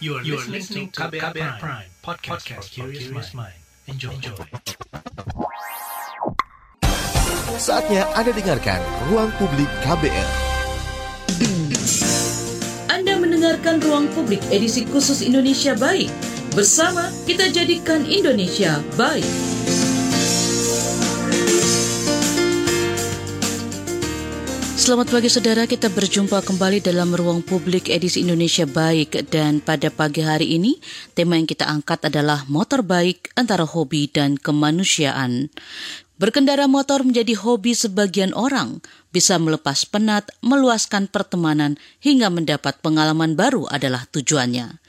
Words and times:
You 0.00 0.16
are, 0.16 0.22
you 0.24 0.32
are 0.40 0.48
listening 0.48 0.88
to 0.96 1.12
KBR, 1.12 1.20
KBR 1.20 1.60
Prime, 1.60 1.60
Prime 1.60 1.90
podcast, 2.00 2.48
podcast 2.48 2.72
for 2.72 2.88
curious 2.88 3.36
mind. 3.36 3.52
Enjoy. 3.84 4.16
Enjoy. 4.16 4.32
Saatnya 7.60 8.08
Anda 8.16 8.32
dengarkan 8.32 8.80
Ruang 9.12 9.28
Publik 9.36 9.68
KBR. 9.84 10.30
Anda 12.88 13.12
mendengarkan 13.20 13.84
Ruang 13.84 14.08
Publik 14.16 14.40
edisi 14.48 14.88
khusus 14.88 15.20
Indonesia 15.20 15.76
Baik. 15.76 16.08
Bersama 16.56 17.12
kita 17.28 17.52
jadikan 17.52 18.08
Indonesia 18.08 18.80
baik. 18.96 19.49
Selamat 24.80 25.12
pagi 25.12 25.28
saudara, 25.28 25.68
kita 25.68 25.92
berjumpa 25.92 26.40
kembali 26.40 26.80
dalam 26.80 27.12
ruang 27.12 27.44
publik 27.44 27.92
edisi 27.92 28.24
Indonesia 28.24 28.64
Baik 28.64 29.12
dan 29.28 29.60
pada 29.60 29.92
pagi 29.92 30.24
hari 30.24 30.56
ini 30.56 30.80
tema 31.12 31.36
yang 31.36 31.44
kita 31.44 31.68
angkat 31.68 32.08
adalah 32.08 32.48
motor 32.48 32.80
baik 32.80 33.28
antara 33.36 33.68
hobi 33.68 34.08
dan 34.08 34.40
kemanusiaan. 34.40 35.52
Berkendara 36.16 36.64
motor 36.64 37.04
menjadi 37.04 37.36
hobi 37.36 37.76
sebagian 37.76 38.32
orang, 38.32 38.80
bisa 39.12 39.36
melepas 39.36 39.84
penat, 39.84 40.32
meluaskan 40.40 41.12
pertemanan 41.12 41.76
hingga 42.00 42.32
mendapat 42.32 42.80
pengalaman 42.80 43.36
baru 43.36 43.68
adalah 43.68 44.08
tujuannya. 44.08 44.80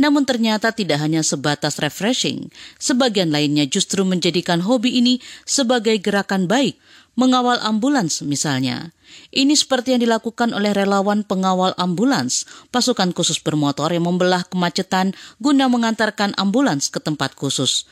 Namun 0.00 0.24
ternyata 0.24 0.72
tidak 0.72 1.04
hanya 1.04 1.20
sebatas 1.20 1.76
refreshing, 1.84 2.48
sebagian 2.80 3.28
lainnya 3.28 3.68
justru 3.68 4.08
menjadikan 4.08 4.64
hobi 4.64 5.04
ini 5.04 5.20
sebagai 5.44 6.00
gerakan 6.00 6.48
baik, 6.48 6.80
mengawal 7.12 7.60
ambulans 7.60 8.24
misalnya. 8.24 8.93
Ini 9.34 9.54
seperti 9.56 9.96
yang 9.96 10.02
dilakukan 10.02 10.52
oleh 10.52 10.70
relawan 10.70 11.26
pengawal 11.26 11.72
ambulans, 11.80 12.46
pasukan 12.70 13.10
khusus 13.16 13.40
bermotor 13.42 13.90
yang 13.90 14.06
membelah 14.06 14.44
kemacetan 14.46 15.16
guna 15.38 15.66
mengantarkan 15.66 16.36
ambulans 16.38 16.92
ke 16.92 17.00
tempat 17.02 17.34
khusus. 17.34 17.86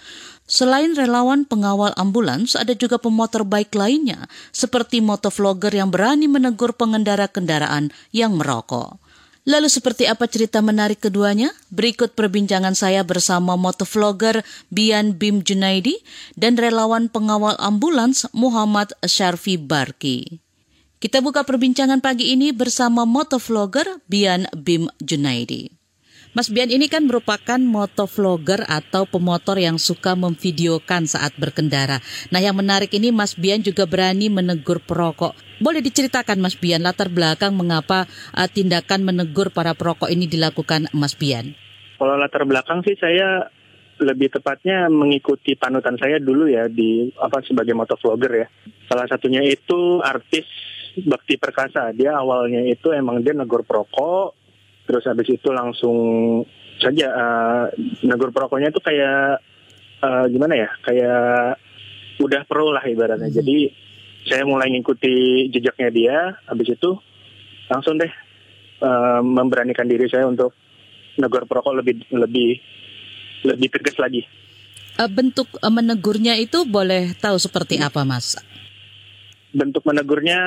Selain 0.45 0.93
relawan 0.93 1.49
pengawal 1.49 1.95
ambulans, 1.97 2.59
ada 2.59 2.75
juga 2.77 3.01
pemotor 3.01 3.47
baik 3.47 3.73
lainnya, 3.73 4.29
seperti 4.51 5.01
motovlogger 5.01 5.73
yang 5.73 5.89
berani 5.89 6.29
menegur 6.29 6.77
pengendara 6.77 7.31
kendaraan 7.31 7.95
yang 8.11 8.37
merokok. 8.37 9.01
Lalu 9.43 9.67
seperti 9.67 10.07
apa 10.07 10.31
cerita 10.31 10.63
menarik 10.63 11.03
keduanya? 11.03 11.51
Berikut 11.67 12.15
perbincangan 12.15 12.79
saya 12.79 13.03
bersama 13.03 13.59
motovlogger 13.59 14.47
Bian 14.71 15.19
Bim 15.19 15.43
Junaidi 15.43 15.99
dan 16.39 16.55
relawan 16.55 17.11
pengawal 17.11 17.59
ambulans 17.59 18.31
Muhammad 18.31 18.95
Syarfi 19.03 19.59
Barki. 19.59 20.39
Kita 21.03 21.19
buka 21.19 21.43
perbincangan 21.43 21.99
pagi 21.99 22.31
ini 22.31 22.55
bersama 22.55 23.03
motovlogger 23.03 24.07
Bian 24.07 24.47
Bim 24.55 24.87
Junaidi. 25.03 25.75
Mas 26.31 26.47
Bian 26.47 26.71
ini 26.71 26.87
kan 26.87 27.03
merupakan 27.11 27.59
motovlogger 27.59 28.63
atau 28.71 29.03
pemotor 29.11 29.59
yang 29.59 29.83
suka 29.83 30.15
memvideokan 30.15 31.11
saat 31.11 31.35
berkendara. 31.35 31.99
Nah 32.31 32.39
yang 32.39 32.55
menarik 32.55 32.95
ini 32.95 33.11
Mas 33.11 33.35
Bian 33.35 33.67
juga 33.67 33.83
berani 33.83 34.31
menegur 34.31 34.79
perokok. 34.79 35.35
Boleh 35.59 35.83
diceritakan 35.83 36.39
Mas 36.39 36.55
Bian 36.55 36.87
latar 36.87 37.11
belakang 37.11 37.51
mengapa 37.59 38.07
uh, 38.39 38.47
tindakan 38.47 39.03
menegur 39.03 39.51
para 39.51 39.75
perokok 39.75 40.07
ini 40.07 40.31
dilakukan 40.31 40.87
Mas 40.95 41.19
Bian? 41.19 41.59
Kalau 41.99 42.15
latar 42.15 42.47
belakang 42.47 42.79
sih 42.87 42.95
saya 42.95 43.51
lebih 43.99 44.31
tepatnya 44.31 44.87
mengikuti 44.87 45.59
panutan 45.59 45.99
saya 45.99 46.23
dulu 46.23 46.47
ya 46.47 46.71
di 46.71 47.11
apa 47.19 47.43
sebagai 47.43 47.75
motovlogger 47.75 48.47
ya. 48.47 48.47
Salah 48.87 49.11
satunya 49.11 49.43
itu 49.43 49.99
artis 49.99 50.47
Bakti 50.93 51.41
Perkasa. 51.41 51.95
Dia 51.97 52.21
awalnya 52.21 52.61
itu 52.69 52.93
emang 52.93 53.25
dia 53.25 53.33
negur 53.33 53.65
perokok, 53.65 54.37
terus 54.85 55.09
habis 55.09 55.29
itu 55.33 55.49
langsung 55.49 55.97
saja 56.83 57.07
uh, 57.15 57.65
negur 58.03 58.35
perokoknya 58.35 58.75
itu 58.75 58.81
kayak 58.83 59.39
uh, 60.03 60.25
gimana 60.27 60.67
ya 60.67 60.71
kayak 60.83 61.57
udah 62.19 62.43
pro 62.45 62.75
lah 62.75 62.83
ibaratnya 62.83 63.31
hmm. 63.31 63.39
jadi 63.39 63.57
saya 64.27 64.43
mulai 64.47 64.71
ngikuti 64.75 65.47
jejaknya 65.51 65.89
dia 65.91 66.17
habis 66.47 66.75
itu 66.75 66.99
langsung 67.71 67.99
deh 67.99 68.11
uh, 68.83 69.23
memberanikan 69.23 69.87
diri 69.87 70.11
saya 70.11 70.27
untuk 70.27 70.55
negur 71.19 71.47
perokok 71.47 71.83
lebih 71.83 72.03
lebih 72.11 72.59
lebih 73.47 73.69
tegas 73.71 73.97
lagi 73.99 74.27
bentuk 75.11 75.49
menegurnya 75.63 76.37
itu 76.39 76.63
boleh 76.69 77.15
tahu 77.19 77.39
seperti 77.39 77.81
apa 77.81 78.05
mas 78.05 78.39
bentuk 79.53 79.85
menegurnya 79.85 80.41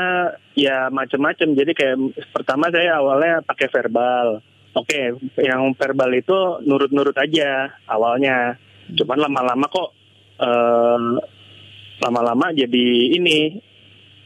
ya 0.57 0.89
macam-macam. 0.89 1.53
Jadi 1.53 1.71
kayak 1.77 1.97
pertama 2.33 2.73
saya 2.73 2.99
awalnya 2.99 3.41
pakai 3.45 3.69
verbal. 3.69 4.41
Oke, 4.75 5.15
yang 5.39 5.71
verbal 5.77 6.11
itu 6.11 6.35
nurut-nurut 6.67 7.15
aja 7.15 7.71
awalnya. 7.87 8.59
Cuman 8.91 9.17
lama-lama 9.29 9.65
kok 9.71 9.89
lama 10.35 11.23
lama-lama 11.95 12.51
jadi 12.51 13.15
ini 13.15 13.55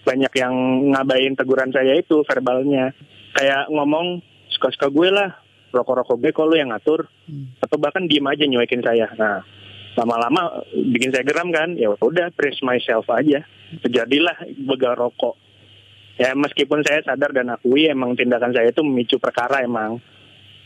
banyak 0.02 0.34
yang 0.42 0.54
ngabain 0.90 1.38
teguran 1.38 1.70
saya 1.70 1.94
itu 2.02 2.26
verbalnya. 2.26 2.98
Kayak 3.38 3.70
ngomong 3.70 4.26
suka-suka 4.50 4.90
gue 4.90 5.10
lah, 5.14 5.38
rokok-rokok 5.70 6.18
gue 6.18 6.32
kok 6.34 6.48
lu 6.50 6.58
yang 6.58 6.74
ngatur. 6.74 7.06
Hmm. 7.30 7.54
Atau 7.62 7.78
bahkan 7.78 8.10
diem 8.10 8.26
aja 8.26 8.44
nyuekin 8.50 8.82
saya. 8.82 9.06
Nah, 9.14 9.46
lama-lama 9.98 10.66
bikin 10.74 11.10
saya 11.10 11.26
geram 11.26 11.50
kan. 11.50 11.74
Ya 11.78 11.94
udah 11.94 12.30
praise 12.36 12.62
myself 12.66 13.08
aja. 13.10 13.46
Terjadilah 13.86 14.50
begal 14.66 14.98
rokok. 14.98 15.38
Ya 16.20 16.36
meskipun 16.36 16.84
saya 16.84 17.00
sadar 17.06 17.32
dan 17.32 17.54
akui 17.54 17.88
emang 17.88 18.18
tindakan 18.18 18.52
saya 18.52 18.70
itu 18.70 18.84
memicu 18.84 19.18
perkara 19.18 19.64
emang. 19.64 20.02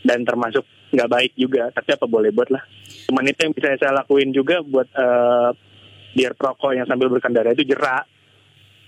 Dan 0.04 0.26
termasuk 0.26 0.68
nggak 0.92 1.10
baik 1.10 1.32
juga 1.34 1.72
tapi 1.72 1.96
apa 1.96 2.06
boleh 2.06 2.30
buat 2.30 2.52
lah. 2.52 2.62
Cuman 3.08 3.24
itu 3.26 3.40
yang 3.40 3.52
bisa 3.56 3.74
saya 3.80 3.92
lakuin 3.96 4.30
juga 4.30 4.60
buat 4.60 4.88
uh, 4.92 5.50
biar 6.14 6.38
perokok 6.38 6.72
yang 6.78 6.86
sambil 6.86 7.10
berkendara 7.10 7.52
itu 7.52 7.66
jerak. 7.66 8.06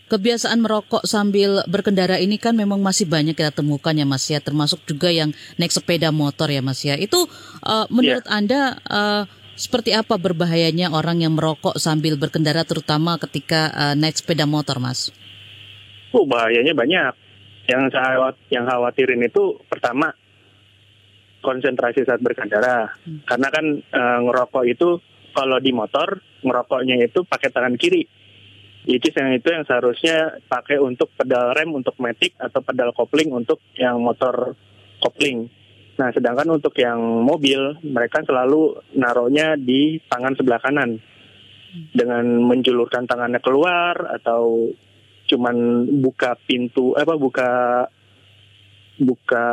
Kebiasaan 0.07 0.63
merokok 0.63 1.03
sambil 1.03 1.67
berkendara 1.67 2.23
ini 2.23 2.39
kan 2.39 2.55
memang 2.55 2.79
masih 2.79 3.11
banyak 3.11 3.35
kita 3.35 3.51
temukan 3.51 3.91
ya 3.91 4.07
Mas 4.07 4.23
ya, 4.31 4.39
termasuk 4.39 4.87
juga 4.87 5.11
yang 5.11 5.35
naik 5.59 5.75
sepeda 5.75 6.15
motor 6.15 6.47
ya 6.47 6.63
Mas 6.63 6.79
ya. 6.87 6.95
Itu 6.95 7.27
uh, 7.67 7.91
menurut 7.91 8.23
yeah. 8.23 8.37
Anda 8.39 8.61
uh, 8.87 9.23
seperti 9.57 9.97
apa 9.97 10.21
berbahayanya 10.21 10.93
orang 10.93 11.25
yang 11.25 11.33
merokok 11.33 11.81
sambil 11.81 12.21
berkendara 12.21 12.63
terutama 12.69 13.17
ketika 13.17 13.73
uh, 13.73 13.95
naik 13.97 14.21
sepeda 14.21 14.45
motor, 14.45 14.77
Mas? 14.77 15.09
Oh, 16.13 16.29
bahayanya 16.29 16.77
banyak. 16.77 17.13
Yang 17.67 17.83
saya 17.97 18.31
yang 18.53 18.69
khawatirin 18.69 19.27
itu 19.27 19.59
pertama 19.67 20.15
konsentrasi 21.43 22.07
saat 22.07 22.23
berkendara. 22.23 22.95
Hmm. 23.03 23.25
Karena 23.25 23.49
kan 23.51 23.67
uh, 23.81 24.19
ngerokok 24.29 24.65
itu 24.69 24.89
kalau 25.35 25.59
di 25.59 25.73
motor 25.73 26.21
ngerokoknya 26.45 27.03
itu 27.05 27.25
pakai 27.27 27.49
tangan 27.51 27.75
kiri. 27.77 28.07
Itu 28.87 29.11
yang 29.11 29.35
itu 29.35 29.49
yang 29.51 29.67
seharusnya 29.67 30.39
pakai 30.47 30.79
untuk 30.79 31.11
pedal 31.19 31.51
rem 31.59 31.75
untuk 31.75 31.99
metik 31.99 32.39
atau 32.39 32.63
pedal 32.63 32.95
kopling 32.95 33.35
untuk 33.35 33.59
yang 33.75 33.99
motor 33.99 34.55
kopling. 35.03 35.51
Nah, 35.97 36.13
sedangkan 36.13 36.49
untuk 36.53 36.77
yang 36.77 37.01
mobil, 37.01 37.81
mereka 37.81 38.21
selalu 38.21 38.77
naruhnya 38.93 39.57
di 39.57 39.97
tangan 40.09 40.37
sebelah 40.37 40.61
kanan. 40.61 41.01
Dengan 41.93 42.25
menjulurkan 42.45 43.05
tangannya 43.05 43.41
keluar 43.41 43.97
atau 44.17 44.73
cuman 45.27 45.85
buka 46.01 46.39
pintu 46.47 46.95
apa 46.95 47.19
buka 47.19 47.51
buka 48.97 49.47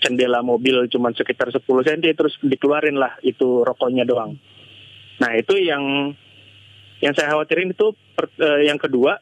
jendela 0.00 0.40
mobil 0.40 0.88
cuman 0.88 1.12
sekitar 1.12 1.52
10 1.52 1.60
cm 1.60 2.14
terus 2.16 2.38
dikeluarin 2.40 2.96
lah 2.96 3.20
itu 3.20 3.60
rokoknya 3.60 4.08
doang. 4.08 4.40
Nah, 5.20 5.30
itu 5.36 5.60
yang 5.60 6.16
yang 7.04 7.12
saya 7.12 7.36
khawatirin 7.36 7.76
itu 7.76 7.92
per, 8.16 8.32
eh, 8.40 8.64
yang 8.72 8.80
kedua 8.80 9.20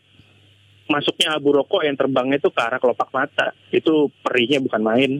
masuknya 0.86 1.34
abu 1.34 1.50
rokok 1.50 1.82
yang 1.82 1.98
terbangnya 1.98 2.38
itu 2.38 2.50
ke 2.54 2.60
arah 2.62 2.78
kelopak 2.78 3.10
mata. 3.10 3.50
Itu 3.74 4.14
perihnya 4.22 4.62
bukan 4.62 4.82
main. 4.82 5.12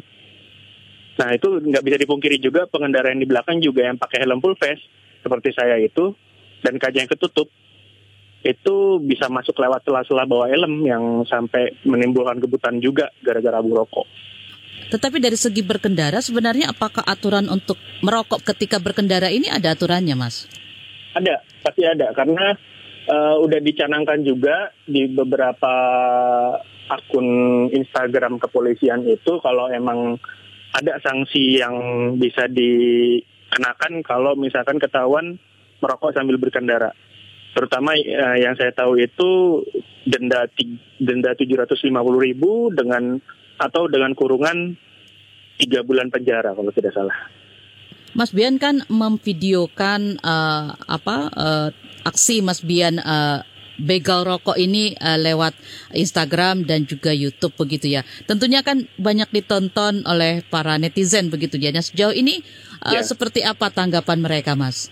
Nah 1.22 1.30
itu 1.38 1.62
nggak 1.62 1.86
bisa 1.86 1.96
dipungkiri 2.02 2.42
juga 2.42 2.66
pengendara 2.66 3.14
yang 3.14 3.22
di 3.22 3.30
belakang 3.30 3.62
juga 3.62 3.86
yang 3.86 3.94
pakai 3.94 4.26
helm 4.26 4.42
full 4.42 4.58
face 4.58 4.82
seperti 5.22 5.54
saya 5.54 5.78
itu 5.78 6.10
dan 6.66 6.82
kaca 6.82 6.98
yang 6.98 7.06
ketutup 7.06 7.46
itu 8.42 8.98
bisa 8.98 9.30
masuk 9.30 9.54
lewat 9.54 9.86
sela-sela 9.86 10.26
bawah 10.26 10.50
helm 10.50 10.82
yang 10.82 11.22
sampai 11.30 11.78
menimbulkan 11.86 12.42
kebutan 12.42 12.82
juga 12.82 13.06
gara-gara 13.22 13.62
abu 13.62 13.70
rokok. 13.70 14.02
Tetapi 14.90 15.22
dari 15.22 15.38
segi 15.38 15.62
berkendara 15.62 16.18
sebenarnya 16.18 16.74
apakah 16.74 17.06
aturan 17.06 17.46
untuk 17.46 17.78
merokok 18.02 18.42
ketika 18.42 18.82
berkendara 18.82 19.30
ini 19.30 19.46
ada 19.46 19.78
aturannya, 19.78 20.18
Mas? 20.18 20.50
Ada, 21.14 21.38
pasti 21.62 21.86
ada 21.86 22.10
karena 22.10 22.58
uh, 23.06 23.38
udah 23.46 23.62
dicanangkan 23.62 24.26
juga 24.26 24.74
di 24.82 25.06
beberapa 25.06 25.74
akun 26.90 27.70
Instagram 27.70 28.42
kepolisian 28.42 29.06
itu 29.06 29.38
kalau 29.38 29.70
emang 29.70 30.18
ada 30.72 30.96
sanksi 31.04 31.60
yang 31.60 31.76
bisa 32.16 32.48
dikenakan 32.48 34.00
kalau 34.00 34.32
misalkan 34.34 34.80
ketahuan 34.80 35.36
merokok 35.84 36.16
sambil 36.16 36.40
berkendara. 36.40 36.96
Terutama 37.52 37.92
uh, 37.92 38.36
yang 38.40 38.56
saya 38.56 38.72
tahu 38.72 38.96
itu 38.96 39.60
denda 40.08 40.48
denda 40.96 41.36
tujuh 41.36 41.60
ratus 41.60 41.84
lima 41.84 42.00
puluh 42.00 42.24
ribu 42.24 42.72
dengan 42.72 43.20
atau 43.60 43.92
dengan 43.92 44.16
kurungan 44.16 44.72
tiga 45.60 45.84
bulan 45.84 46.08
penjara 46.08 46.56
kalau 46.56 46.72
tidak 46.72 46.96
salah. 46.96 47.14
Mas 48.16 48.32
Bian 48.32 48.56
kan 48.56 48.84
memvideokan 48.88 50.16
uh, 50.24 50.72
apa 50.88 51.16
uh, 51.32 51.68
aksi 52.08 52.40
Mas 52.40 52.64
Bian 52.64 52.96
uh, 53.00 53.44
begal 53.82 54.22
rokok 54.22 54.54
ini 54.54 54.94
uh, 54.96 55.18
lewat 55.18 55.58
Instagram 55.92 56.62
dan 56.64 56.86
juga 56.86 57.10
YouTube 57.10 57.58
begitu 57.58 57.90
ya. 57.90 58.06
Tentunya 58.24 58.62
kan 58.62 58.86
banyak 58.96 59.28
ditonton 59.34 60.06
oleh 60.06 60.46
para 60.46 60.78
netizen 60.78 61.28
begitu 61.28 61.58
ya. 61.58 61.74
Nah, 61.74 61.82
sejauh 61.82 62.14
ini 62.14 62.40
uh, 62.86 62.94
ya. 62.94 63.02
seperti 63.02 63.42
apa 63.42 63.68
tanggapan 63.74 64.22
mereka, 64.22 64.54
Mas? 64.54 64.88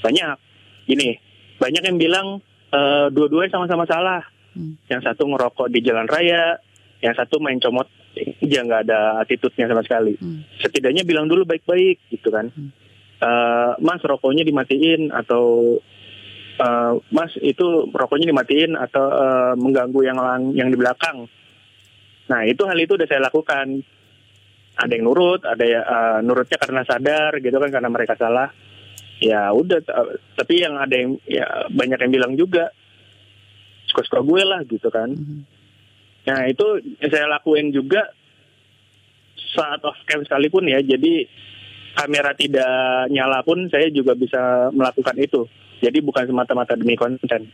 Banyak. 0.00 0.40
Gini, 0.88 1.18
banyak 1.60 1.82
yang 1.84 1.98
bilang 2.00 2.26
uh, 2.72 3.06
dua-duanya 3.12 3.52
sama-sama 3.52 3.84
salah. 3.84 4.22
Hmm. 4.56 4.80
Yang 4.88 5.12
satu 5.12 5.28
ngerokok 5.28 5.68
di 5.68 5.84
jalan 5.84 6.08
raya, 6.08 6.56
yang 7.04 7.12
satu 7.12 7.36
main 7.44 7.60
comot 7.60 7.86
dia 8.40 8.64
nggak 8.64 8.88
ada 8.88 9.20
attitude-nya 9.20 9.68
sama 9.68 9.84
sekali. 9.84 10.16
Hmm. 10.16 10.40
Setidaknya 10.64 11.04
bilang 11.04 11.28
dulu 11.28 11.44
baik-baik 11.44 12.08
gitu 12.08 12.32
kan. 12.32 12.48
Hmm. 12.48 12.72
Uh, 13.16 13.72
mas 13.80 14.00
rokoknya 14.04 14.44
dimatiin 14.44 15.08
atau 15.08 15.76
uh, 16.60 16.98
Mas 17.12 17.32
itu 17.40 17.88
rokoknya 17.90 18.32
dimatiin 18.32 18.76
atau 18.76 19.04
uh, 19.08 19.54
mengganggu 19.56 20.00
yang 20.04 20.18
yang 20.52 20.68
di 20.68 20.76
belakang. 20.76 21.28
Nah 22.26 22.40
itu 22.44 22.62
hal 22.66 22.78
itu 22.78 22.96
udah 22.96 23.08
saya 23.08 23.22
lakukan. 23.22 23.82
Ada 24.76 24.92
yang 24.92 25.08
nurut, 25.08 25.40
ada 25.48 25.64
ya 25.64 25.80
uh, 25.80 26.18
nurutnya 26.20 26.60
karena 26.60 26.84
sadar 26.84 27.40
gitu 27.40 27.56
kan 27.56 27.72
karena 27.72 27.88
mereka 27.88 28.12
salah. 28.20 28.52
Ya 29.16 29.48
udah, 29.48 29.80
uh, 29.88 30.20
tapi 30.36 30.60
yang 30.60 30.76
ada 30.76 30.92
yang 30.92 31.16
ya 31.24 31.64
banyak 31.72 31.96
yang 31.96 32.12
bilang 32.12 32.32
juga 32.36 32.68
suka-suka 33.88 34.20
gue 34.20 34.42
lah 34.44 34.60
gitu 34.68 34.92
kan. 34.92 35.08
Mm-hmm. 35.16 35.40
Nah 36.28 36.40
itu 36.52 36.66
saya 37.08 37.24
lakuin 37.24 37.72
juga 37.72 38.12
saat 39.56 39.80
off 39.80 39.96
cam 40.04 40.20
sekalipun 40.20 40.68
ya. 40.68 40.84
Jadi 40.84 41.24
kamera 41.96 42.36
tidak 42.36 43.08
nyala 43.08 43.40
pun 43.40 43.72
saya 43.72 43.88
juga 43.88 44.12
bisa 44.12 44.68
melakukan 44.76 45.16
itu. 45.16 45.48
Jadi 45.80 45.98
bukan 46.00 46.24
semata-mata 46.28 46.76
demi 46.76 46.96
konten. 46.96 47.48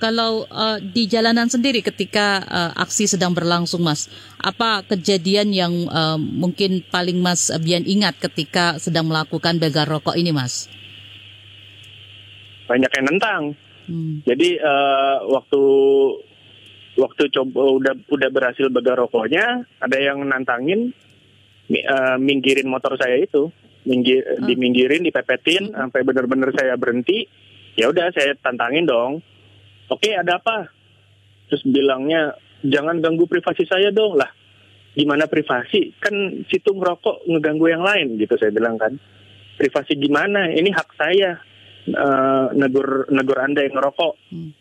Kalau 0.00 0.48
uh, 0.48 0.80
di 0.80 1.04
jalanan 1.04 1.52
sendiri 1.52 1.84
ketika 1.84 2.40
uh, 2.48 2.72
aksi 2.72 3.04
sedang 3.04 3.36
berlangsung, 3.36 3.84
Mas, 3.84 4.08
apa 4.40 4.80
kejadian 4.88 5.52
yang 5.52 5.72
uh, 5.92 6.16
mungkin 6.16 6.80
paling 6.88 7.20
Mas 7.20 7.52
Bian 7.60 7.84
ingat 7.84 8.16
ketika 8.16 8.80
sedang 8.80 9.12
melakukan 9.12 9.60
begal 9.60 9.84
rokok 9.84 10.16
ini, 10.16 10.32
Mas? 10.32 10.72
Banyak 12.64 12.88
yang 12.96 13.06
nentang. 13.12 13.42
Hmm. 13.84 14.24
Jadi 14.24 14.56
uh, 14.56 15.28
waktu 15.36 15.62
waktu 16.96 17.22
coba 17.36 17.60
udah 17.68 17.94
udah 18.08 18.28
berhasil 18.32 18.72
begal 18.72 19.04
rokoknya, 19.04 19.68
ada 19.84 19.96
yang 20.00 20.24
nantangin 20.24 20.96
uh, 21.68 22.16
minggirin 22.16 22.72
motor 22.72 22.96
saya 22.96 23.20
itu, 23.20 23.52
minggir, 23.84 24.22
oh. 24.24 24.44
diminggirin, 24.44 25.04
dipepetin 25.04 25.72
hmm. 25.72 25.76
sampai 25.76 26.00
benar-benar 26.04 26.50
saya 26.52 26.74
berhenti. 26.76 27.24
Ya 27.78 27.88
udah 27.88 28.12
saya 28.12 28.36
tantangin 28.36 28.84
dong. 28.84 29.24
Oke, 29.88 30.12
ada 30.12 30.38
apa? 30.38 30.68
Terus 31.50 31.62
bilangnya 31.66 32.36
jangan 32.62 33.00
ganggu 33.00 33.26
privasi 33.26 33.64
saya 33.66 33.90
dong 33.90 34.18
lah. 34.18 34.28
Gimana 34.94 35.30
privasi? 35.30 35.94
Kan 35.96 36.44
situ 36.50 36.74
ngerokok 36.74 37.30
ngeganggu 37.30 37.66
yang 37.70 37.82
lain 37.82 38.18
gitu 38.18 38.34
saya 38.36 38.50
bilang 38.52 38.76
kan. 38.76 38.98
Privasi 39.56 39.96
gimana? 39.96 40.50
Ini 40.50 40.70
hak 40.74 40.90
saya. 40.98 41.40
Uh, 41.90 42.52
negur 42.54 43.08
negur 43.08 43.40
Anda 43.40 43.64
yang 43.64 43.80
ngerokok. 43.80 44.14
Hmm. 44.30 44.52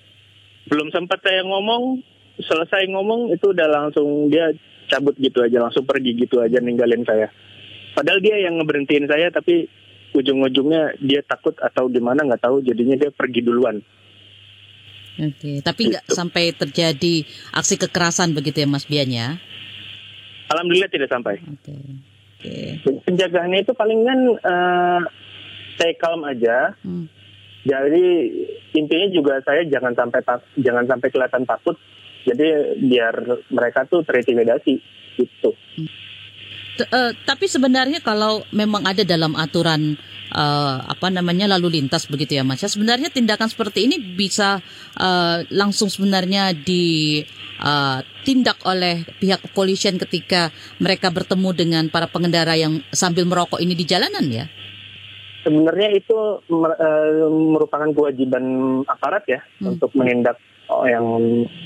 Belum 0.69 0.87
sempat 0.93 1.19
saya 1.19 1.43
ngomong, 1.43 1.99
selesai 2.39 2.87
ngomong 2.87 3.35
itu 3.35 3.51
udah 3.51 3.67
langsung 3.67 4.31
dia 4.31 4.53
cabut 4.89 5.13
gitu 5.19 5.45
aja 5.45 5.61
langsung 5.61 5.85
pergi 5.85 6.17
gitu 6.17 6.41
aja 6.41 6.57
ninggalin 6.57 7.05
saya 7.05 7.29
padahal 7.93 8.19
dia 8.21 8.37
yang 8.41 8.57
ngeberhentiin 8.59 9.05
saya 9.09 9.29
tapi 9.33 9.69
ujung-ujungnya 10.13 10.97
dia 10.99 11.21
takut 11.21 11.53
atau 11.61 11.85
gimana 11.87 12.25
nggak 12.25 12.41
tahu 12.41 12.65
jadinya 12.65 12.97
dia 12.97 13.11
pergi 13.13 13.41
duluan 13.45 13.81
Oke, 15.19 15.59
tapi 15.59 15.91
nggak 15.91 16.07
gitu. 16.07 16.15
sampai 16.15 16.55
terjadi 16.55 17.27
aksi 17.51 17.75
kekerasan 17.75 18.31
begitu 18.31 18.63
ya 18.63 18.67
Mas 18.71 18.87
Bian 18.87 19.11
ya? 19.11 19.35
Alhamdulillah 20.47 20.87
tidak 20.87 21.11
sampai. 21.11 21.43
Oke. 21.43 21.75
Oke. 22.39 22.79
Penjagaannya 23.03 23.67
itu 23.67 23.75
palingan 23.75 24.39
uh, 24.39 25.03
saya 25.75 25.93
kalem 25.99 26.23
aja. 26.23 26.71
Hmm. 26.87 27.11
Jadi 27.67 28.31
intinya 28.79 29.07
juga 29.11 29.43
saya 29.43 29.67
jangan 29.67 29.91
sampai 29.91 30.23
jangan 30.55 30.87
sampai 30.87 31.07
kelihatan 31.11 31.43
takut 31.43 31.75
jadi 32.23 32.79
biar 32.79 33.15
mereka 33.51 33.83
tuh 33.91 34.07
terintimidasi 34.07 34.79
gitu. 35.19 35.51
Uh, 36.79 37.11
tapi 37.27 37.51
sebenarnya 37.51 37.99
kalau 37.99 38.47
memang 38.55 38.87
ada 38.87 39.03
dalam 39.03 39.35
aturan 39.35 39.99
uh, 40.31 40.79
apa 40.85 41.09
namanya 41.11 41.49
lalu 41.57 41.81
lintas 41.81 42.07
begitu 42.07 42.39
ya 42.39 42.47
Mas. 42.47 42.63
Ya, 42.63 42.71
sebenarnya 42.71 43.11
tindakan 43.11 43.51
seperti 43.51 43.83
ini 43.89 43.99
bisa 43.99 44.63
uh, 44.95 45.43
langsung 45.51 45.91
sebenarnya 45.91 46.55
ditindak 46.55 48.57
uh, 48.63 48.71
oleh 48.71 49.03
pihak 49.19 49.43
kepolisian 49.49 49.99
ketika 49.99 50.55
mereka 50.79 51.11
bertemu 51.11 51.49
dengan 51.51 51.83
para 51.91 52.07
pengendara 52.07 52.55
yang 52.55 52.79
sambil 52.93 53.27
merokok 53.27 53.59
ini 53.59 53.75
di 53.75 53.83
jalanan 53.83 54.23
ya. 54.31 54.47
Sebenarnya 55.39 55.95
itu 55.95 56.43
merupakan 57.31 57.87
kewajiban 57.95 58.43
aparat 58.85 59.23
ya 59.25 59.39
hmm. 59.39 59.71
untuk 59.75 59.89
menindak 59.95 60.35
oh, 60.67 60.83
yang 60.83 61.05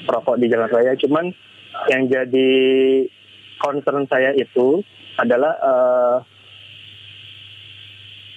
rokok 0.06 0.38
di 0.38 0.46
jalan 0.46 0.70
raya. 0.70 0.94
Cuman 0.94 1.34
yang 1.90 2.06
jadi 2.06 2.50
concern 3.58 4.06
saya 4.06 4.30
itu 4.38 4.86
adalah 5.20 5.54
uh, 5.62 6.18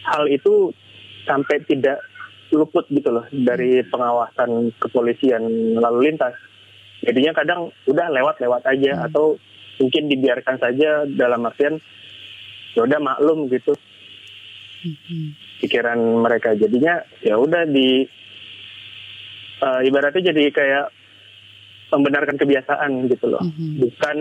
hal 0.07 0.25
itu 0.31 0.71
sampai 1.27 1.65
tidak 1.67 1.99
luput 2.55 2.87
gitu 2.93 3.11
loh 3.11 3.27
dari 3.33 3.83
pengawasan 3.87 4.71
kepolisian 4.79 5.43
lalu 5.77 6.13
lintas. 6.13 6.37
Jadinya 7.03 7.35
kadang 7.37 7.75
udah 7.91 8.07
lewat-lewat 8.11 8.63
aja 8.67 8.93
hmm. 8.97 9.07
atau 9.11 9.37
mungkin 9.83 10.09
dibiarkan 10.09 10.57
saja 10.57 11.05
dalam 11.05 11.45
artian 11.45 11.77
ya 12.73 12.85
udah 12.85 13.01
maklum 13.01 13.49
gitu 13.53 13.77
hmm. 14.85 15.37
pikiran 15.61 16.01
mereka 16.25 16.57
jadinya 16.57 17.05
ya 17.21 17.37
udah 17.37 17.69
di 17.69 18.09
uh, 19.61 19.81
ibaratnya 19.85 20.33
jadi 20.33 20.49
kayak 20.53 20.87
membenarkan 21.93 22.37
kebiasaan 22.37 23.07
gitu 23.07 23.31
loh, 23.31 23.43
mm-hmm. 23.43 23.79
bukan 23.79 24.17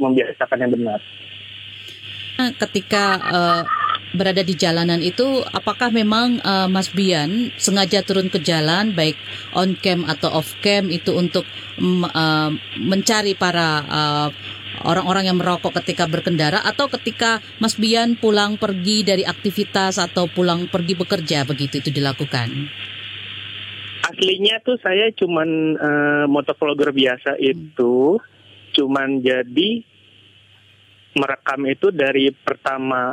membiasakan 0.00 0.58
yang 0.64 0.72
benar. 0.72 1.00
Ketika 2.38 3.04
uh, 3.18 3.62
berada 4.14 4.46
di 4.46 4.54
jalanan 4.54 5.02
itu, 5.02 5.42
apakah 5.50 5.90
memang 5.90 6.38
uh, 6.46 6.70
Mas 6.70 6.86
Bian 6.94 7.50
sengaja 7.58 8.06
turun 8.06 8.30
ke 8.30 8.38
jalan, 8.38 8.94
baik 8.94 9.18
on 9.58 9.74
cam 9.82 10.06
atau 10.06 10.38
off 10.38 10.54
cam 10.62 10.86
itu 10.86 11.18
untuk 11.18 11.42
um, 11.82 12.06
uh, 12.06 12.54
mencari 12.78 13.34
para 13.34 13.82
uh, 13.90 14.28
orang-orang 14.86 15.26
yang 15.26 15.38
merokok 15.42 15.82
ketika 15.82 16.06
berkendara 16.06 16.62
atau 16.62 16.86
ketika 16.86 17.42
Mas 17.58 17.74
Bian 17.74 18.14
pulang 18.14 18.54
pergi 18.54 19.02
dari 19.02 19.26
aktivitas 19.26 19.98
atau 19.98 20.30
pulang 20.30 20.70
pergi 20.70 20.94
bekerja 20.94 21.42
begitu 21.42 21.82
itu 21.82 21.90
dilakukan? 21.90 22.70
aslinya 24.08 24.64
tuh 24.64 24.80
saya 24.80 25.12
cuman 25.12 25.76
uh, 25.76 26.24
motovlogger 26.26 26.90
biasa 26.96 27.36
hmm. 27.36 27.44
itu 27.44 28.16
cuman 28.72 29.20
jadi 29.20 29.84
merekam 31.18 31.60
itu 31.66 31.90
dari 31.90 32.30
pertama 32.30 33.12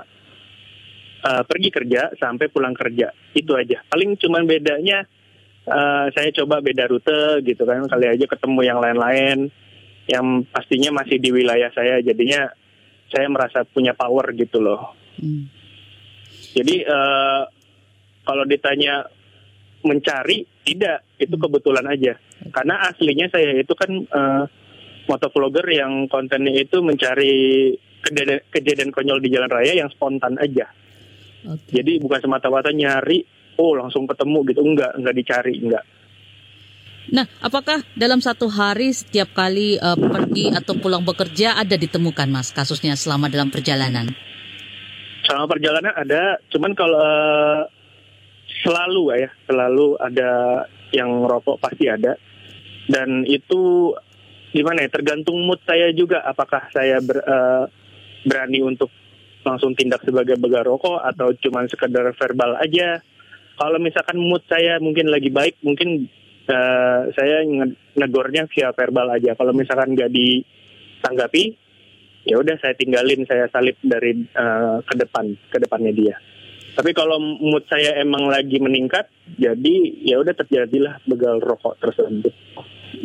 uh, 1.26 1.44
pergi 1.44 1.70
kerja 1.74 2.14
sampai 2.16 2.48
pulang 2.54 2.78
kerja. 2.78 3.10
Itu 3.34 3.58
aja. 3.58 3.82
Paling 3.90 4.16
cuman 4.22 4.46
bedanya 4.46 5.04
uh, 5.66 6.08
saya 6.14 6.30
coba 6.38 6.62
beda 6.62 6.86
rute 6.86 7.42
gitu 7.42 7.66
kan. 7.66 7.84
Kali 7.90 8.06
aja 8.06 8.26
ketemu 8.30 8.60
yang 8.62 8.80
lain-lain 8.80 9.50
yang 10.06 10.46
pastinya 10.54 11.02
masih 11.02 11.18
di 11.18 11.34
wilayah 11.34 11.74
saya. 11.74 11.98
Jadinya 12.06 12.46
saya 13.10 13.26
merasa 13.28 13.66
punya 13.66 13.98
power 13.98 14.32
gitu 14.38 14.62
loh. 14.62 14.94
Hmm. 15.16 15.48
jadi 16.52 16.84
uh, 16.84 17.48
kalau 18.28 18.44
ditanya 18.44 19.08
mencari 19.86 20.44
tidak. 20.66 21.06
Itu 21.16 21.38
hmm. 21.38 21.44
kebetulan 21.48 21.86
aja. 21.88 22.14
Karena 22.52 22.90
aslinya 22.90 23.32
saya 23.32 23.56
itu 23.56 23.74
kan 23.78 23.92
uh, 24.12 24.44
motovlogger 25.06 25.64
yang 25.70 26.10
kontennya 26.10 26.66
itu 26.66 26.82
mencari 26.82 27.72
kejadian, 28.06 28.40
kejadian 28.54 28.90
konyol 28.94 29.20
di 29.20 29.34
jalan 29.34 29.50
raya 29.50 29.74
yang 29.74 29.90
spontan 29.90 30.38
aja. 30.38 30.70
Okay. 31.46 31.78
jadi 31.78 32.02
bukan 32.02 32.26
semata-mata 32.26 32.74
nyari 32.74 33.22
oh 33.62 33.78
langsung 33.78 34.10
ketemu 34.10 34.40
gitu. 34.50 34.62
Enggak 34.66 34.92
enggak 34.98 35.16
dicari 35.16 35.54
enggak. 35.62 35.86
Nah, 37.06 37.30
apakah 37.38 37.86
dalam 37.94 38.18
satu 38.18 38.50
hari 38.50 38.90
setiap 38.90 39.30
kali 39.38 39.78
uh, 39.78 39.94
pergi 39.94 40.50
atau 40.50 40.74
pulang 40.74 41.06
bekerja 41.06 41.54
ada 41.54 41.78
ditemukan, 41.78 42.26
Mas, 42.34 42.50
kasusnya 42.50 42.98
selama 42.98 43.30
dalam 43.30 43.54
perjalanan? 43.54 44.10
Selama 45.22 45.46
perjalanan 45.46 45.94
ada, 45.94 46.42
cuman 46.50 46.74
kalau 46.74 46.98
uh, 46.98 47.62
selalu 48.66 49.22
ya 49.22 49.30
selalu 49.46 50.02
ada 50.02 50.30
yang 50.90 51.30
rokok 51.30 51.62
pasti 51.62 51.86
ada. 51.86 52.18
Dan 52.90 53.22
itu 53.30 53.94
gimana 54.50 54.86
ya 54.86 54.90
tergantung 54.90 55.46
mood 55.46 55.62
saya 55.62 55.94
juga. 55.94 56.26
Apakah 56.26 56.74
saya 56.74 56.98
ber, 57.06 57.22
uh, 57.22 57.70
berani 58.26 58.66
untuk 58.66 58.90
langsung 59.46 59.78
tindak 59.78 60.02
sebagai 60.02 60.36
begal 60.42 60.66
rokok 60.66 61.00
atau 61.06 61.30
cuma 61.38 61.64
sekedar 61.70 62.10
verbal 62.18 62.58
aja. 62.58 63.00
Kalau 63.56 63.80
misalkan 63.80 64.20
mood 64.20 64.44
saya 64.50 64.82
mungkin 64.82 65.08
lagi 65.08 65.32
baik, 65.32 65.62
mungkin 65.64 66.10
uh, 66.50 67.08
saya 67.14 67.46
negornya 67.96 68.50
via 68.52 68.74
verbal 68.76 69.14
aja. 69.14 69.38
Kalau 69.38 69.56
misalkan 69.56 69.96
nggak 69.96 70.12
ditanggapi, 70.12 71.44
ya 72.28 72.36
udah 72.42 72.58
saya 72.60 72.74
tinggalin, 72.76 73.24
saya 73.24 73.48
salip 73.54 73.78
dari 73.80 74.28
uh, 74.36 74.82
ke 74.84 74.94
depan, 74.98 75.38
ke 75.54 75.58
depannya 75.62 75.94
dia. 75.94 76.16
Tapi 76.76 76.92
kalau 76.92 77.16
mood 77.22 77.64
saya 77.72 77.96
emang 78.04 78.28
lagi 78.28 78.60
meningkat, 78.60 79.08
jadi 79.40 79.76
ya 80.04 80.20
udah 80.20 80.36
terjadilah 80.36 81.00
begal 81.08 81.40
rokok 81.40 81.80
tersebut. 81.80 82.36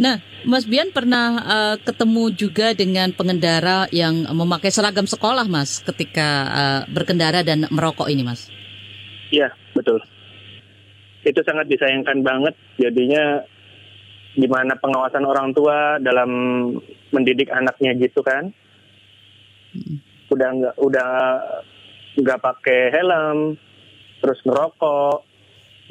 Nah, 0.03 0.19
Mas 0.49 0.65
Bian 0.65 0.89
pernah 0.89 1.37
uh, 1.45 1.77
ketemu 1.77 2.33
juga 2.33 2.73
dengan 2.73 3.13
pengendara 3.13 3.85
yang 3.93 4.25
memakai 4.33 4.73
seragam 4.73 5.05
sekolah, 5.05 5.45
Mas, 5.45 5.85
ketika 5.85 6.29
uh, 6.49 6.81
berkendara 6.89 7.45
dan 7.45 7.69
merokok 7.69 8.09
ini, 8.09 8.25
Mas? 8.25 8.49
Iya, 9.29 9.53
betul. 9.77 10.01
Itu 11.21 11.45
sangat 11.45 11.69
disayangkan 11.69 12.25
banget. 12.25 12.57
Jadinya 12.81 13.45
gimana 14.33 14.81
pengawasan 14.81 15.29
orang 15.29 15.53
tua 15.53 16.01
dalam 16.01 16.31
mendidik 17.13 17.53
anaknya 17.53 17.93
gitu 18.01 18.25
kan? 18.25 18.49
Hmm. 19.77 19.97
Udah 20.33 20.49
nggak 20.57 20.75
udah 20.81 21.11
nggak 22.17 22.41
pakai 22.41 22.81
helm, 22.97 23.61
terus 24.25 24.41
ngerokok, 24.47 25.21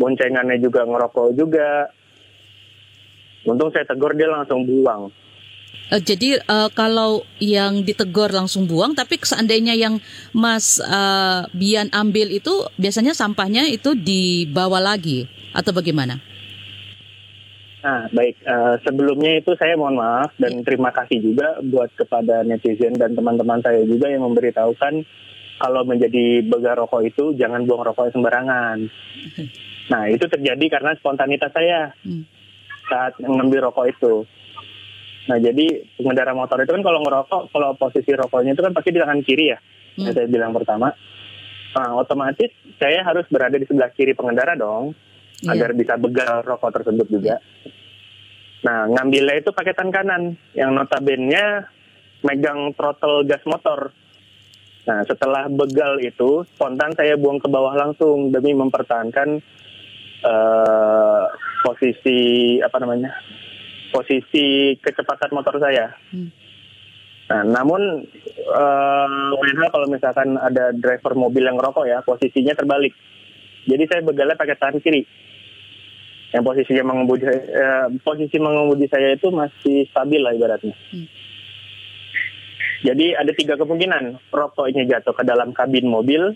boncengannya 0.01 0.57
juga 0.57 0.87
ngerokok 0.89 1.27
juga 1.37 1.98
Untung 3.47 3.71
saya 3.71 3.87
tegur 3.87 4.11
dia 4.15 4.27
langsung 4.27 4.67
buang. 4.67 5.11
Uh, 5.89 6.01
jadi 6.01 6.37
uh, 6.45 6.69
kalau 6.69 7.25
yang 7.41 7.81
ditegur 7.81 8.29
langsung 8.29 8.69
buang, 8.69 8.93
tapi 8.93 9.17
seandainya 9.17 9.73
yang 9.73 9.97
Mas 10.35 10.77
uh, 10.77 11.49
Bian 11.55 11.89
ambil 11.89 12.29
itu 12.29 12.67
biasanya 12.77 13.17
sampahnya 13.17 13.65
itu 13.65 13.97
dibawa 13.97 14.77
lagi 14.77 15.25
atau 15.49 15.73
bagaimana? 15.73 16.21
Nah, 17.79 18.11
baik. 18.11 18.43
Uh, 18.43 18.75
sebelumnya 18.83 19.39
itu 19.39 19.55
saya 19.55 19.79
mohon 19.79 19.97
maaf 19.97 20.35
dan 20.35 20.61
terima 20.67 20.91
kasih 20.91 21.23
juga 21.23 21.57
buat 21.63 21.89
kepada 21.95 22.43
netizen 22.43 22.93
dan 22.99 23.15
teman-teman 23.15 23.63
saya 23.63 23.81
juga 23.87 24.11
yang 24.11 24.27
memberitahukan 24.27 25.07
kalau 25.57 25.81
menjadi 25.87 26.43
begal 26.43 26.85
rokok 26.85 27.07
itu 27.07 27.33
jangan 27.39 27.63
buang 27.65 27.87
rokok 27.87 28.11
sembarangan. 28.11 28.83
Nah, 29.89 30.05
itu 30.05 30.21
terjadi 30.29 30.65
karena 30.69 30.93
spontanitas 30.99 31.49
saya. 31.49 31.97
Hmm 32.05 32.38
saat 32.89 33.13
mengambil 33.21 33.69
rokok 33.69 33.85
itu. 33.93 34.13
Nah 35.29 35.37
jadi 35.37 35.85
pengendara 35.93 36.33
motor 36.33 36.57
itu 36.59 36.73
kan 36.73 36.81
kalau 36.81 36.99
ngerokok, 37.05 37.41
kalau 37.53 37.69
posisi 37.77 38.11
rokoknya 38.17 38.57
itu 38.57 38.65
kan 38.65 38.73
pasti 38.73 38.89
di 38.89 38.99
tangan 38.99 39.21
kiri 39.21 39.45
ya, 39.53 39.57
hmm. 39.61 40.09
yang 40.09 40.13
saya 40.17 40.27
bilang 40.27 40.51
pertama. 40.57 40.89
Nah, 41.69 42.01
otomatis 42.01 42.49
saya 42.81 43.05
harus 43.05 43.29
berada 43.29 43.53
di 43.53 43.69
sebelah 43.69 43.93
kiri 43.93 44.17
pengendara 44.17 44.57
dong, 44.57 44.97
yeah. 45.45 45.53
agar 45.53 45.77
bisa 45.77 46.01
begal 46.01 46.41
rokok 46.41 46.81
tersebut 46.81 47.07
juga. 47.13 47.37
Nah 48.65 48.89
ngambilnya 48.89 49.39
itu 49.39 49.53
pakai 49.53 49.77
tangan 49.77 49.93
kanan, 49.93 50.23
yang 50.57 50.73
notabene 50.73 51.69
megang 52.25 52.73
throttle 52.73 53.23
gas 53.23 53.45
motor. 53.45 53.93
Nah 54.89 55.05
setelah 55.05 55.45
begal 55.47 56.01
itu, 56.01 56.43
spontan 56.57 56.97
saya 56.97 57.15
buang 57.15 57.37
ke 57.37 57.47
bawah 57.47 57.77
langsung 57.77 58.33
demi 58.33 58.57
mempertahankan 58.57 59.39
uh, 60.25 61.23
posisi 61.59 62.17
apa 62.63 62.77
namanya 62.79 63.11
posisi 63.89 64.77
kecepatan 64.79 65.33
motor 65.33 65.57
saya. 65.57 65.91
Hmm. 66.13 66.29
Nah, 67.29 67.61
namun 67.61 68.09
uh, 68.49 69.69
kalau 69.69 69.85
misalkan 69.85 70.33
ada 70.41 70.73
driver 70.73 71.13
mobil 71.13 71.45
yang 71.45 71.57
ngerokok 71.61 71.85
ya, 71.85 72.01
posisinya 72.01 72.57
terbalik. 72.57 72.93
Jadi 73.69 73.83
saya 73.85 74.01
begalnya 74.01 74.33
pakai 74.33 74.57
tangan 74.57 74.81
kiri. 74.81 75.05
Yang 76.29 76.43
posisinya 76.45 76.83
mengemudi, 76.85 77.25
uh, 77.25 77.89
posisi 78.01 78.37
mengemudi 78.41 78.85
saya 78.89 79.13
itu 79.13 79.29
masih 79.29 79.85
stabil 79.93 80.21
lah 80.21 80.33
ibaratnya. 80.33 80.73
Hmm. 80.73 81.07
Jadi 82.79 83.11
ada 83.11 83.31
tiga 83.35 83.59
kemungkinan, 83.59 84.31
rokoknya 84.31 84.87
jatuh 84.87 85.11
ke 85.11 85.27
dalam 85.27 85.51
kabin 85.51 85.91
mobil, 85.91 86.31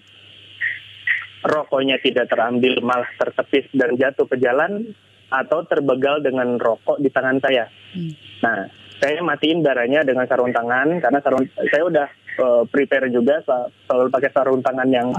rokoknya 1.40 2.04
tidak 2.04 2.28
terambil 2.28 2.84
malah 2.84 3.08
tertepis 3.16 3.72
dan 3.72 3.96
jatuh 3.96 4.28
ke 4.28 4.36
jalan, 4.44 4.92
atau 5.30 5.66
terbegal 5.66 6.20
dengan 6.20 6.58
rokok 6.58 7.00
di 7.00 7.10
tangan 7.10 7.38
saya. 7.40 7.66
Hmm. 7.94 8.14
Nah, 8.44 8.58
saya 9.04 9.20
matiin 9.20 9.60
darahnya 9.60 10.08
dengan 10.08 10.24
sarung 10.30 10.56
tangan 10.56 11.04
karena 11.04 11.20
sarung 11.20 11.44
saya 11.52 11.84
udah 11.84 12.08
uh, 12.40 12.64
prepare 12.70 13.12
juga 13.12 13.44
selalu 13.88 14.10
pakai 14.10 14.32
sarung 14.32 14.62
tangan 14.64 14.90
yang 14.90 15.12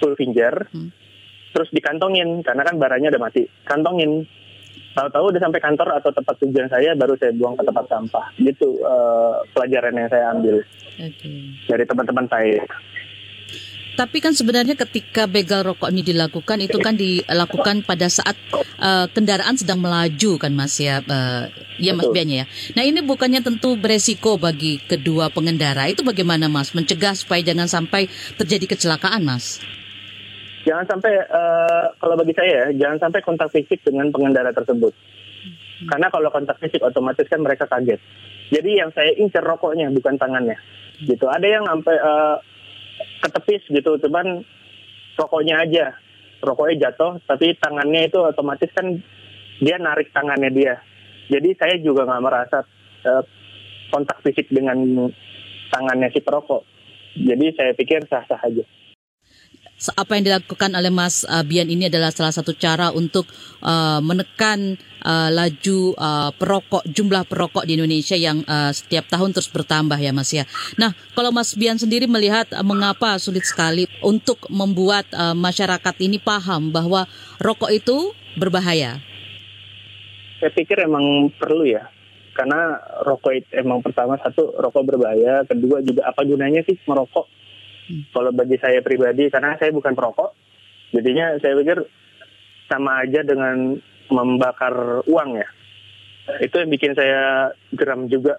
full 0.00 0.16
finger. 0.16 0.68
Hmm. 0.72 0.88
Terus 1.52 1.68
dikantongin 1.74 2.44
karena 2.44 2.62
kan 2.64 2.76
baranya 2.76 3.12
udah 3.12 3.22
mati. 3.22 3.44
Kantongin. 3.66 4.24
Tahu-tahu 4.88 5.30
udah 5.30 5.42
sampai 5.42 5.62
kantor 5.62 5.88
atau 6.02 6.10
tempat 6.10 6.34
tujuan 6.42 6.66
saya 6.66 6.90
baru 6.98 7.14
saya 7.14 7.30
buang 7.36 7.54
ke 7.54 7.62
tempat 7.62 7.86
sampah. 7.86 8.26
Gitu 8.40 8.82
uh, 8.82 9.46
pelajaran 9.54 9.94
yang 9.94 10.08
saya 10.10 10.24
ambil 10.34 10.56
okay. 10.98 11.54
dari 11.70 11.84
teman-teman 11.86 12.26
saya. 12.26 12.64
Tapi 13.98 14.22
kan 14.22 14.30
sebenarnya 14.30 14.78
ketika 14.78 15.26
begal 15.26 15.66
rokok 15.66 15.90
ini 15.90 16.06
dilakukan 16.06 16.62
itu 16.62 16.78
kan 16.78 16.94
dilakukan 16.94 17.82
pada 17.82 18.06
saat 18.06 18.38
uh, 18.78 19.10
kendaraan 19.10 19.58
sedang 19.58 19.82
melaju 19.82 20.38
kan 20.38 20.54
Mas 20.54 20.78
ya. 20.78 21.02
Uh, 21.02 21.50
ya 21.82 21.98
Mas 21.98 22.06
Bianya 22.14 22.46
ya. 22.46 22.78
Nah 22.78 22.86
ini 22.86 23.02
bukannya 23.02 23.42
tentu 23.42 23.74
beresiko 23.74 24.38
bagi 24.38 24.78
kedua 24.86 25.34
pengendara. 25.34 25.90
Itu 25.90 26.06
bagaimana 26.06 26.46
Mas 26.46 26.78
mencegah 26.78 27.18
supaya 27.18 27.42
jangan 27.42 27.66
sampai 27.66 28.06
terjadi 28.38 28.78
kecelakaan 28.78 29.26
Mas? 29.26 29.58
Jangan 30.62 30.86
sampai 30.94 31.18
uh, 31.18 31.90
kalau 31.98 32.14
bagi 32.14 32.38
saya 32.38 32.70
ya, 32.70 32.86
jangan 32.86 33.10
sampai 33.10 33.18
kontak 33.26 33.50
fisik 33.50 33.82
dengan 33.82 34.14
pengendara 34.14 34.54
tersebut. 34.54 34.94
Hmm. 34.94 35.88
Karena 35.90 36.06
kalau 36.06 36.30
kontak 36.30 36.62
fisik 36.62 36.86
otomatis 36.86 37.26
kan 37.26 37.42
mereka 37.42 37.66
kaget. 37.66 37.98
Jadi 38.54 38.70
yang 38.78 38.94
saya 38.94 39.10
incer 39.18 39.42
rokoknya 39.42 39.90
bukan 39.90 40.14
tangannya. 40.22 40.54
Gitu. 41.02 41.26
Ada 41.26 41.46
yang 41.50 41.66
sampai 41.66 41.98
uh, 41.98 42.38
ketepis 43.20 43.62
gitu 43.68 43.98
cuman 43.98 44.42
rokoknya 45.18 45.64
aja. 45.64 45.86
Rokoknya 46.38 46.88
jatuh 46.88 47.18
tapi 47.26 47.58
tangannya 47.58 48.06
itu 48.06 48.18
otomatis 48.22 48.70
kan 48.70 49.02
dia 49.58 49.76
narik 49.78 50.14
tangannya 50.14 50.54
dia. 50.54 50.74
Jadi 51.26 51.58
saya 51.58 51.74
juga 51.82 52.06
nggak 52.06 52.22
merasa 52.22 52.62
uh, 53.04 53.22
kontak 53.90 54.22
fisik 54.22 54.46
dengan 54.48 55.10
tangannya 55.74 56.14
si 56.14 56.22
perokok. 56.22 56.62
Jadi 57.18 57.46
saya 57.58 57.74
pikir 57.74 58.06
sah-sah 58.06 58.38
aja 58.38 58.77
apa 59.94 60.18
yang 60.18 60.26
dilakukan 60.26 60.74
oleh 60.74 60.90
Mas 60.90 61.22
uh, 61.22 61.46
Bian 61.46 61.70
ini 61.70 61.86
adalah 61.86 62.10
salah 62.10 62.34
satu 62.34 62.50
cara 62.58 62.90
untuk 62.90 63.30
uh, 63.62 64.02
menekan 64.02 64.74
uh, 65.06 65.30
laju 65.30 65.94
uh, 65.94 66.30
perokok 66.34 66.82
jumlah 66.90 67.22
perokok 67.30 67.62
di 67.62 67.78
Indonesia 67.78 68.18
yang 68.18 68.42
uh, 68.50 68.74
setiap 68.74 69.06
tahun 69.06 69.30
terus 69.30 69.46
bertambah 69.46 69.94
ya 69.94 70.10
Mas 70.10 70.34
ya. 70.34 70.42
Nah, 70.74 70.90
kalau 71.14 71.30
Mas 71.30 71.54
Bian 71.54 71.78
sendiri 71.78 72.10
melihat 72.10 72.50
uh, 72.50 72.66
mengapa 72.66 73.22
sulit 73.22 73.46
sekali 73.46 73.86
untuk 74.02 74.50
membuat 74.50 75.06
uh, 75.14 75.38
masyarakat 75.38 75.94
ini 76.02 76.18
paham 76.18 76.74
bahwa 76.74 77.06
rokok 77.38 77.70
itu 77.70 78.10
berbahaya? 78.34 78.98
Saya 80.42 80.50
pikir 80.54 80.86
emang 80.86 81.30
perlu 81.38 81.66
ya. 81.66 81.86
Karena 82.34 82.78
rokok 83.02 83.34
itu 83.34 83.50
emang 83.58 83.82
pertama 83.82 84.14
satu 84.22 84.54
rokok 84.58 84.94
berbahaya, 84.94 85.42
kedua 85.42 85.82
juga 85.82 86.06
apa 86.06 86.22
gunanya 86.22 86.62
sih 86.62 86.78
merokok? 86.86 87.26
Hmm. 87.88 88.04
Kalau 88.12 88.30
bagi 88.36 88.60
saya 88.60 88.84
pribadi, 88.84 89.32
karena 89.32 89.56
saya 89.56 89.72
bukan 89.72 89.96
perokok, 89.96 90.36
jadinya 90.92 91.34
saya 91.40 91.56
pikir 91.56 91.78
sama 92.68 93.00
aja 93.00 93.24
dengan 93.24 93.80
membakar 94.12 95.04
uang 95.08 95.30
ya. 95.40 95.48
Itu 96.44 96.60
yang 96.60 96.68
bikin 96.68 96.92
saya 96.92 97.52
geram 97.72 98.04
juga. 98.12 98.36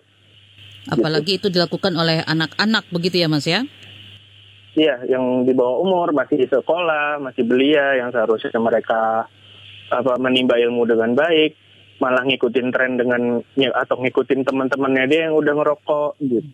Apalagi 0.90 1.38
gitu. 1.38 1.50
itu 1.50 1.58
dilakukan 1.58 1.94
oleh 1.98 2.22
anak-anak 2.24 2.86
begitu 2.94 3.22
ya 3.22 3.28
Mas 3.28 3.50
ya? 3.50 3.66
Iya, 4.78 5.02
yang 5.10 5.44
di 5.50 5.54
bawah 5.58 5.82
umur 5.82 6.14
masih 6.14 6.46
di 6.46 6.48
sekolah, 6.48 7.18
masih 7.18 7.42
belia, 7.42 7.98
yang 7.98 8.14
seharusnya 8.14 8.54
mereka 8.62 9.26
apa 9.90 10.14
menimba 10.22 10.62
ilmu 10.62 10.86
dengan 10.86 11.18
baik, 11.18 11.58
malah 11.98 12.22
ngikutin 12.22 12.70
tren 12.70 12.96
dengan 12.96 13.42
atau 13.74 13.98
ngikutin 13.98 14.46
teman-temannya 14.46 15.10
dia 15.10 15.22
yang 15.30 15.36
udah 15.36 15.54
ngerokok 15.58 16.12
gitu. 16.22 16.50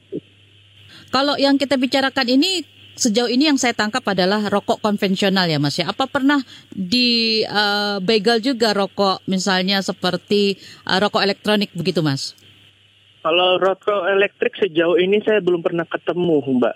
Kalau 1.11 1.35
yang 1.35 1.59
kita 1.59 1.75
bicarakan 1.75 2.27
ini 2.39 2.63
sejauh 2.95 3.27
ini 3.27 3.51
yang 3.51 3.59
saya 3.59 3.75
tangkap 3.75 4.01
adalah 4.07 4.47
rokok 4.47 4.79
konvensional 4.79 5.45
ya 5.51 5.59
Mas 5.59 5.75
ya. 5.75 5.91
Apa 5.91 6.07
pernah 6.07 6.39
di 6.71 7.43
uh, 7.45 7.99
begal 7.99 8.39
juga 8.39 8.71
rokok 8.71 9.27
misalnya 9.27 9.83
seperti 9.83 10.55
uh, 10.87 10.97
rokok 11.03 11.21
elektronik 11.21 11.69
begitu 11.75 11.99
Mas? 11.99 12.33
Kalau 13.21 13.59
rokok 13.59 14.07
elektrik 14.09 14.55
sejauh 14.55 14.95
ini 14.95 15.19
saya 15.21 15.43
belum 15.43 15.61
pernah 15.61 15.83
ketemu 15.83 16.39
Mbak. 16.39 16.75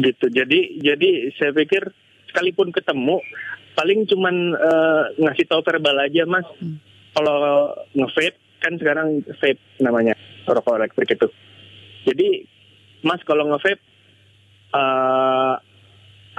Gitu. 0.00 0.26
Jadi 0.32 0.60
jadi 0.80 1.10
saya 1.36 1.50
pikir 1.52 1.90
sekalipun 2.30 2.70
ketemu 2.70 3.18
paling 3.74 4.06
cuman 4.06 4.54
uh, 4.54 5.02
ngasih 5.18 5.50
tahu 5.50 5.60
verbal 5.66 5.98
aja 5.98 6.24
Mas. 6.30 6.46
Hmm. 6.62 6.78
Kalau 7.10 7.74
nge-vape 7.98 8.38
kan 8.62 8.78
sekarang 8.78 9.26
vape 9.42 9.58
namanya 9.82 10.14
rokok 10.46 10.78
elektrik 10.78 11.18
itu. 11.18 11.26
Jadi 12.06 12.46
Mas 13.02 13.20
kalau 13.26 13.50
nge-vape 13.50 13.89
uh, 14.74 15.54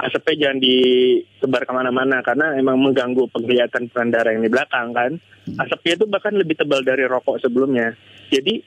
asapnya 0.02 0.34
jangan 0.48 0.58
disebar 0.58 1.62
ke 1.62 1.72
mana-mana 1.72 2.24
karena 2.26 2.58
emang 2.58 2.80
mengganggu 2.80 3.30
penglihatan 3.30 3.86
pengendara 3.92 4.34
yang 4.34 4.42
di 4.42 4.50
belakang 4.50 4.90
kan. 4.90 5.12
Asapnya 5.58 5.98
itu 5.98 6.04
bahkan 6.06 6.34
lebih 6.34 6.58
tebal 6.58 6.82
dari 6.82 7.06
rokok 7.06 7.42
sebelumnya. 7.42 7.94
Jadi 8.30 8.62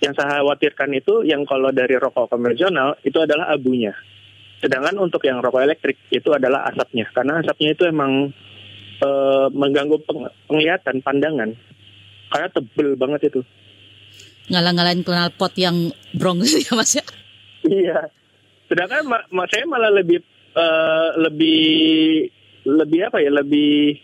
yang 0.00 0.16
saya 0.16 0.40
khawatirkan 0.40 0.90
itu 0.96 1.26
yang 1.28 1.44
kalau 1.44 1.68
dari 1.74 1.98
rokok 1.98 2.32
konvensional 2.32 2.96
itu 3.04 3.18
adalah 3.20 3.52
abunya. 3.52 3.92
Sedangkan 4.60 4.96
untuk 5.00 5.24
yang 5.24 5.40
rokok 5.40 5.64
elektrik 5.64 5.96
itu 6.12 6.30
adalah 6.32 6.68
asapnya 6.68 7.08
karena 7.12 7.40
asapnya 7.40 7.72
itu 7.72 7.84
emang 7.88 8.32
e, 9.00 9.08
mengganggu 9.52 9.96
peng, 10.04 10.28
penglihatan 10.48 11.00
pandangan 11.00 11.50
karena 12.28 12.48
tebel 12.52 12.88
banget 12.96 13.20
itu. 13.32 13.40
Ngalang-ngalain 14.50 15.02
knalpot 15.04 15.52
yang 15.56 15.94
brong 16.16 16.42
ya 16.44 16.72
mas 16.76 16.92
ya? 16.96 17.04
Iya. 17.64 18.19
Sedangkan 18.70 19.02
ma 19.02 19.18
ma 19.34 19.44
saya 19.50 19.66
malah 19.66 19.90
lebih 19.90 20.22
uh, 20.54 21.18
lebih 21.18 22.30
lebih 22.62 23.00
apa 23.10 23.18
ya 23.18 23.34
lebih 23.34 23.98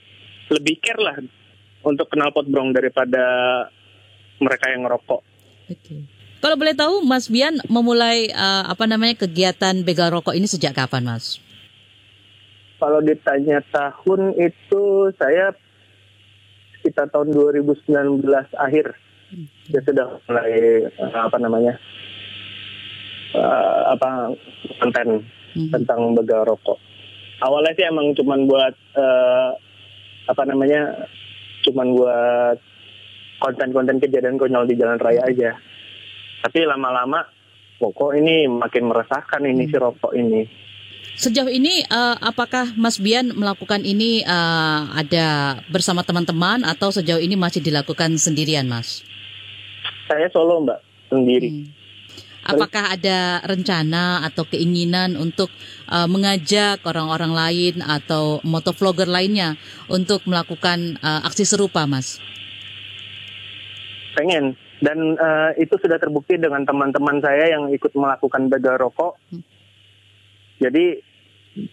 lebih 0.51 0.75
care 0.83 0.99
lah 0.99 1.17
untuk 1.87 2.11
knalpot 2.11 2.51
brong 2.51 2.75
daripada 2.75 3.23
mereka 4.43 4.75
yang 4.75 4.91
ngerokok. 4.91 5.23
Oke. 5.71 5.79
Okay. 5.79 6.01
Kalau 6.37 6.55
boleh 6.59 6.77
tahu, 6.77 7.03
Mas 7.03 7.27
Bian 7.33 7.59
memulai 7.67 8.31
uh, 8.31 8.69
apa 8.69 8.85
namanya 8.85 9.25
kegiatan 9.27 9.83
begal 9.83 10.13
rokok 10.13 10.37
ini 10.37 10.45
sejak 10.45 10.77
kapan, 10.77 11.03
Mas? 11.03 11.41
Kalau 12.77 13.01
ditanya 13.01 13.65
tahun 13.73 14.37
itu 14.37 15.11
saya 15.17 15.57
sekitar 16.79 17.11
tahun 17.11 17.35
2019 17.35 18.23
akhir 18.55 18.95
hmm. 19.35 19.47
ya 19.75 19.81
sudah 19.83 20.07
mulai 20.29 20.87
uh, 20.87 21.27
apa 21.27 21.35
namanya 21.43 21.81
uh, 23.35 23.97
apa 23.97 24.31
konten 24.79 25.25
hmm. 25.57 25.71
tentang 25.73 26.15
begal 26.15 26.47
rokok. 26.47 26.79
Awalnya 27.43 27.73
sih 27.77 27.85
emang 27.89 28.13
cuman 28.17 28.49
buat 28.49 28.75
uh, 28.97 29.51
apa 30.27 30.43
namanya, 30.47 31.09
cuman 31.67 31.89
buat 31.95 32.59
konten-konten 33.41 34.01
kejadian 34.01 34.41
konyol 34.41 34.65
di 34.65 34.79
jalan 34.79 35.01
raya 35.01 35.23
aja. 35.27 35.57
Tapi 36.41 36.65
lama-lama, 36.65 37.27
pokok 37.77 38.17
ini 38.17 38.49
makin 38.49 38.89
meresahkan 38.89 39.43
ini 39.45 39.67
hmm. 39.67 39.71
si 39.73 39.77
rokok 39.77 40.13
ini. 40.17 40.43
Sejauh 41.17 41.49
ini, 41.49 41.81
uh, 41.89 42.13
apakah 42.21 42.77
Mas 42.77 43.01
Bian 43.01 43.33
melakukan 43.33 43.81
ini 43.89 44.21
uh, 44.21 44.93
ada 44.93 45.57
bersama 45.73 46.05
teman-teman 46.05 46.61
atau 46.61 46.93
sejauh 46.93 47.21
ini 47.21 47.41
masih 47.41 47.65
dilakukan 47.65 48.21
sendirian, 48.21 48.69
Mas? 48.69 49.01
Saya 50.05 50.29
solo, 50.29 50.61
Mbak, 50.61 50.81
sendiri. 51.09 51.49
Hmm. 51.49 51.76
Apakah 52.47 52.95
ada 52.95 53.43
rencana 53.43 54.23
atau 54.23 54.47
keinginan 54.47 55.19
untuk 55.19 55.51
uh, 55.91 56.07
mengajak 56.07 56.79
orang-orang 56.87 57.35
lain 57.35 57.75
atau 57.83 58.39
motovlogger 58.47 59.11
lainnya 59.11 59.59
untuk 59.91 60.23
melakukan 60.31 60.95
uh, 61.03 61.27
aksi 61.27 61.43
serupa, 61.43 61.83
Mas? 61.91 62.23
Pengen. 64.15 64.55
Dan 64.79 65.19
uh, 65.19 65.51
itu 65.59 65.75
sudah 65.81 65.99
terbukti 65.99 66.39
dengan 66.39 66.63
teman-teman 66.63 67.19
saya 67.19 67.51
yang 67.59 67.73
ikut 67.75 67.91
melakukan 67.99 68.47
begal 68.47 68.79
rokok. 68.79 69.19
Hmm. 69.33 69.43
Jadi 70.63 71.03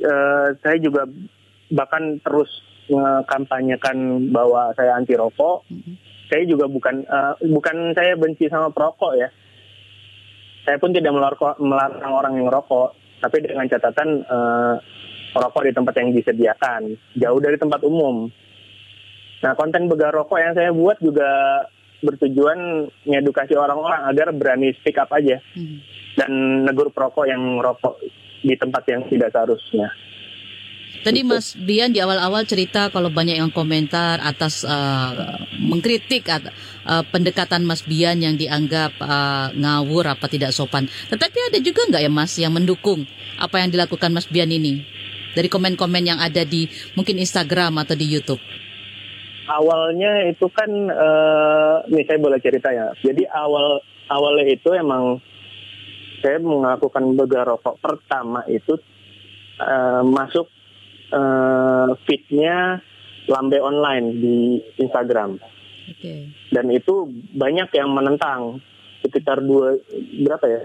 uh, 0.01 0.57
saya 0.57 0.77
juga 0.81 1.05
bahkan 1.69 2.17
terus 2.25 2.49
mengkampanyekan 2.89 4.27
bahwa 4.33 4.73
saya 4.73 4.97
anti 4.97 5.13
rokok. 5.13 5.67
Hmm. 5.69 5.99
Saya 6.31 6.49
juga 6.49 6.65
bukan 6.65 7.05
uh, 7.05 7.37
bukan 7.45 7.93
saya 7.93 8.17
benci 8.17 8.49
sama 8.49 8.73
perokok 8.73 9.13
ya 9.19 9.29
saya 10.63 10.79
pun 10.79 10.95
tidak 10.95 11.11
melarang 11.59 12.13
orang 12.13 12.33
yang 12.39 12.47
merokok, 12.47 12.95
tapi 13.19 13.43
dengan 13.43 13.67
catatan 13.67 14.23
uh, 14.27 14.75
merokok 15.35 15.63
di 15.67 15.71
tempat 15.75 15.93
yang 15.99 16.09
disediakan, 16.15 16.81
jauh 17.19 17.39
dari 17.43 17.59
tempat 17.59 17.83
umum. 17.83 18.31
Nah, 19.43 19.51
konten 19.59 19.91
begal 19.91 20.15
rokok 20.15 20.39
yang 20.39 20.55
saya 20.55 20.71
buat 20.71 21.03
juga 21.03 21.27
bertujuan 22.03 22.87
mengedukasi 23.07 23.55
orang-orang 23.55 24.07
agar 24.11 24.31
berani 24.35 24.75
speak 24.75 24.99
up 24.99 25.11
aja 25.15 25.39
hmm. 25.55 25.77
dan 26.19 26.31
negur 26.67 26.91
perokok 26.91 27.27
yang 27.27 27.39
merokok 27.39 27.99
di 28.43 28.55
tempat 28.59 28.83
yang 28.91 29.07
tidak 29.07 29.31
seharusnya. 29.31 29.87
Tadi 31.03 31.19
Mas 31.27 31.59
Bian 31.59 31.91
di 31.91 31.99
awal-awal 31.99 32.47
cerita 32.47 32.87
kalau 32.87 33.11
banyak 33.11 33.35
yang 33.35 33.51
komentar 33.51 34.23
atas 34.23 34.63
uh, 34.63 35.35
mengkritik 35.59 36.23
uh, 36.87 37.03
pendekatan 37.07 37.63
Mas 37.63 37.83
Bian 37.83 38.19
yang 38.19 38.35
dianggap 38.35 38.95
uh, 38.99 39.51
ngawur 39.55 40.07
apa 40.07 40.25
tidak 40.27 40.55
sopan. 40.55 40.87
Tetapi 41.11 41.51
ada 41.51 41.59
juga 41.59 41.87
nggak 41.89 42.03
ya 42.03 42.11
Mas 42.11 42.33
yang 42.39 42.53
mendukung 42.55 43.07
apa 43.39 43.59
yang 43.59 43.73
dilakukan 43.73 44.13
Mas 44.13 44.27
Bian 44.29 44.51
ini 44.51 44.83
dari 45.33 45.49
komen-komen 45.49 46.03
yang 46.05 46.19
ada 46.21 46.45
di 46.45 46.69
mungkin 46.93 47.17
Instagram 47.17 47.81
atau 47.81 47.97
di 47.97 48.05
YouTube? 48.05 48.41
Awalnya 49.43 50.31
itu 50.31 50.47
kan, 50.47 50.71
uh, 50.87 51.83
nih 51.91 52.07
saya 52.07 52.15
boleh 52.15 52.39
cerita 52.39 52.71
ya. 52.71 52.95
Jadi 53.03 53.27
awal 53.27 53.83
awalnya 54.07 54.47
itu 54.47 54.71
emang 54.71 55.19
saya 56.23 56.39
melakukan 56.39 57.03
begal 57.19 57.43
rokok 57.51 57.75
pertama 57.83 58.47
itu 58.47 58.79
uh, 59.59 59.99
masuk 60.07 60.47
uh, 61.11 61.91
feednya 62.07 62.79
lambe 63.27 63.59
online 63.59 64.07
di 64.23 64.37
Instagram. 64.79 65.35
Dan 66.51 66.65
itu 66.71 67.07
banyak 67.35 67.69
yang 67.75 67.89
menentang. 67.91 68.59
Sekitar 69.03 69.43
dua 69.43 69.75
berapa 70.23 70.45
ya? 70.47 70.61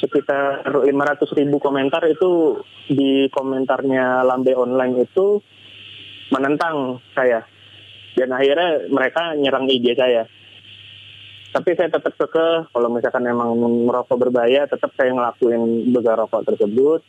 Sekitar 0.00 0.64
500 0.64 1.38
ribu 1.38 1.60
komentar 1.60 2.02
itu 2.08 2.58
di 2.88 3.28
komentarnya 3.30 4.24
lambe 4.26 4.56
online 4.56 5.06
itu 5.06 5.38
menentang 6.34 6.98
saya. 7.14 7.44
Dan 8.16 8.34
akhirnya 8.34 8.90
mereka 8.90 9.38
nyerang 9.38 9.70
IG 9.70 9.94
saya. 9.94 10.26
Tapi 11.50 11.74
saya 11.74 11.90
tetap 11.90 12.14
keke 12.14 12.70
kalau 12.70 12.88
misalkan 12.90 13.26
emang 13.26 13.58
merokok 13.58 14.14
berbahaya 14.18 14.70
tetap 14.70 14.94
saya 14.94 15.10
ngelakuin 15.10 15.90
begal 15.90 16.26
rokok 16.26 16.46
tersebut. 16.46 17.02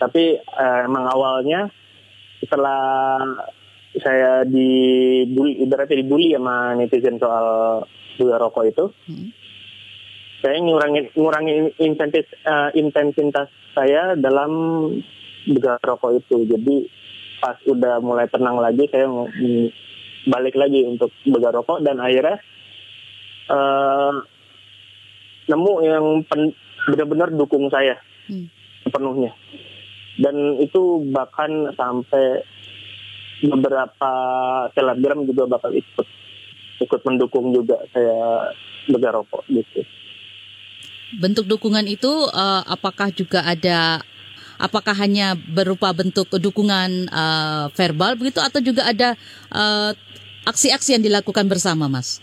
Tapi 0.00 0.36
uh, 0.36 0.80
emang 0.84 1.04
awalnya 1.08 1.68
setelah 2.40 3.20
saya 3.98 4.46
dibully, 4.46 5.66
ibaratnya 5.66 5.98
dibully 5.98 6.30
sama 6.36 6.78
netizen 6.78 7.18
soal 7.18 7.46
buah 8.14 8.38
rokok 8.38 8.64
itu, 8.70 8.84
hmm. 9.10 9.28
saya 10.44 10.56
ngurangin 10.62 11.10
ngurangin 11.18 11.74
intensitas 11.82 12.30
uh, 12.46 12.70
intensitas 12.78 13.50
saya 13.74 14.14
dalam 14.14 14.52
buah 15.50 15.78
rokok 15.82 16.22
itu. 16.22 16.46
Jadi 16.46 16.76
pas 17.42 17.58
udah 17.66 17.98
mulai 17.98 18.30
tenang 18.30 18.62
lagi, 18.62 18.86
saya 18.86 19.10
balik 20.30 20.54
lagi 20.54 20.86
untuk 20.86 21.10
buah 21.26 21.50
rokok 21.50 21.82
dan 21.82 21.98
akhirnya 21.98 22.38
uh, 23.50 24.14
nemu 25.50 25.74
yang 25.82 26.04
benar-benar 26.86 27.28
dukung 27.34 27.66
saya 27.72 27.98
hmm. 28.30 28.46
sepenuhnya 28.86 29.34
dan 30.20 30.60
itu 30.60 31.00
bahkan 31.10 31.72
sampai 31.74 32.44
beberapa 33.44 34.12
selebgram 34.76 35.24
juga 35.24 35.48
bakal 35.48 35.72
ikut 35.72 36.06
ikut 36.80 37.00
mendukung 37.04 37.52
juga 37.52 37.76
saya 37.92 38.50
begal 38.88 39.20
rokok 39.20 39.44
gitu. 39.48 39.84
Bentuk 41.20 41.44
dukungan 41.50 41.84
itu 41.90 42.08
uh, 42.30 42.62
apakah 42.64 43.10
juga 43.12 43.44
ada 43.44 44.00
apakah 44.60 44.92
hanya 44.96 45.34
berupa 45.34 45.90
bentuk 45.96 46.28
dukungan 46.36 47.08
uh, 47.08 47.72
verbal 47.72 48.16
begitu 48.20 48.44
atau 48.44 48.60
juga 48.60 48.84
ada 48.84 49.16
eh, 49.56 49.90
aksi-aksi 50.44 51.00
yang 51.00 51.04
dilakukan 51.04 51.48
bersama, 51.48 51.88
Mas? 51.88 52.20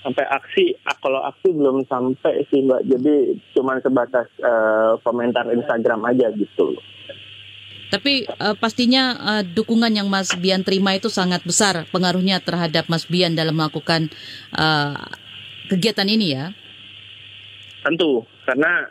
sampai 0.00 0.24
aksi 0.32 0.64
ah, 0.88 0.96
kalau 0.98 1.20
aksi 1.28 1.52
belum 1.52 1.84
sampai 1.84 2.44
sih 2.48 2.64
mbak 2.64 2.88
jadi 2.88 3.36
cuma 3.52 3.76
sebatas 3.84 4.28
uh, 4.40 4.96
komentar 5.04 5.44
Instagram 5.52 6.00
aja 6.08 6.32
gitu 6.32 6.76
tapi 7.90 8.24
uh, 8.38 8.54
pastinya 8.54 9.18
uh, 9.18 9.42
dukungan 9.42 9.90
yang 9.90 10.06
Mas 10.06 10.32
Bian 10.38 10.62
terima 10.62 10.94
itu 10.94 11.10
sangat 11.10 11.42
besar 11.42 11.84
pengaruhnya 11.90 12.38
terhadap 12.38 12.86
Mas 12.86 13.04
Bian 13.10 13.34
dalam 13.34 13.58
melakukan 13.58 14.08
uh, 14.54 14.96
kegiatan 15.66 16.06
ini 16.06 16.26
ya 16.34 16.54
tentu 17.82 18.22
karena 18.46 18.86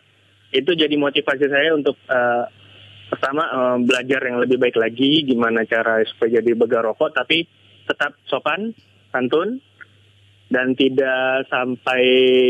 itu 0.52 0.76
jadi 0.76 0.96
motivasi 1.00 1.46
saya 1.48 1.72
untuk 1.74 1.96
uh, 2.12 2.46
pertama 3.10 3.44
uh, 3.50 3.78
belajar 3.82 4.22
yang 4.28 4.38
lebih 4.44 4.60
baik 4.62 4.78
lagi 4.78 5.26
gimana 5.26 5.66
cara 5.66 6.04
supaya 6.06 6.44
jadi 6.44 6.52
begal 6.54 6.94
rokok 6.94 7.16
tapi 7.16 7.48
tetap 7.90 8.14
sopan 8.30 8.76
santun 9.10 9.64
dan 10.50 10.74
tidak 10.74 11.46
sampai 11.50 12.02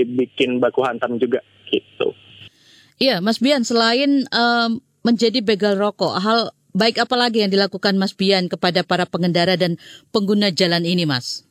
bikin 0.07 0.63
baku 0.63 0.83
hantam 0.83 1.19
juga 1.19 1.43
gitu. 1.67 2.15
Iya, 2.99 3.23
Mas 3.23 3.39
Bian, 3.39 3.63
selain 3.63 4.27
um, 4.31 4.83
menjadi 5.05 5.39
begal 5.39 5.79
rokok, 5.79 6.19
hal 6.19 6.51
baik 6.75 7.01
apa 7.01 7.15
lagi 7.17 7.41
yang 7.41 7.51
dilakukan 7.51 7.97
Mas 7.97 8.13
Bian 8.13 8.45
kepada 8.45 8.85
para 8.85 9.09
pengendara 9.09 9.57
dan 9.57 9.79
pengguna 10.13 10.53
jalan 10.53 10.85
ini, 10.85 11.07
Mas? 11.07 11.47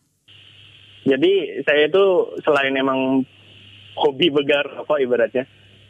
Jadi 1.08 1.64
saya 1.64 1.88
itu 1.88 2.04
selain 2.44 2.76
emang 2.76 3.24
hobi 3.96 4.28
begal 4.28 4.62
rokok 4.62 5.00
ibaratnya, 5.00 5.48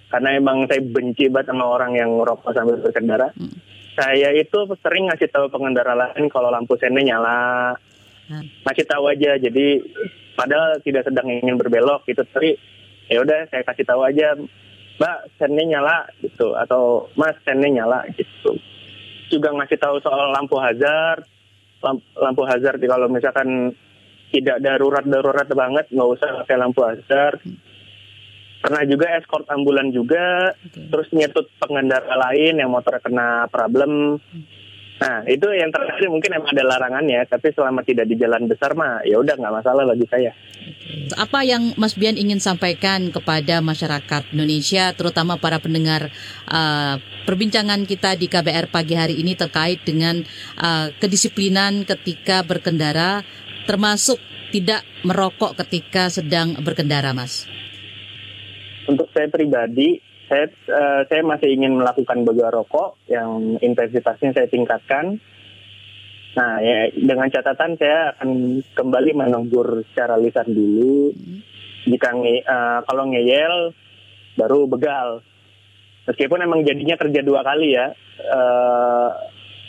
karena 0.09 0.39
emang 0.39 0.65
saya 0.71 0.81
benci 0.81 1.27
banget 1.29 1.53
sama 1.53 1.67
orang 1.67 1.99
yang 1.99 2.15
ngerokok 2.17 2.51
sambil 2.55 2.79
berkendara. 2.81 3.35
Hmm. 3.35 3.53
Saya 3.99 4.31
itu 4.31 4.59
sering 4.79 5.11
ngasih 5.11 5.27
tahu 5.29 5.51
pengendara 5.51 5.99
lain 5.99 6.31
kalau 6.31 6.55
lampu 6.55 6.79
sene 6.79 7.03
nyala, 7.03 7.75
hmm. 8.31 8.63
ngasih 8.63 8.87
tahu 8.87 9.11
aja. 9.11 9.35
Jadi 9.43 9.83
padahal 10.39 10.79
tidak 10.87 11.11
sedang 11.11 11.27
ingin 11.27 11.59
berbelok 11.59 12.07
gitu, 12.07 12.23
tapi 12.23 12.55
ya 13.11 13.19
udah 13.21 13.51
saya 13.51 13.67
kasih 13.67 13.85
tahu 13.85 14.07
aja, 14.07 14.39
Mbak 14.99 15.19
sene 15.39 15.63
nyala 15.63 16.11
gitu, 16.19 16.59
atau 16.59 17.07
Mas 17.15 17.39
sene 17.47 17.71
nyala 17.71 18.03
gitu. 18.19 18.59
Juga 19.31 19.55
ngasih 19.55 19.79
tahu 19.79 20.03
soal 20.03 20.35
lampu 20.35 20.59
hazard, 20.59 21.23
lampu, 21.79 22.03
lampu 22.19 22.43
hazard 22.43 22.83
kalau 22.83 23.07
misalkan 23.07 23.71
tidak 24.35 24.59
darurat 24.61 25.07
darurat 25.07 25.49
banget 25.49 25.87
nggak 25.95 26.11
usah 26.19 26.43
pakai 26.43 26.57
lampu 26.59 26.83
hazard. 26.83 27.39
Pernah 28.59 28.83
juga 28.91 29.07
escort 29.15 29.47
ambulan 29.47 29.95
juga 29.95 30.51
okay. 30.59 30.91
terus 30.91 31.07
nyetut 31.15 31.47
pengendara 31.63 32.19
lain 32.19 32.59
yang 32.59 32.75
motor 32.75 32.99
kena 32.99 33.47
problem 33.47 34.19
nah 34.99 35.23
itu 35.31 35.47
yang 35.55 35.71
terakhir 35.71 36.11
mungkin 36.11 36.35
emang 36.35 36.51
ada 36.51 36.65
larangannya 36.67 37.23
tapi 37.31 37.55
selama 37.55 37.87
tidak 37.87 38.11
di 38.11 38.19
jalan 38.19 38.51
besar 38.51 38.75
mah 38.75 39.07
ya 39.07 39.19
udah 39.23 39.35
nggak 39.39 39.55
masalah 39.63 39.87
bagi 39.87 40.07
saya. 40.11 40.35
Apa 41.17 41.47
yang 41.47 41.73
Mas 41.79 41.97
Bian 41.97 42.19
ingin 42.19 42.43
sampaikan 42.43 43.09
kepada 43.09 43.63
masyarakat 43.65 44.35
Indonesia 44.35 44.93
terutama 44.93 45.41
para 45.41 45.63
pendengar 45.63 46.13
uh, 46.51 47.01
perbincangan 47.25 47.89
kita 47.89 48.19
di 48.19 48.29
KBR 48.29 48.69
pagi 48.69 48.99
hari 48.99 49.21
ini 49.23 49.39
terkait 49.39 49.87
dengan 49.87 50.21
uh, 50.61 50.93
kedisiplinan 51.01 51.87
ketika 51.89 52.45
berkendara 52.45 53.23
termasuk 53.65 54.21
tidak 54.49 54.85
merokok 55.05 55.61
ketika 55.65 56.09
sedang 56.09 56.57
berkendara 56.65 57.13
Mas? 57.13 57.45
Untuk 58.89 59.13
saya 59.13 59.29
pribadi, 59.29 60.01
saya 60.29 60.47
uh, 60.69 61.03
saya 61.09 61.25
masih 61.25 61.57
ingin 61.57 61.81
melakukan 61.81 62.23
begal 62.23 62.53
rokok 62.53 63.01
yang 63.09 63.57
intensitasnya 63.65 64.37
saya 64.37 64.47
tingkatkan. 64.47 65.17
Nah, 66.37 66.61
ya 66.63 66.93
dengan 66.95 67.33
catatan 67.33 67.75
saya 67.81 68.15
akan 68.15 68.63
kembali 68.77 69.11
menegur 69.17 69.83
secara 69.91 70.21
lisan 70.21 70.53
dulu. 70.53 71.11
Jika 71.89 72.13
uh, 72.13 72.85
kalau 72.85 73.09
ngeyel 73.09 73.73
baru 74.39 74.69
begal. 74.71 75.25
Meskipun 76.09 76.41
emang 76.41 76.65
jadinya 76.65 76.97
kerja 76.97 77.21
dua 77.21 77.45
kali 77.45 77.77
ya, 77.77 77.93
uh, 78.33 79.11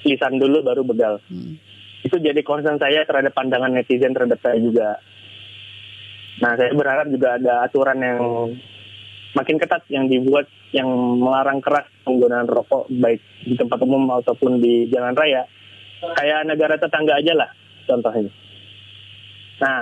lisan 0.08 0.40
dulu 0.40 0.64
baru 0.64 0.88
begal. 0.88 1.20
Hmm. 1.28 1.60
Itu 2.00 2.16
jadi 2.16 2.40
concern 2.48 2.80
saya 2.80 3.04
terhadap 3.04 3.36
pandangan 3.36 3.76
netizen 3.76 4.16
terhadap 4.16 4.40
saya 4.40 4.56
juga. 4.62 5.04
Nah, 6.40 6.56
saya 6.56 6.72
berharap 6.72 7.12
juga 7.12 7.36
ada 7.36 7.68
aturan 7.68 8.00
yang 8.00 8.22
makin 9.38 9.62
ketat 9.62 9.86
yang 9.94 10.10
dibuat 10.10 10.50
yang 10.74 10.90
melarang 11.22 11.62
keras 11.62 11.86
penggunaan 12.06 12.50
rokok 12.50 12.90
baik 12.90 13.22
di 13.46 13.54
tempat 13.54 13.78
umum 13.86 14.10
ataupun 14.22 14.58
di 14.58 14.90
jalan 14.90 15.14
raya 15.14 15.46
kayak 16.02 16.50
negara 16.50 16.78
tetangga 16.82 17.18
aja 17.18 17.34
lah 17.38 17.50
contohnya. 17.86 18.32
Nah 19.62 19.80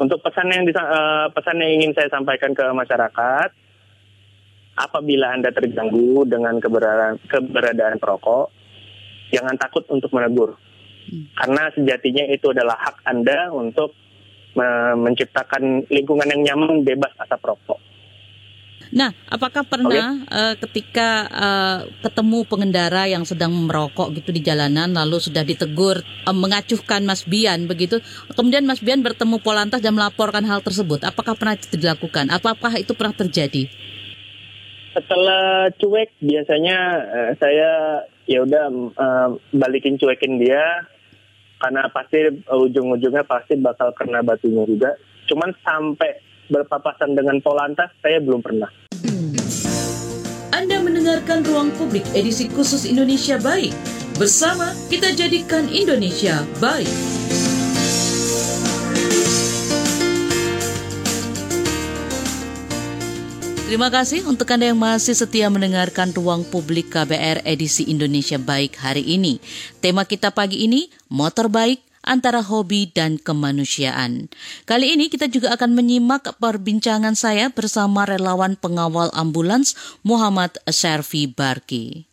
untuk 0.00 0.18
pesan 0.24 0.48
yang 0.50 0.64
uh, 0.74 1.28
pesan 1.30 1.60
yang 1.60 1.72
ingin 1.82 1.92
saya 1.94 2.08
sampaikan 2.10 2.56
ke 2.56 2.64
masyarakat 2.72 3.50
apabila 4.80 5.36
anda 5.36 5.52
terganggu 5.52 6.24
dengan 6.24 6.56
keberadaan 6.58 7.20
keberadaan 7.28 8.00
perokok 8.00 8.48
jangan 9.30 9.54
takut 9.60 9.84
untuk 9.92 10.10
menegur 10.16 10.56
hmm. 11.10 11.36
karena 11.36 11.62
sejatinya 11.76 12.24
itu 12.32 12.50
adalah 12.50 12.80
hak 12.80 12.96
anda 13.06 13.52
untuk 13.52 13.94
menciptakan 14.98 15.86
lingkungan 15.86 16.26
yang 16.26 16.42
nyaman 16.42 16.82
bebas 16.82 17.14
asap 17.22 17.54
rokok. 17.54 17.78
Nah, 18.90 19.14
apakah 19.30 19.62
pernah 19.62 20.18
okay. 20.26 20.34
uh, 20.34 20.42
eh, 20.50 20.54
ketika 20.66 21.08
uh, 21.30 21.78
ketemu 22.02 22.42
pengendara 22.42 23.06
yang 23.06 23.22
sedang 23.22 23.54
merokok 23.54 24.10
gitu 24.18 24.34
di 24.34 24.42
jalanan 24.42 24.90
lalu 24.90 25.22
sudah 25.22 25.46
ditegur 25.46 26.02
uh, 26.26 26.34
mengacuhkan 26.34 27.06
Mas 27.06 27.22
Bian 27.22 27.70
begitu, 27.70 28.02
kemudian 28.34 28.66
Mas 28.66 28.82
Bian 28.82 28.98
bertemu 28.98 29.38
Polantas 29.38 29.78
dan 29.78 29.94
melaporkan 29.94 30.42
hal 30.42 30.58
tersebut. 30.66 31.06
Apakah 31.06 31.38
pernah 31.38 31.54
itu 31.54 31.78
dilakukan? 31.78 32.34
Apakah 32.34 32.74
itu 32.82 32.90
pernah 32.98 33.14
terjadi? 33.14 33.70
Setelah 34.90 35.70
cuek 35.78 36.10
biasanya 36.18 36.78
uh, 37.06 37.32
saya 37.38 37.70
ya 38.26 38.42
udah 38.42 38.64
uh, 38.98 39.28
balikin 39.54 40.02
cuekin 40.02 40.42
dia 40.42 40.82
karena 41.62 41.86
pasti 41.94 42.26
uh, 42.26 42.58
ujung-ujungnya 42.66 43.22
pasti 43.22 43.54
bakal 43.54 43.94
kena 43.94 44.26
batunya 44.26 44.66
juga. 44.66 44.98
Cuman 45.30 45.54
sampai 45.62 46.29
berpapasan 46.50 47.14
dengan 47.14 47.38
Polantas 47.40 47.94
saya 48.02 48.18
belum 48.18 48.42
pernah. 48.42 48.68
Anda 50.50 50.82
mendengarkan 50.82 51.46
Ruang 51.46 51.70
Publik 51.78 52.04
edisi 52.12 52.50
khusus 52.50 52.84
Indonesia 52.84 53.40
Baik. 53.40 53.72
Bersama 54.20 54.76
kita 54.92 55.16
jadikan 55.16 55.64
Indonesia 55.72 56.44
baik. 56.60 56.90
Terima 63.70 63.86
kasih 63.86 64.26
untuk 64.26 64.50
Anda 64.50 64.74
yang 64.74 64.82
masih 64.82 65.14
setia 65.14 65.46
mendengarkan 65.46 66.10
Ruang 66.10 66.42
Publik 66.42 66.90
KBR 66.90 67.46
edisi 67.46 67.86
Indonesia 67.86 68.34
Baik 68.34 68.74
hari 68.82 69.06
ini. 69.06 69.38
Tema 69.78 70.02
kita 70.02 70.34
pagi 70.34 70.66
ini, 70.66 70.90
motor 71.06 71.46
baik, 71.46 71.78
antara 72.04 72.40
hobi 72.40 72.88
dan 72.90 73.20
kemanusiaan. 73.20 74.32
Kali 74.64 74.96
ini 74.96 75.12
kita 75.12 75.28
juga 75.28 75.52
akan 75.56 75.76
menyimak 75.76 76.36
perbincangan 76.40 77.14
saya 77.16 77.52
bersama 77.52 78.08
relawan 78.08 78.56
pengawal 78.56 79.12
ambulans 79.12 79.76
Muhammad 80.04 80.56
Servi 80.68 81.28
Barki. 81.28 82.10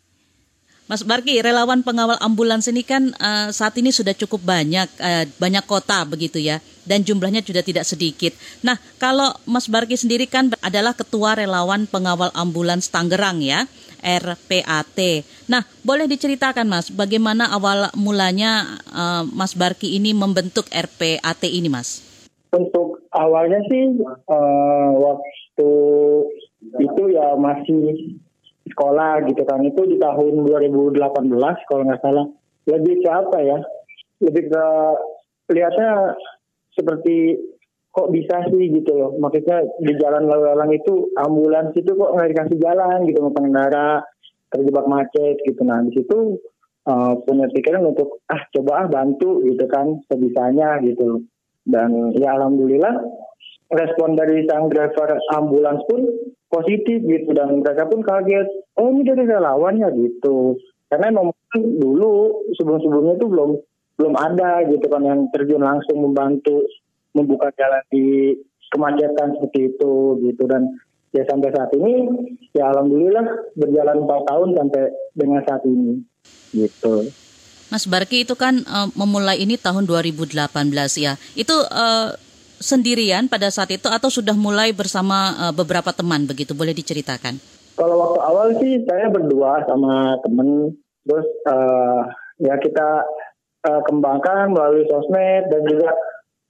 Mas 0.88 1.04
Barki, 1.04 1.36
relawan 1.44 1.84
pengawal 1.84 2.16
ambulans 2.16 2.64
ini 2.64 2.80
kan 2.80 3.12
uh, 3.20 3.52
saat 3.52 3.76
ini 3.76 3.92
sudah 3.92 4.16
cukup 4.16 4.40
banyak, 4.40 4.88
uh, 4.96 5.28
banyak 5.36 5.60
kota 5.68 6.00
begitu 6.08 6.40
ya, 6.40 6.64
dan 6.88 7.04
jumlahnya 7.04 7.44
sudah 7.44 7.60
tidak 7.60 7.84
sedikit. 7.84 8.32
Nah, 8.64 8.80
kalau 8.96 9.36
Mas 9.44 9.68
Barki 9.68 10.00
sendiri 10.00 10.24
kan 10.24 10.48
adalah 10.64 10.96
ketua 10.96 11.36
relawan 11.36 11.84
pengawal 11.84 12.32
ambulans 12.32 12.88
Tangerang 12.88 13.44
ya. 13.44 13.68
RPAT. 14.02 14.98
Nah, 15.50 15.62
boleh 15.82 16.06
diceritakan 16.08 16.66
Mas, 16.68 16.88
bagaimana 16.92 17.50
awal 17.52 17.90
mulanya 17.98 18.78
uh, 18.90 19.24
Mas 19.28 19.52
Barki 19.54 19.98
ini 19.98 20.14
membentuk 20.14 20.66
RPAT 20.70 21.42
ini 21.48 21.68
Mas? 21.68 22.04
Untuk 22.52 23.04
awalnya 23.12 23.60
sih 23.68 23.98
uh, 24.02 24.90
waktu 24.96 25.70
itu 26.80 27.02
ya 27.12 27.36
masih 27.36 28.16
sekolah 28.68 29.24
gitu 29.24 29.42
kan 29.48 29.64
itu 29.64 29.80
di 29.88 29.96
tahun 29.96 30.44
2018 30.44 31.00
kalau 31.68 31.82
nggak 31.88 32.02
salah 32.04 32.26
lebih 32.68 33.00
ke 33.00 33.08
apa 33.08 33.38
ya 33.40 33.58
lebih 34.20 34.52
ke 34.52 34.64
lihatnya 35.56 36.14
seperti 36.76 37.40
kok 37.92 38.08
bisa 38.14 38.46
sih 38.52 38.64
gitu 38.70 38.92
loh? 38.94 39.10
Maksudnya 39.18 39.64
di 39.80 39.92
jalan 39.98 40.28
lalang 40.28 40.70
itu 40.70 41.10
ambulans 41.18 41.74
itu 41.74 41.90
kok 41.92 42.12
nggak 42.14 42.30
dikasih 42.34 42.58
jalan 42.60 43.08
gitu 43.08 43.18
sama 43.24 43.34
pengendara 43.34 43.88
terjebak 44.52 44.86
macet 44.88 45.36
gitu. 45.44 45.60
Nah 45.64 45.82
di 45.84 45.92
situ 45.96 46.38
uh, 46.88 47.12
punya 47.24 47.46
pikiran 47.52 47.84
untuk 47.84 48.22
ah 48.28 48.42
coba 48.54 48.84
ah 48.84 48.86
bantu 48.88 49.44
gitu 49.44 49.64
kan 49.68 50.00
sebisanya 50.08 50.80
gitu. 50.84 51.24
Dan 51.68 52.16
ya 52.16 52.36
alhamdulillah 52.38 52.96
respon 53.68 54.16
dari 54.16 54.48
sang 54.48 54.72
driver 54.72 55.20
ambulans 55.36 55.84
pun 55.84 56.08
positif 56.48 57.04
gitu 57.04 57.30
dan 57.36 57.60
mereka 57.60 57.84
pun 57.88 58.00
kaget. 58.00 58.48
Oh 58.80 58.88
ini 58.88 59.04
dari 59.04 59.28
relawannya 59.28 59.88
gitu. 59.96 60.56
Karena 60.88 61.12
memang 61.12 61.36
dulu 61.52 62.48
sebelum 62.56 62.80
sebelumnya 62.80 63.14
itu 63.20 63.26
belum 63.28 63.50
belum 63.98 64.14
ada 64.14 64.64
gitu 64.64 64.86
kan 64.88 65.02
yang 65.04 65.20
terjun 65.34 65.60
langsung 65.60 66.00
membantu 66.00 66.64
membuka 67.18 67.50
jalan 67.58 67.82
di 67.90 68.38
kemacetan 68.70 69.34
seperti 69.34 69.74
itu 69.74 70.22
gitu 70.22 70.42
dan 70.46 70.78
ya 71.10 71.24
sampai 71.26 71.50
saat 71.50 71.72
ini 71.74 72.06
ya 72.52 72.70
alhamdulillah 72.70 73.24
berjalan 73.56 73.96
4 74.04 74.30
tahun 74.30 74.48
sampai 74.54 74.82
dengan 75.16 75.40
saat 75.42 75.62
ini 75.66 76.04
gitu. 76.54 77.08
Mas 77.68 77.84
Barki 77.84 78.24
itu 78.24 78.32
kan 78.32 78.64
uh, 78.64 78.88
memulai 78.96 79.44
ini 79.44 79.60
tahun 79.60 79.84
2018 79.84 80.32
ya. 80.96 81.20
Itu 81.36 81.52
uh, 81.68 82.16
sendirian 82.58 83.28
pada 83.28 83.52
saat 83.52 83.68
itu 83.70 83.92
atau 83.92 84.08
sudah 84.08 84.32
mulai 84.32 84.72
bersama 84.72 85.36
uh, 85.36 85.52
beberapa 85.52 85.92
teman 85.92 86.24
begitu 86.24 86.56
boleh 86.56 86.72
diceritakan? 86.72 87.36
Kalau 87.76 87.96
waktu 88.00 88.20
awal 88.24 88.48
sih 88.58 88.82
saya 88.88 89.12
berdua 89.12 89.62
sama 89.68 90.16
temen 90.24 90.74
terus 91.04 91.28
uh, 91.46 92.02
ya 92.40 92.56
kita 92.58 93.04
uh, 93.68 93.80
kembangkan 93.86 94.50
melalui 94.50 94.88
sosmed 94.88 95.46
dan 95.52 95.62
juga 95.68 95.92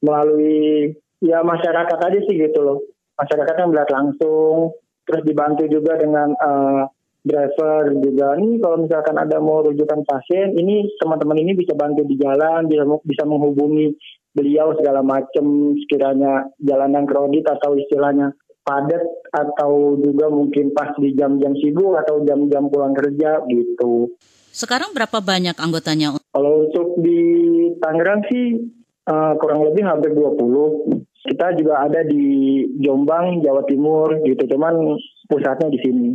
melalui 0.02 0.94
ya 1.22 1.42
masyarakat 1.42 1.98
aja 1.98 2.18
sih 2.26 2.36
gitu 2.38 2.60
loh. 2.62 2.78
Masyarakat 3.18 3.54
yang 3.58 3.70
melihat 3.74 3.90
langsung, 3.90 4.78
terus 5.02 5.22
dibantu 5.26 5.66
juga 5.66 5.98
dengan 5.98 6.30
uh, 6.38 6.86
driver 7.26 7.92
juga 7.98 8.38
nih 8.38 8.62
kalau 8.62 8.76
misalkan 8.86 9.16
ada 9.18 9.36
mau 9.42 9.60
rujukan 9.66 10.06
pasien, 10.06 10.54
ini 10.54 10.86
teman-teman 11.02 11.42
ini 11.42 11.52
bisa 11.58 11.74
bantu 11.74 12.06
di 12.06 12.14
jalan, 12.14 12.70
bisa 12.70 12.86
bisa 13.02 13.22
menghubungi 13.26 13.98
beliau 14.32 14.70
segala 14.78 15.02
macam 15.02 15.74
sekiranya 15.82 16.46
jalanan 16.62 17.04
kredit 17.04 17.50
atau 17.50 17.74
istilahnya 17.74 18.30
padat 18.62 19.02
atau 19.32 19.96
juga 19.98 20.28
mungkin 20.28 20.76
pas 20.76 20.92
di 21.00 21.16
jam-jam 21.16 21.56
sibuk 21.56 21.96
atau 22.04 22.22
jam-jam 22.22 22.68
pulang 22.68 22.92
kerja 22.92 23.42
gitu. 23.48 24.12
Sekarang 24.52 24.92
berapa 24.92 25.24
banyak 25.24 25.56
anggotanya? 25.56 26.20
Kalau 26.34 26.68
untuk 26.68 27.00
di 27.00 27.20
Tangerang 27.80 28.26
sih 28.28 28.60
uh, 29.08 29.32
kurang 29.40 29.64
lebih 29.64 29.82
hampir 29.88 30.12
20. 30.12 31.08
Kita 31.24 31.56
juga 31.56 31.82
ada 31.82 32.04
di 32.04 32.64
Jombang, 32.78 33.40
Jawa 33.42 33.64
Timur 33.64 34.20
gitu, 34.22 34.44
cuman 34.54 34.96
pusatnya 35.26 35.68
di 35.72 35.78
sini. 35.80 36.08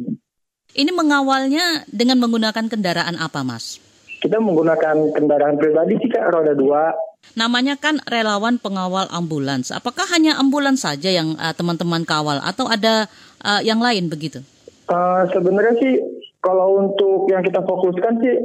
Ini 0.74 0.90
mengawalnya 0.90 1.86
dengan 1.90 2.18
menggunakan 2.24 2.66
kendaraan 2.66 3.18
apa, 3.20 3.46
Mas? 3.46 3.78
Kita 4.24 4.40
menggunakan 4.40 5.12
kendaraan 5.12 5.60
pribadi 5.60 6.00
sih 6.00 6.10
Kak, 6.10 6.32
roda 6.34 6.56
dua. 6.56 6.96
Namanya 7.36 7.76
kan 7.76 8.00
relawan 8.08 8.58
pengawal 8.58 9.12
ambulans. 9.12 9.70
Apakah 9.70 10.08
hanya 10.16 10.40
ambulans 10.40 10.82
saja 10.82 11.12
yang 11.12 11.36
uh, 11.38 11.52
teman-teman 11.52 12.08
kawal 12.08 12.40
atau 12.40 12.66
ada 12.72 13.06
uh, 13.44 13.62
yang 13.62 13.84
lain 13.84 14.08
begitu? 14.08 14.42
Uh, 14.88 15.28
sebenarnya 15.30 15.76
sih 15.78 15.94
kalau 16.40 16.84
untuk 16.84 17.28
yang 17.32 17.44
kita 17.44 17.62
fokuskan 17.64 18.20
sih 18.24 18.36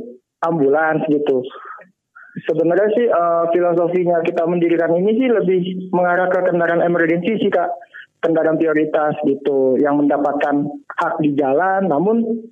ambulans 0.42 1.02
gitu. 1.10 1.42
Sebenarnya 2.44 2.88
sih 2.94 3.06
uh, 3.08 3.44
filosofinya 3.50 4.20
kita 4.22 4.44
mendirikan 4.44 4.92
ini 4.94 5.16
sih 5.16 5.28
lebih 5.32 5.90
mengarah 5.90 6.28
ke 6.28 6.44
kendaraan 6.44 6.84
emergensi 6.84 7.40
sih 7.40 7.50
kak, 7.50 7.72
kendaraan 8.20 8.60
prioritas 8.60 9.16
gitu, 9.24 9.80
yang 9.80 9.98
mendapatkan 9.98 10.68
hak 10.98 11.14
di 11.24 11.32
jalan, 11.34 11.88
namun 11.88 12.44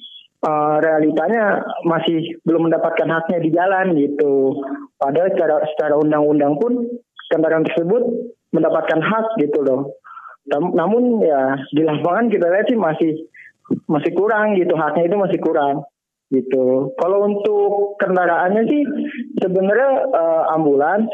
uh, 0.43 0.77
realitanya 0.81 1.63
masih 1.85 2.41
belum 2.49 2.73
mendapatkan 2.73 3.07
haknya 3.07 3.39
di 3.45 3.51
jalan 3.53 3.87
gitu. 4.01 4.65
Padahal 4.97 5.31
secara 5.37 5.57
secara 5.77 5.95
undang-undang 6.01 6.57
pun 6.57 6.73
kendaraan 7.29 7.67
tersebut 7.69 8.03
mendapatkan 8.57 9.01
hak 9.03 9.27
gitu 9.39 9.61
loh. 9.61 9.93
Namun 10.51 11.21
ya 11.27 11.59
di 11.75 11.83
lapangan 11.83 12.31
kita 12.31 12.47
lihat 12.49 12.71
sih 12.71 12.79
masih 12.79 13.13
masih 13.91 14.15
kurang 14.15 14.55
gitu 14.55 14.79
haknya 14.79 15.11
itu 15.11 15.17
masih 15.19 15.39
kurang 15.43 15.83
gitu. 16.31 16.91
Kalau 16.99 17.19
untuk 17.27 17.95
kendaraannya 18.03 18.63
sih 18.67 18.83
sebenarnya 19.39 19.91
uh, 20.11 20.45
ambulans, 20.55 21.07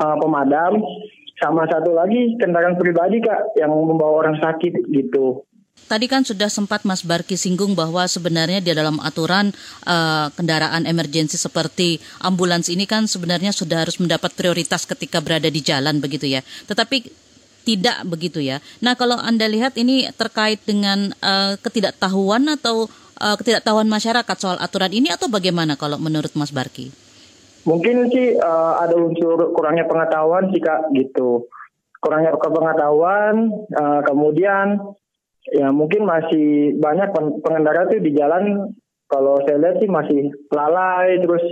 uh, 0.00 0.16
pemadam, 0.20 0.80
sama 1.36 1.68
satu 1.68 1.92
lagi 1.92 2.36
kendaraan 2.40 2.80
pribadi 2.80 3.20
kak 3.20 3.56
yang 3.60 3.72
membawa 3.72 4.24
orang 4.24 4.36
sakit 4.40 4.88
gitu. 4.92 5.44
Tadi 5.86 6.08
kan 6.08 6.24
sudah 6.24 6.48
sempat 6.48 6.82
Mas 6.88 7.04
Barki 7.04 7.36
singgung 7.36 7.76
bahwa 7.76 8.08
sebenarnya 8.08 8.64
di 8.64 8.72
dalam 8.72 8.96
aturan 8.98 9.52
uh, 9.84 10.32
kendaraan 10.32 10.88
emergensi 10.88 11.36
seperti 11.36 12.00
ambulans 12.24 12.72
ini 12.72 12.88
kan 12.88 13.04
sebenarnya 13.04 13.52
sudah 13.52 13.84
harus 13.84 14.00
mendapat 14.00 14.32
prioritas 14.34 14.88
ketika 14.88 15.20
berada 15.20 15.52
di 15.52 15.60
jalan 15.60 16.00
begitu 16.00 16.26
ya. 16.26 16.40
Tetapi 16.66 17.26
tidak 17.68 18.02
begitu 18.08 18.40
ya. 18.40 18.58
Nah, 18.78 18.96
kalau 18.96 19.20
Anda 19.20 19.46
lihat 19.50 19.76
ini 19.76 20.08
terkait 20.16 20.64
dengan 20.64 21.12
uh, 21.18 21.54
ketidaktahuan 21.60 22.46
atau 22.56 22.88
uh, 23.20 23.36
ketidaktahuan 23.40 23.88
masyarakat 23.88 24.36
soal 24.36 24.58
aturan 24.60 24.92
ini 24.92 25.12
atau 25.12 25.26
bagaimana 25.26 25.76
kalau 25.76 25.96
menurut 26.00 26.32
Mas 26.36 26.52
Barki? 26.52 26.92
Mungkin 27.66 28.12
sih 28.14 28.38
uh, 28.38 28.78
ada 28.78 28.94
unsur 28.94 29.50
kurangnya 29.50 29.88
pengetahuan 29.90 30.48
sih 30.54 30.62
Kak 30.62 30.94
gitu. 30.94 31.50
Kurangnya 31.98 32.38
pengetahuan, 32.38 33.50
uh, 33.74 34.00
kemudian 34.06 34.78
ya 35.50 35.70
mungkin 35.70 36.06
masih 36.06 36.78
banyak 36.78 37.10
pengendara 37.42 37.86
tuh 37.90 38.02
di 38.02 38.14
jalan 38.14 38.74
kalau 39.06 39.38
saya 39.46 39.62
lihat 39.62 39.76
sih 39.78 39.90
masih 39.90 40.34
lalai 40.50 41.22
terus 41.22 41.42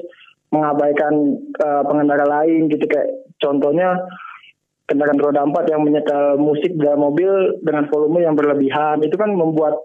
mengabaikan 0.51 1.39
uh, 1.63 1.83
pengendara 1.87 2.27
lain 2.27 2.67
gitu 2.71 2.87
kayak 2.87 3.11
contohnya 3.39 3.99
kendaraan 4.91 5.19
roda 5.19 5.43
empat 5.43 5.65
yang 5.71 5.83
menyetel 5.83 6.37
musik 6.37 6.75
dalam 6.77 7.03
mobil 7.03 7.59
dengan 7.63 7.89
volume 7.89 8.23
yang 8.23 8.35
berlebihan 8.37 9.01
itu 9.03 9.15
kan 9.17 9.33
membuat 9.33 9.79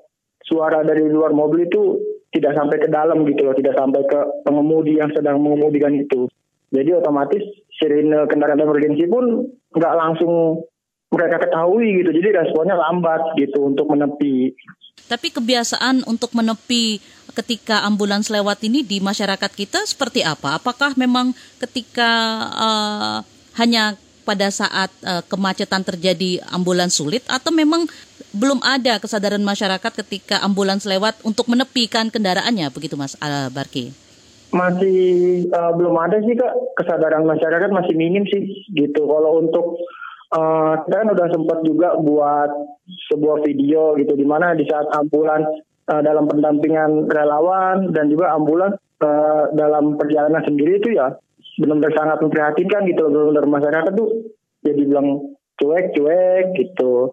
suara 0.49 0.81
dari 0.81 1.05
luar 1.05 1.31
mobil 1.31 1.69
itu 1.69 2.01
tidak 2.33 2.57
sampai 2.57 2.77
ke 2.81 2.89
dalam 2.89 3.25
gitu 3.25 3.45
loh, 3.45 3.53
tidak 3.53 3.77
sampai 3.77 4.01
ke 4.05 4.19
pengemudi 4.45 4.97
yang 4.97 5.13
sedang 5.13 5.37
mengemudikan 5.41 5.93
itu. 5.93 6.25
Jadi 6.69 6.89
otomatis 6.93 7.41
sirine 7.77 8.25
kendaraan 8.29 8.61
emergensi 8.61 9.05
pun 9.09 9.49
nggak 9.73 9.97
langsung 9.97 10.65
mereka 11.09 11.41
ketahui 11.41 12.01
gitu, 12.01 12.13
jadi 12.13 12.45
responnya 12.45 12.77
lambat 12.77 13.33
gitu 13.37 13.65
untuk 13.65 13.89
menepi. 13.89 14.53
Tapi 15.09 15.33
kebiasaan 15.33 16.05
untuk 16.05 16.37
menepi 16.37 17.01
ketika 17.33 17.81
ambulans 17.81 18.29
lewat 18.29 18.61
ini 18.61 18.85
di 18.85 19.01
masyarakat 19.01 19.49
kita 19.49 19.81
seperti 19.89 20.21
apa? 20.21 20.61
Apakah 20.61 20.93
memang 20.93 21.33
ketika 21.57 22.11
uh, 22.53 23.17
hanya 23.57 23.97
pada 24.23 24.47
saat 24.53 24.91
uh, 25.03 25.23
kemacetan 25.25 25.81
terjadi 25.81 26.43
ambulans 26.51 26.95
sulit 26.95 27.23
atau 27.27 27.49
memang 27.49 27.87
belum 28.35 28.61
ada 28.61 29.01
kesadaran 29.01 29.41
masyarakat 29.41 29.91
ketika 30.05 30.41
ambulans 30.45 30.85
lewat 30.85 31.17
untuk 31.25 31.49
menepikan 31.49 32.13
kendaraannya 32.13 32.69
begitu 32.69 32.93
Mas 32.93 33.17
uh, 33.17 33.49
Barki? 33.49 33.89
Masih 34.49 35.45
uh, 35.53 35.73
belum 35.77 35.93
ada 35.97 36.17
sih 36.25 36.33
Kak 36.33 36.77
kesadaran 36.77 37.25
masyarakat 37.25 37.69
masih 37.69 37.93
minim 37.93 38.25
sih 38.25 38.69
gitu. 38.73 39.05
Kalau 39.05 39.41
untuk 39.41 39.77
uh, 40.33 40.73
kita 40.85 40.95
kan 41.05 41.09
udah 41.13 41.27
sempat 41.29 41.59
juga 41.65 41.97
buat 41.97 42.49
sebuah 43.13 43.45
video 43.45 43.97
gitu 43.97 44.13
di 44.17 44.25
mana 44.25 44.53
di 44.57 44.65
saat 44.65 44.89
ambulans 44.93 45.49
uh, 45.89 46.01
dalam 46.01 46.29
pendampingan 46.29 47.09
relawan 47.09 47.93
dan 47.93 48.09
juga 48.09 48.33
ambulans 48.33 48.77
uh, 49.01 49.53
dalam 49.53 49.97
perjalanan 49.97 50.41
sendiri 50.45 50.81
itu 50.81 50.97
ya 50.97 51.13
benar-benar 51.59 51.91
sangat 51.93 52.17
memprihatinkan 52.23 52.81
gitu 52.87 53.01
loh 53.05 53.11
benar-benar 53.11 53.45
masyarakat 53.45 53.91
tuh 53.93 54.09
jadi 54.63 54.81
bilang 54.87 55.07
cuek-cuek 55.59 56.55
gitu. 56.55 57.11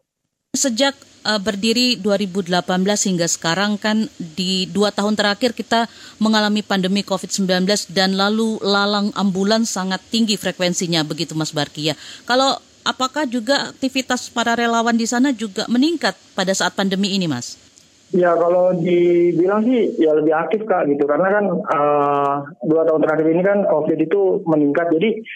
Sejak 0.55 0.95
uh, 1.27 1.37
berdiri 1.43 1.99
2018 2.01 2.63
hingga 3.11 3.27
sekarang 3.29 3.77
kan 3.77 4.09
di 4.17 4.71
dua 4.71 4.95
tahun 4.95 5.19
terakhir 5.19 5.53
kita 5.53 5.91
mengalami 6.23 6.63
pandemi 6.63 7.03
COVID-19 7.03 7.67
dan 7.93 8.15
lalu 8.15 8.57
lalang 8.63 9.11
ambulans 9.19 9.69
sangat 9.69 10.01
tinggi 10.09 10.39
frekuensinya 10.39 11.03
begitu 11.03 11.35
Mas 11.37 11.53
Barki 11.53 11.93
ya. 11.93 11.95
Kalau 12.25 12.57
apakah 12.87 13.27
juga 13.27 13.75
aktivitas 13.75 14.31
para 14.31 14.55
relawan 14.55 14.95
di 14.95 15.05
sana 15.05 15.35
juga 15.35 15.67
meningkat 15.67 16.15
pada 16.39 16.55
saat 16.55 16.73
pandemi 16.73 17.13
ini 17.19 17.27
Mas? 17.27 17.66
Ya 18.15 18.39
kalau 18.39 18.71
dibilang 18.79 19.67
sih 19.67 19.99
ya 19.99 20.15
lebih 20.15 20.31
aktif 20.31 20.63
kak 20.63 20.87
gitu. 20.87 21.11
Karena 21.11 21.27
kan 21.27 21.45
uh, 21.51 22.35
dua 22.63 22.87
tahun 22.87 23.03
terakhir 23.03 23.27
ini 23.27 23.43
kan 23.43 23.59
covid 23.67 23.99
itu 23.99 24.47
meningkat. 24.47 24.95
Jadi 24.95 25.27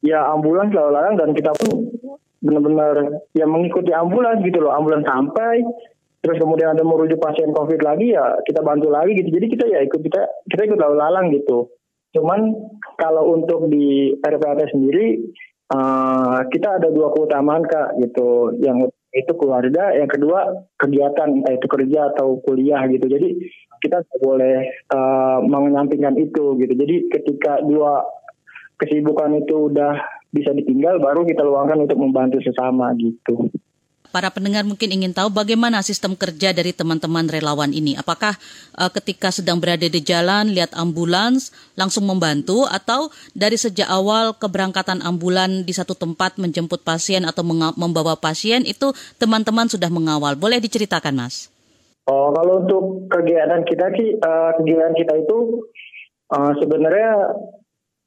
ya 0.00 0.24
ambulans 0.32 0.72
lalu 0.72 0.90
lalang 0.96 1.20
dan 1.20 1.36
kita 1.36 1.52
pun 1.60 1.92
benar-benar 2.40 3.20
ya 3.36 3.44
mengikuti 3.44 3.92
ambulans 3.92 4.40
gitu 4.40 4.64
loh. 4.64 4.72
Ambulans 4.72 5.04
sampai 5.04 5.60
terus 6.20 6.36
kemudian 6.36 6.76
ada 6.76 6.84
merujuk 6.84 7.16
pasien 7.16 7.52
covid 7.52 7.80
lagi 7.80 8.16
ya 8.16 8.40
kita 8.48 8.64
bantu 8.64 8.88
lagi 8.88 9.12
gitu. 9.20 9.36
Jadi 9.36 9.46
kita 9.52 9.64
ya 9.68 9.84
ikut 9.84 10.00
kita 10.00 10.20
kita 10.48 10.62
ikut 10.72 10.80
lalu 10.80 10.96
lalang 10.96 11.26
gitu. 11.36 11.68
Cuman 12.16 12.56
kalau 12.96 13.36
untuk 13.36 13.68
di 13.68 14.16
RPAT 14.24 14.72
sendiri 14.72 15.20
uh, 15.68 16.48
kita 16.48 16.80
ada 16.80 16.88
dua 16.88 17.12
keutamaan 17.12 17.60
kak 17.68 18.00
gitu. 18.00 18.56
Yang 18.56 18.88
itu 19.10 19.32
keluarga, 19.34 19.90
yang 19.94 20.06
kedua 20.06 20.66
kegiatan 20.78 21.42
entah 21.42 21.54
itu 21.54 21.66
kerja 21.66 22.14
atau 22.14 22.38
kuliah 22.46 22.86
gitu. 22.86 23.10
Jadi 23.10 23.28
kita 23.80 24.06
boleh 24.22 24.86
uh, 24.92 25.42
itu 26.20 26.44
gitu. 26.62 26.72
Jadi 26.76 26.96
ketika 27.10 27.58
dua 27.64 28.06
kesibukan 28.78 29.40
itu 29.40 29.72
udah 29.72 29.98
bisa 30.30 30.54
ditinggal, 30.54 31.02
baru 31.02 31.26
kita 31.26 31.42
luangkan 31.42 31.90
untuk 31.90 31.98
membantu 31.98 32.38
sesama 32.40 32.94
gitu. 32.94 33.50
Para 34.10 34.26
pendengar 34.34 34.66
mungkin 34.66 34.90
ingin 34.90 35.14
tahu 35.14 35.30
bagaimana 35.30 35.86
sistem 35.86 36.18
kerja 36.18 36.50
dari 36.50 36.74
teman-teman 36.74 37.30
relawan 37.30 37.70
ini. 37.70 37.94
Apakah 37.94 38.34
uh, 38.74 38.90
ketika 38.90 39.30
sedang 39.30 39.62
berada 39.62 39.86
di 39.86 40.02
jalan, 40.02 40.50
lihat 40.50 40.74
ambulans, 40.74 41.54
langsung 41.78 42.10
membantu, 42.10 42.66
atau 42.66 43.08
dari 43.38 43.54
sejak 43.54 43.86
awal 43.86 44.34
keberangkatan 44.34 44.98
ambulan 45.06 45.62
di 45.62 45.70
satu 45.70 45.94
tempat 45.94 46.42
menjemput 46.42 46.82
pasien 46.82 47.22
atau 47.22 47.46
membawa 47.78 48.18
pasien 48.18 48.66
itu 48.66 48.90
teman-teman 49.22 49.70
sudah 49.70 49.88
mengawal. 49.88 50.34
Boleh 50.34 50.58
diceritakan, 50.58 51.14
Mas? 51.14 51.46
Oh, 52.10 52.34
kalau 52.34 52.66
untuk 52.66 53.06
kegiatan 53.14 53.62
kita 53.62 53.86
sih, 53.94 54.18
uh, 54.18 54.50
kegiatan 54.58 54.94
kita 54.98 55.14
itu 55.22 55.38
uh, 56.34 56.52
sebenarnya 56.58 57.38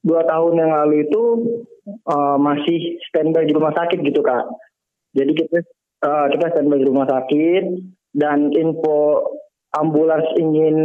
dua 0.03 0.27
tahun 0.27 0.53
yang 0.59 0.71
lalu 0.75 1.07
itu 1.07 1.21
uh, 2.11 2.35
masih 2.35 2.99
standby 3.07 3.47
di 3.47 3.55
rumah 3.55 3.71
sakit 3.71 4.03
gitu 4.03 4.19
kak. 4.19 4.43
Jadi 5.15 5.31
kita 5.37 5.63
uh, 6.03 6.27
kita 6.29 6.51
standby 6.51 6.83
di 6.83 6.87
rumah 6.87 7.07
sakit 7.07 7.63
dan 8.13 8.51
info 8.53 9.23
ambulans 9.73 10.27
ingin 10.37 10.77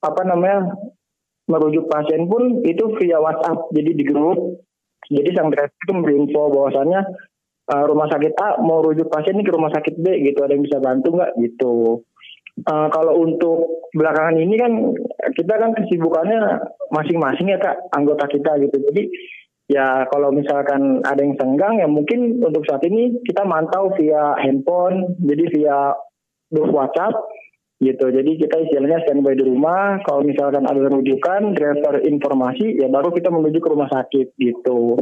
apa 0.00 0.22
namanya 0.24 0.72
merujuk 1.50 1.84
pasien 1.92 2.24
pun 2.24 2.64
itu 2.64 2.84
via 2.96 3.20
WhatsApp 3.20 3.68
jadi 3.74 3.92
di 3.92 4.04
grup. 4.06 4.64
Jadi 5.04 5.36
sang 5.36 5.52
driver 5.52 5.68
itu 5.68 5.92
berinfo 6.00 6.42
bahwasannya 6.48 7.00
uh, 7.68 7.84
rumah 7.84 8.08
sakit 8.08 8.32
A 8.40 8.56
mau 8.64 8.80
rujuk 8.80 9.12
pasien 9.12 9.36
ini 9.36 9.44
ke 9.44 9.52
rumah 9.52 9.68
sakit 9.68 10.00
B 10.00 10.06
gitu 10.24 10.40
ada 10.40 10.56
yang 10.56 10.64
bisa 10.64 10.80
bantu 10.80 11.12
nggak? 11.12 11.32
Gitu. 11.44 12.00
Uh, 12.64 12.88
kalau 12.88 13.18
untuk 13.20 13.84
belakangan 13.92 14.40
ini 14.40 14.54
kan 14.56 14.72
kita 15.36 15.54
kan 15.58 15.76
kesibukannya 15.76 16.40
masing-masing 16.88 17.52
ya 17.52 17.60
kak 17.60 17.76
anggota 17.92 18.24
kita 18.32 18.56
gitu. 18.64 18.76
Jadi 18.80 19.02
ya 19.70 20.04
kalau 20.12 20.28
misalkan 20.34 21.00
ada 21.04 21.20
yang 21.24 21.36
senggang 21.40 21.80
ya 21.80 21.88
mungkin 21.88 22.44
untuk 22.44 22.64
saat 22.68 22.84
ini 22.84 23.24
kita 23.24 23.48
mantau 23.48 23.92
via 23.96 24.36
handphone 24.40 25.16
jadi 25.20 25.44
via 25.52 25.78
grup 26.52 26.70
WhatsApp 26.72 27.16
gitu 27.80 28.12
jadi 28.12 28.30
kita 28.38 28.56
istilahnya 28.68 29.02
standby 29.04 29.34
di 29.34 29.44
rumah 29.44 30.00
kalau 30.04 30.24
misalkan 30.24 30.68
ada 30.68 30.88
rujukan 30.88 31.56
driver 31.56 32.00
informasi 32.04 32.80
ya 32.80 32.92
baru 32.92 33.10
kita 33.10 33.32
menuju 33.32 33.58
ke 33.60 33.68
rumah 33.72 33.88
sakit 33.88 34.36
gitu 34.36 35.00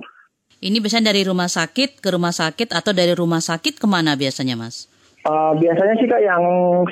ini 0.62 0.78
biasanya 0.78 1.10
dari 1.10 1.26
rumah 1.26 1.50
sakit 1.50 1.98
ke 1.98 2.08
rumah 2.14 2.30
sakit 2.30 2.70
atau 2.70 2.94
dari 2.94 3.10
rumah 3.18 3.42
sakit 3.42 3.82
ke 3.82 3.86
mana 3.90 4.14
biasanya 4.14 4.54
mas? 4.54 4.86
Uh, 5.26 5.58
biasanya 5.58 5.98
sih 5.98 6.06
kak 6.06 6.22
yang 6.22 6.42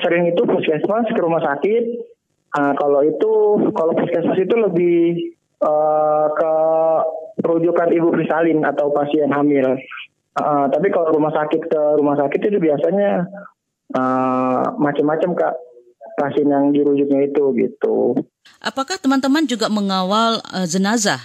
sering 0.03 0.27
itu 0.27 0.43
puskesmas 0.43 1.07
ke 1.07 1.19
rumah 1.23 1.39
sakit. 1.39 1.83
Uh, 2.51 2.75
kalau 2.75 2.99
itu 3.07 3.31
kalau 3.71 3.95
puskesmas 3.95 4.39
itu 4.43 4.55
lebih 4.59 4.99
uh, 5.63 6.27
ke 6.35 6.53
rujukan 7.41 7.89
ibu 7.91 8.09
prisalin 8.13 8.61
atau 8.63 8.93
pasien 8.93 9.29
hamil. 9.29 9.77
Uh, 10.31 10.65
tapi 10.71 10.87
kalau 10.93 11.11
rumah 11.11 11.33
sakit 11.35 11.61
ke 11.67 11.81
rumah 11.99 12.15
sakit 12.15 12.39
itu 12.39 12.57
biasanya 12.61 13.27
uh, 13.99 14.63
macam-macam 14.79 15.35
kak 15.35 15.53
pasien 16.15 16.47
yang 16.47 16.71
dirujuknya 16.71 17.27
itu 17.27 17.43
gitu. 17.59 18.15
Apakah 18.63 18.95
teman-teman 19.01 19.43
juga 19.49 19.67
mengawal 19.67 20.39
uh, 20.53 20.67
jenazah? 20.69 21.19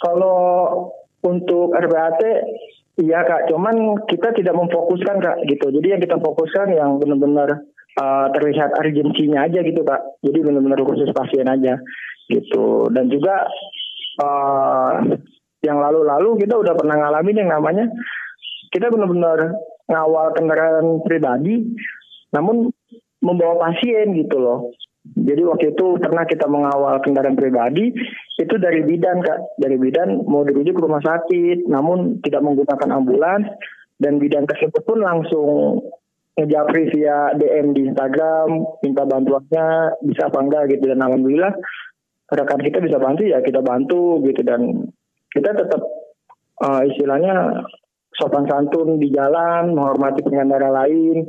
Kalau 0.00 0.38
untuk 1.20 1.76
RPAT 1.76 2.22
iya 3.00 3.20
kak, 3.24 3.52
cuman 3.52 4.00
kita 4.08 4.32
tidak 4.32 4.56
memfokuskan 4.56 5.20
kak 5.20 5.36
gitu. 5.44 5.68
Jadi 5.68 5.86
yang 5.92 6.00
kita 6.00 6.16
fokuskan 6.16 6.72
yang 6.72 6.96
benar-benar 6.96 7.60
uh, 8.00 8.26
terlihat 8.32 8.72
urgensinya 8.80 9.44
aja 9.44 9.60
gitu 9.60 9.84
kak. 9.84 10.00
Jadi 10.24 10.38
benar-benar 10.40 10.80
khusus 10.84 11.12
pasien 11.12 11.44
aja 11.44 11.76
gitu. 12.32 12.88
Dan 12.88 13.12
juga 13.12 13.44
uh, 14.24 14.94
yang 15.60 15.78
lalu-lalu 15.80 16.40
kita 16.40 16.56
udah 16.56 16.72
pernah 16.72 16.96
ngalamin 16.96 17.40
yang 17.44 17.50
namanya 17.52 17.84
kita 18.72 18.88
benar-benar 18.88 19.58
ngawal 19.90 20.30
kendaraan 20.32 21.02
pribadi, 21.02 21.66
namun 22.30 22.70
membawa 23.20 23.68
pasien 23.68 24.14
gitu 24.14 24.38
loh. 24.38 24.70
Jadi 25.00 25.42
waktu 25.42 25.72
itu 25.72 25.96
pernah 25.96 26.28
kita 26.28 26.44
mengawal 26.46 27.00
kendaraan 27.00 27.34
pribadi 27.34 27.90
itu 28.36 28.54
dari 28.60 28.84
bidan 28.84 29.24
kak, 29.24 29.58
dari 29.58 29.80
bidan 29.80 30.28
mau 30.28 30.44
dirujuk 30.46 30.76
ke 30.76 30.84
rumah 30.84 31.02
sakit, 31.02 31.66
namun 31.66 32.20
tidak 32.22 32.44
menggunakan 32.44 32.88
ambulans 32.94 33.48
dan 34.00 34.16
bidan 34.20 34.44
tersebut 34.48 34.80
pun 34.84 35.00
langsung 35.02 35.80
ngejapri 36.36 36.88
via 36.94 37.36
DM 37.36 37.76
di 37.76 37.90
Instagram, 37.90 38.64
minta 38.80 39.04
bantuannya 39.04 39.98
bisa 40.04 40.32
apa 40.32 40.38
enggak 40.40 40.72
gitu. 40.72 40.88
Dan 40.88 41.04
alhamdulillah 41.04 41.52
rekan 42.30 42.60
kita 42.62 42.78
bisa 42.80 42.96
bantu 42.96 43.22
ya 43.26 43.44
kita 43.44 43.60
bantu 43.60 44.24
gitu. 44.24 44.40
Dan 44.40 44.88
kita 45.30 45.50
tetap 45.54 45.82
uh, 46.62 46.82
istilahnya 46.86 47.64
sopan 48.14 48.44
santun 48.50 48.98
di 49.00 49.08
jalan, 49.14 49.72
menghormati 49.72 50.20
pengendara 50.26 50.68
lain, 50.68 51.24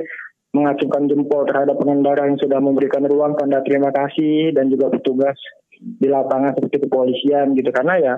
mengacungkan 0.51 1.07
jempol 1.07 1.47
terhadap 1.47 1.79
pengendara 1.79 2.27
yang 2.27 2.37
sudah 2.41 2.59
memberikan 2.59 3.07
ruang 3.07 3.39
tanda 3.39 3.63
terima 3.63 3.93
kasih 3.95 4.51
dan 4.51 4.67
juga 4.67 4.91
petugas 4.91 5.37
di 5.79 6.07
lapangan 6.11 6.51
seperti 6.57 6.85
kepolisian 6.85 7.55
gitu. 7.55 7.71
Karena 7.71 7.95
ya 7.97 8.13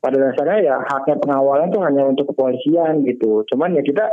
pada 0.00 0.16
dasarnya 0.16 0.58
ya 0.64 0.76
haknya 0.80 1.20
pengawalan 1.20 1.68
itu 1.68 1.80
hanya 1.84 2.02
untuk 2.08 2.32
kepolisian 2.32 3.04
gitu. 3.04 3.44
Cuman 3.52 3.76
ya 3.76 3.82
kita 3.84 4.08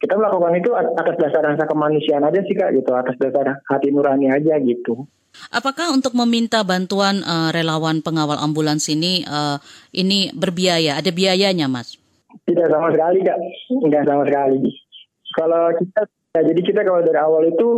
kita 0.00 0.16
melakukan 0.16 0.56
itu 0.56 0.70
atas 0.74 1.16
dasar 1.20 1.44
rasa 1.44 1.64
kemanusiaan 1.68 2.24
aja 2.24 2.40
sih 2.42 2.56
kak 2.56 2.72
gitu 2.72 2.90
atas 2.96 3.16
dasar 3.20 3.60
hati 3.68 3.92
nurani 3.92 4.32
aja 4.32 4.56
gitu 4.60 5.06
Apakah 5.54 5.94
untuk 5.94 6.18
meminta 6.18 6.66
bantuan 6.66 7.22
uh, 7.22 7.54
relawan 7.54 8.02
pengawal 8.02 8.34
ambulans 8.42 8.90
ini 8.90 9.22
uh, 9.22 9.62
ini 9.94 10.34
berbiaya? 10.34 10.98
Ada 10.98 11.14
biayanya, 11.14 11.70
Mas? 11.70 11.94
Tidak 12.50 12.66
sama 12.66 12.90
sekali, 12.90 13.22
Kak. 13.22 13.38
Tidak 13.70 14.02
sama 14.10 14.26
sekali. 14.26 14.58
Kalau 15.30 15.70
kita 15.78 16.02
Ya, 16.30 16.46
jadi 16.46 16.62
kita 16.62 16.86
kalau 16.86 17.02
dari 17.02 17.18
awal 17.18 17.50
itu 17.50 17.68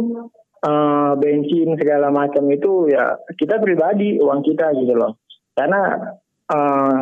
uh, 0.60 1.16
bensin 1.16 1.72
segala 1.80 2.12
macam 2.12 2.44
itu 2.52 2.92
ya 2.92 3.16
kita 3.40 3.56
pribadi 3.64 4.20
uang 4.20 4.44
kita 4.44 4.76
gitu 4.76 4.92
loh. 4.92 5.16
Karena 5.56 6.12
uh, 6.52 7.00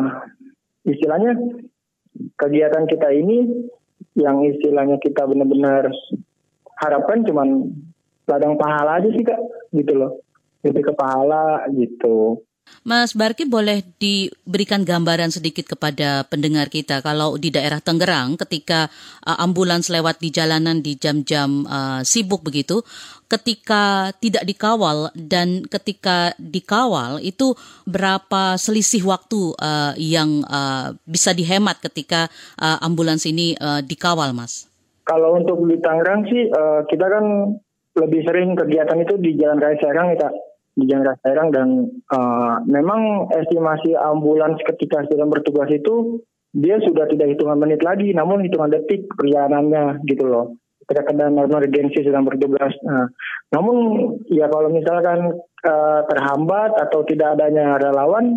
istilahnya 0.87 1.35
kegiatan 2.39 2.87
kita 2.87 3.11
ini 3.11 3.67
yang 4.15 4.43
istilahnya 4.43 4.99
kita 4.99 5.23
benar-benar 5.23 5.87
harapkan 6.81 7.23
cuman 7.23 7.71
ladang 8.27 8.55
pahala 8.59 8.99
aja 8.99 9.09
sih 9.11 9.23
kak. 9.23 9.39
Gitu 9.71 9.93
loh. 9.95 10.21
Lebih 10.61 10.91
ke 10.91 10.93
pahala 10.93 11.65
gitu 11.73 12.43
Mas 12.81 13.13
Barki 13.13 13.45
boleh 13.45 13.85
diberikan 14.01 14.81
gambaran 14.81 15.29
sedikit 15.29 15.69
kepada 15.69 16.25
pendengar 16.25 16.65
kita 16.65 17.05
kalau 17.05 17.37
di 17.37 17.53
daerah 17.53 17.77
Tangerang 17.77 18.41
ketika 18.41 18.89
uh, 19.21 19.37
ambulans 19.37 19.93
lewat 19.93 20.17
di 20.17 20.33
jalanan 20.33 20.81
di 20.81 20.97
jam-jam 20.97 21.61
uh, 21.69 22.01
sibuk 22.01 22.41
begitu, 22.41 22.81
ketika 23.29 24.11
tidak 24.17 24.43
dikawal 24.43 25.13
dan 25.13 25.63
ketika 25.69 26.33
dikawal 26.41 27.21
itu 27.21 27.53
berapa 27.85 28.57
selisih 28.57 29.05
waktu 29.05 29.53
uh, 29.61 29.93
yang 30.01 30.41
uh, 30.49 30.91
bisa 31.05 31.37
dihemat 31.37 31.79
ketika 31.85 32.27
uh, 32.57 32.81
ambulans 32.81 33.29
ini 33.29 33.53
uh, 33.61 33.85
dikawal, 33.85 34.33
Mas? 34.33 34.65
Kalau 35.05 35.37
untuk 35.37 35.63
di 35.69 35.77
Tangerang 35.77 36.25
sih 36.25 36.49
uh, 36.49 36.81
kita 36.89 37.05
kan 37.05 37.25
lebih 37.99 38.21
sering 38.23 38.55
kegiatan 38.55 38.97
itu 38.99 39.19
di 39.19 39.35
Jalan 39.35 39.59
Raya 39.59 39.77
Serang 39.77 40.15
ya 40.15 40.31
di 40.81 40.89
Jalan 40.89 41.17
Serang 41.21 41.49
dan 41.53 41.67
uh, 42.11 42.57
memang 42.65 43.29
estimasi 43.31 43.93
ambulans 43.93 44.57
ketika 44.65 45.05
sedang 45.05 45.29
bertugas 45.29 45.69
itu 45.69 46.19
dia 46.51 46.81
sudah 46.83 47.07
tidak 47.07 47.31
hitungan 47.31 47.63
menit 47.63 47.79
lagi, 47.79 48.11
namun 48.11 48.43
hitungan 48.43 48.67
detik 48.67 49.07
perjalanannya 49.15 50.03
gitu 50.03 50.27
loh. 50.27 50.59
Ketika 50.83 51.07
kendaraan 51.07 51.39
emergensi 51.39 52.03
sedang 52.03 52.27
bertugas. 52.27 52.75
Nah, 52.83 53.07
namun 53.55 53.75
ya 54.27 54.51
kalau 54.51 54.67
misalkan 54.67 55.39
uh, 55.63 56.01
terhambat 56.11 56.75
atau 56.75 57.07
tidak 57.07 57.39
adanya 57.39 57.79
relawan, 57.79 58.35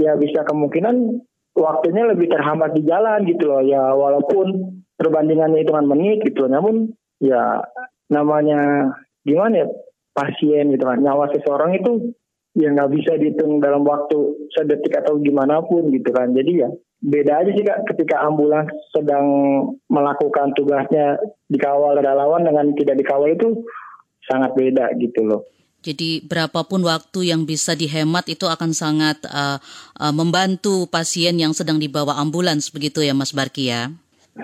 ya 0.00 0.16
bisa 0.16 0.40
kemungkinan 0.48 1.20
waktunya 1.52 2.08
lebih 2.08 2.32
terhambat 2.32 2.72
di 2.72 2.88
jalan 2.88 3.28
gitu 3.28 3.44
loh. 3.44 3.60
Ya 3.60 3.92
walaupun 3.92 4.80
perbandingannya 4.96 5.60
hitungan 5.60 5.84
menit 5.84 6.24
gitu, 6.24 6.48
loh. 6.48 6.56
namun 6.56 6.74
ya 7.20 7.60
namanya 8.08 8.88
gimana 9.24 9.64
ya 9.64 9.66
pasien 10.14 10.70
gitu 10.70 10.84
kan 10.86 11.02
nyawa 11.02 11.28
seseorang 11.34 11.74
itu 11.76 12.14
ya 12.54 12.70
nggak 12.70 12.90
bisa 12.94 13.18
dihitung 13.18 13.58
dalam 13.58 13.82
waktu 13.82 14.48
sedetik 14.54 14.94
atau 14.94 15.18
gimana 15.18 15.58
pun 15.66 15.90
gitu 15.90 16.14
kan 16.14 16.30
jadi 16.30 16.66
ya 16.66 16.68
beda 17.04 17.44
aja 17.44 17.50
sih 17.52 17.66
kak 17.66 17.84
ketika 17.92 18.22
ambulans 18.24 18.70
sedang 18.94 19.26
melakukan 19.90 20.54
tugasnya 20.54 21.18
dikawal 21.50 21.98
relawan 21.98 22.46
dengan 22.46 22.70
tidak 22.78 22.96
dikawal 22.96 23.28
itu 23.28 23.66
sangat 24.30 24.54
beda 24.54 24.94
gitu 25.02 25.20
loh 25.26 25.42
jadi 25.84 26.24
berapapun 26.24 26.80
waktu 26.80 27.28
yang 27.28 27.44
bisa 27.44 27.76
dihemat 27.76 28.24
itu 28.32 28.48
akan 28.48 28.72
sangat 28.72 29.20
uh, 29.28 29.60
uh, 30.00 30.14
membantu 30.16 30.88
pasien 30.88 31.36
yang 31.36 31.52
sedang 31.52 31.76
dibawa 31.76 32.16
ambulans 32.16 32.72
begitu 32.72 33.04
ya 33.04 33.12
Mas 33.12 33.36
Barki 33.36 33.68
ya. 33.68 33.92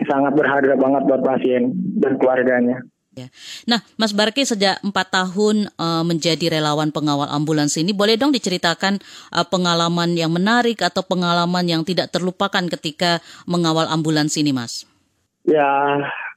Sangat 0.04 0.36
berharga 0.36 0.76
banget 0.76 1.02
buat 1.08 1.24
pasien 1.24 1.72
dan 1.96 2.20
keluarganya. 2.20 2.84
Ya. 3.20 3.28
Nah, 3.68 3.84
Mas 4.00 4.16
Barki 4.16 4.48
sejak 4.48 4.80
empat 4.80 5.12
tahun 5.12 5.68
uh, 5.76 6.04
menjadi 6.06 6.48
relawan 6.48 6.88
pengawal 6.88 7.28
ambulans 7.28 7.76
ini, 7.76 7.92
boleh 7.92 8.16
dong 8.16 8.32
diceritakan 8.32 8.96
uh, 9.36 9.44
pengalaman 9.44 10.16
yang 10.16 10.32
menarik 10.32 10.80
atau 10.80 11.04
pengalaman 11.04 11.68
yang 11.68 11.82
tidak 11.84 12.08
terlupakan 12.08 12.64
ketika 12.78 13.20
mengawal 13.44 13.84
ambulans 13.92 14.34
ini, 14.40 14.56
Mas? 14.56 14.88
Ya, 15.44 15.68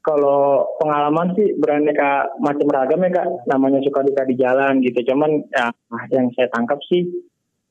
kalau 0.04 0.68
pengalaman 0.84 1.32
sih 1.40 1.56
beraneka 1.56 2.28
macam 2.44 2.68
ragam 2.68 3.04
ya 3.08 3.24
kak, 3.24 3.48
namanya 3.48 3.80
suka 3.80 4.04
duka 4.04 4.28
di 4.28 4.36
jalan 4.36 4.84
gitu. 4.84 5.00
Cuman 5.08 5.48
ya 5.48 5.72
yang 6.12 6.28
saya 6.36 6.52
tangkap 6.52 6.80
sih 6.92 7.08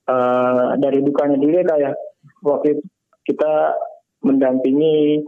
uh, 0.09 0.72
dari 0.81 1.05
dukanya 1.05 1.37
dulu 1.37 1.53
ya 1.61 1.64
kak 1.68 1.79
ya. 1.81 1.92
Waktu 2.40 2.81
kita 3.29 3.77
mendampingi 4.25 5.20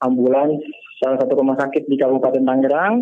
ambulans 0.00 0.60
salah 0.96 1.20
satu 1.20 1.36
rumah 1.36 1.60
sakit 1.60 1.84
di 1.84 1.96
Kabupaten 2.00 2.44
Tangerang. 2.44 2.94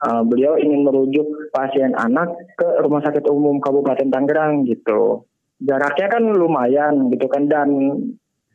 Uh, 0.00 0.24
beliau 0.24 0.56
ingin 0.56 0.88
merujuk 0.88 1.28
pasien 1.52 1.92
anak 1.92 2.32
ke 2.56 2.64
rumah 2.80 3.04
sakit 3.04 3.20
umum 3.28 3.60
Kabupaten 3.60 4.08
Tangerang 4.08 4.64
gitu. 4.64 5.28
Jaraknya 5.60 6.08
kan 6.08 6.24
lumayan 6.24 7.12
gitu 7.12 7.28
kan 7.28 7.44
dan 7.52 7.68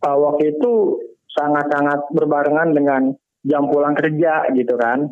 uh, 0.01 0.17
waktu 0.17 0.57
itu 0.57 0.97
sangat-sangat 1.37 2.09
berbarengan 2.17 2.73
dengan 2.73 3.01
jam 3.45 3.69
pulang 3.69 3.93
kerja 3.93 4.49
gitu 4.57 4.73
kan. 4.73 5.05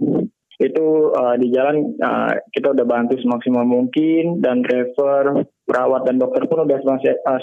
Itu 0.57 1.13
uh, 1.13 1.37
di 1.37 1.53
jalan 1.53 2.01
uh, 2.01 2.33
kita 2.49 2.73
udah 2.73 2.85
bantu 2.87 3.13
semaksimal 3.21 3.61
mungkin 3.61 4.41
dan 4.41 4.65
driver, 4.65 5.45
perawat 5.69 6.09
dan 6.09 6.17
dokter 6.17 6.49
pun 6.49 6.65
udah 6.65 6.81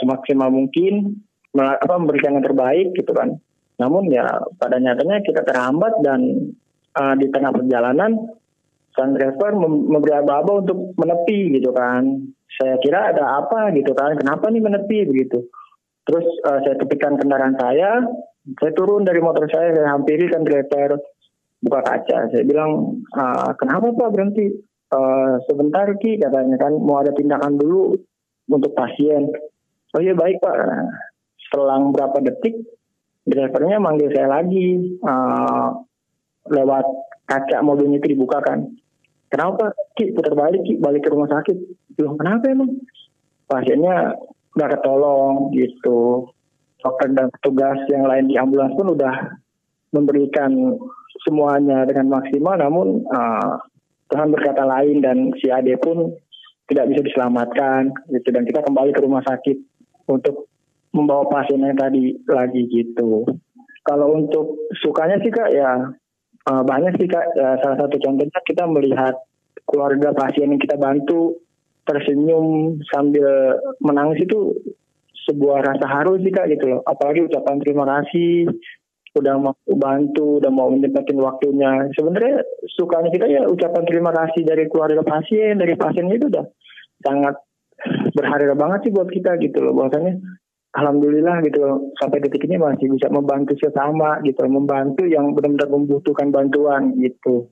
semaksimal 0.03 0.51
mungkin 0.51 1.15
apa 1.55 1.95
memberikan 1.95 2.43
yang 2.43 2.47
terbaik 2.47 2.91
gitu 2.99 3.15
kan. 3.15 3.39
Namun 3.79 4.11
ya 4.11 4.27
pada 4.59 4.83
nyatanya 4.83 5.23
kita 5.23 5.47
terhambat 5.47 5.95
dan 6.03 6.51
uh, 6.99 7.15
di 7.15 7.31
tengah 7.31 7.55
perjalanan 7.55 8.35
sang 8.97 9.15
driver 9.15 9.55
memberi 9.57 10.15
aba-aba 10.15 10.63
untuk 10.67 10.95
menepi 10.99 11.59
gitu 11.59 11.71
kan. 11.71 12.31
Saya 12.51 12.77
kira 12.83 13.15
ada 13.15 13.41
apa 13.43 13.71
gitu 13.75 13.95
kan, 13.95 14.19
kenapa 14.19 14.51
nih 14.51 14.63
menepi 14.63 15.07
begitu. 15.07 15.47
Terus 16.05 16.27
uh, 16.43 16.59
saya 16.67 16.75
tepikan 16.75 17.15
kendaraan 17.15 17.55
saya, 17.55 18.03
saya 18.59 18.73
turun 18.75 19.07
dari 19.07 19.23
motor 19.23 19.47
saya, 19.47 19.71
saya 19.71 19.95
hampiri 19.95 20.27
kan 20.27 20.43
driver 20.43 20.99
buka 21.63 21.81
kaca. 21.87 22.35
Saya 22.35 22.43
bilang, 22.43 23.03
uh, 23.15 23.55
kenapa 23.55 23.95
Pak 23.95 24.11
berhenti? 24.11 24.51
Uh, 24.91 25.39
sebentar 25.47 25.87
Ki 26.03 26.19
katanya 26.19 26.59
kan 26.59 26.75
mau 26.75 26.99
ada 26.99 27.15
tindakan 27.15 27.55
dulu 27.55 27.95
untuk 28.51 28.75
pasien. 28.75 29.31
Oh 29.95 30.03
iya 30.03 30.19
baik 30.19 30.43
Pak. 30.43 30.57
Selang 31.51 31.95
berapa 31.95 32.19
detik 32.27 32.59
drivernya 33.23 33.79
manggil 33.79 34.11
saya 34.11 34.43
lagi 34.43 34.99
uh, 35.07 35.79
lewat 36.51 36.87
kaca 37.31 37.63
mobilnya 37.63 38.03
itu 38.03 38.19
dibuka 38.19 38.43
kan. 38.43 38.67
Kenapa 39.31 39.71
Ki 39.95 40.11
putar 40.11 40.35
balik 40.35 40.67
Ki 40.67 40.75
balik 40.83 41.07
ke 41.07 41.15
rumah 41.15 41.31
sakit? 41.31 41.55
Bilang 41.95 42.19
kenapa 42.19 42.51
emang? 42.51 42.83
Pasiennya 43.47 44.19
udah 44.59 44.69
ketolong 44.75 45.55
gitu. 45.55 46.27
Dokter 46.83 47.13
dan 47.15 47.31
petugas 47.31 47.79
yang 47.93 48.09
lain 48.09 48.27
di 48.27 48.35
ambulans 48.35 48.75
pun 48.75 48.97
udah 48.97 49.15
memberikan 49.95 50.81
semuanya 51.23 51.85
dengan 51.85 52.19
maksimal, 52.19 52.57
namun 52.57 53.05
uh, 53.13 53.61
Tuhan 54.09 54.33
berkata 54.33 54.65
lain 54.65 55.05
dan 55.05 55.31
si 55.39 55.53
Ade 55.53 55.77
pun 55.77 56.17
tidak 56.71 56.89
bisa 56.95 57.03
diselamatkan 57.05 57.91
gitu 58.15 58.31
dan 58.31 58.47
kita 58.47 58.63
kembali 58.63 58.95
ke 58.95 59.03
rumah 59.03 59.23
sakit 59.27 59.59
untuk 60.07 60.47
membawa 60.95 61.27
pasien 61.31 61.63
yang 61.63 61.79
tadi 61.79 62.19
lagi 62.27 62.67
gitu. 62.71 63.27
Kalau 63.87 64.07
untuk 64.15 64.71
sukanya 64.79 65.19
sih 65.23 65.35
kak 65.35 65.51
ya 65.51 65.91
uh, 66.49 66.63
banyak 66.65 66.97
sih 66.97 67.09
kak. 67.11 67.27
Ya, 67.37 67.61
salah 67.61 67.77
satu 67.85 67.97
contohnya 68.01 68.41
kita 68.47 68.65
melihat 68.71 69.15
keluarga 69.69 70.15
pasien 70.17 70.55
yang 70.55 70.63
kita 70.63 70.81
bantu 70.81 71.37
tersenyum 71.85 72.79
sambil 72.89 73.59
menangis 73.83 74.23
itu 74.25 74.55
sebuah 75.29 75.67
rasa 75.67 75.87
haru 75.91 76.17
sih 76.23 76.33
kak 76.33 76.49
gitu 76.49 76.71
loh. 76.71 76.81
Apalagi 76.87 77.27
ucapan 77.27 77.57
terima 77.61 77.85
kasih 77.85 78.49
udah 79.11 79.35
mau 79.43 79.55
bantu, 79.67 80.39
udah 80.39 80.53
mau 80.55 80.71
menyempetin 80.71 81.19
waktunya. 81.19 81.91
Sebenarnya 81.99 82.47
sukanya 82.79 83.11
kita 83.11 83.27
ya 83.27 83.43
ucapan 83.51 83.83
terima 83.83 84.15
kasih 84.15 84.47
dari 84.47 84.71
keluarga 84.71 85.03
pasien, 85.03 85.59
dari 85.59 85.75
pasiennya 85.75 86.15
itu 86.15 86.31
udah 86.31 86.47
sangat 87.03 87.35
berharga 88.15 88.55
banget 88.55 88.79
sih 88.87 88.93
buat 88.95 89.11
kita 89.11 89.41
gitu 89.43 89.59
loh. 89.59 89.75
Bahwasanya 89.75 90.15
alhamdulillah 90.75 91.43
gitu 91.43 91.91
sampai 91.99 92.23
detik 92.23 92.47
ini 92.47 92.61
masih 92.61 92.87
bisa 92.95 93.11
membantu 93.11 93.59
sesama 93.59 94.23
gitu, 94.23 94.47
membantu 94.47 95.03
yang 95.07 95.35
benar-benar 95.35 95.69
membutuhkan 95.71 96.31
bantuan 96.31 96.95
gitu. 96.99 97.51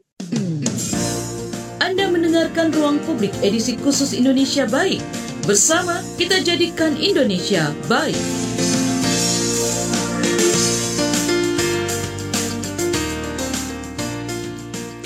Anda 1.82 2.06
mendengarkan 2.10 2.70
Ruang 2.70 3.02
Publik 3.02 3.34
edisi 3.42 3.74
khusus 3.74 4.14
Indonesia 4.14 4.68
Baik. 4.70 5.02
Bersama 5.48 5.98
kita 6.20 6.44
jadikan 6.44 6.92
Indonesia 7.00 7.72
baik. 7.88 8.18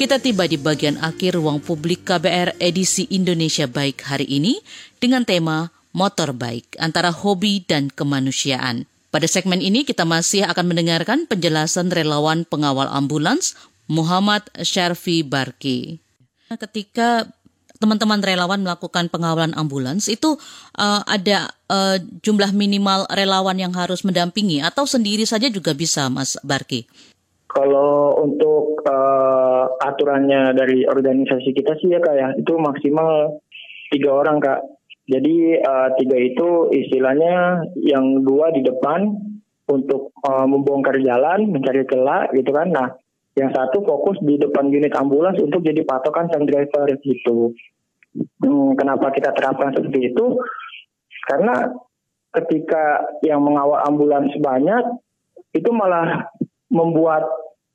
Kita 0.02 0.18
tiba 0.18 0.50
di 0.50 0.58
bagian 0.58 0.98
akhir 0.98 1.38
ruang 1.38 1.62
publik 1.62 2.02
KBR 2.02 2.58
edisi 2.58 3.06
Indonesia 3.14 3.70
Baik 3.70 4.02
hari 4.02 4.26
ini 4.26 4.58
dengan 4.98 5.22
tema 5.22 5.70
Motor 5.92 6.32
Baik 6.32 6.76
antara 6.80 7.12
hobi 7.12 7.64
dan 7.64 7.92
kemanusiaan. 7.92 8.88
Pada 9.12 9.28
segmen 9.28 9.60
ini 9.60 9.84
kita 9.84 10.08
masih 10.08 10.48
akan 10.48 10.72
mendengarkan 10.72 11.28
penjelasan 11.28 11.92
relawan 11.92 12.48
pengawal 12.48 12.88
ambulans 12.88 13.52
Muhammad 13.84 14.48
Syarfi 14.64 15.20
Barki. 15.20 16.00
Ketika 16.48 17.28
teman-teman 17.76 18.22
relawan 18.22 18.62
melakukan 18.62 19.10
pengawalan 19.10 19.52
ambulans 19.58 20.06
itu 20.06 20.38
uh, 20.78 21.02
ada 21.04 21.50
uh, 21.66 21.98
jumlah 22.22 22.54
minimal 22.54 23.10
relawan 23.10 23.58
yang 23.58 23.74
harus 23.74 24.06
mendampingi 24.06 24.62
atau 24.62 24.86
sendiri 24.86 25.26
saja 25.26 25.50
juga 25.50 25.74
bisa 25.74 26.06
Mas 26.06 26.38
Barki? 26.46 26.86
Kalau 27.50 28.16
untuk 28.22 28.80
uh, 28.86 29.66
aturannya 29.82 30.56
dari 30.56 30.88
organisasi 30.88 31.52
kita 31.52 31.76
sih 31.82 31.92
ya 31.92 32.00
kak 32.00 32.14
ya 32.16 32.28
itu 32.38 32.56
maksimal 32.56 33.42
tiga 33.92 34.08
orang 34.14 34.40
kak. 34.40 34.62
Jadi 35.10 35.58
uh, 35.58 35.88
tiga 35.98 36.16
itu 36.18 36.48
istilahnya 36.70 37.66
yang 37.82 38.22
dua 38.22 38.54
di 38.54 38.62
depan 38.62 39.10
untuk 39.66 40.14
uh, 40.22 40.46
membongkar 40.46 40.98
jalan, 41.02 41.50
mencari 41.50 41.82
celah 41.90 42.30
gitu 42.30 42.50
kan. 42.54 42.70
Nah 42.70 42.88
yang 43.32 43.50
satu 43.50 43.80
fokus 43.82 44.20
di 44.20 44.36
depan 44.36 44.68
unit 44.68 44.92
ambulans 44.92 45.40
untuk 45.40 45.64
jadi 45.64 45.82
patokan 45.88 46.28
sang 46.28 46.44
driver 46.44 46.86
gitu. 47.00 47.56
Hmm, 48.44 48.76
kenapa 48.76 49.08
kita 49.10 49.32
terapkan 49.32 49.72
seperti 49.72 50.12
itu? 50.12 50.36
Karena 51.24 51.72
ketika 52.32 53.08
yang 53.24 53.40
mengawal 53.40 53.80
ambulans 53.88 54.32
banyak 54.36 54.84
itu 55.56 55.70
malah 55.72 56.28
membuat 56.68 57.24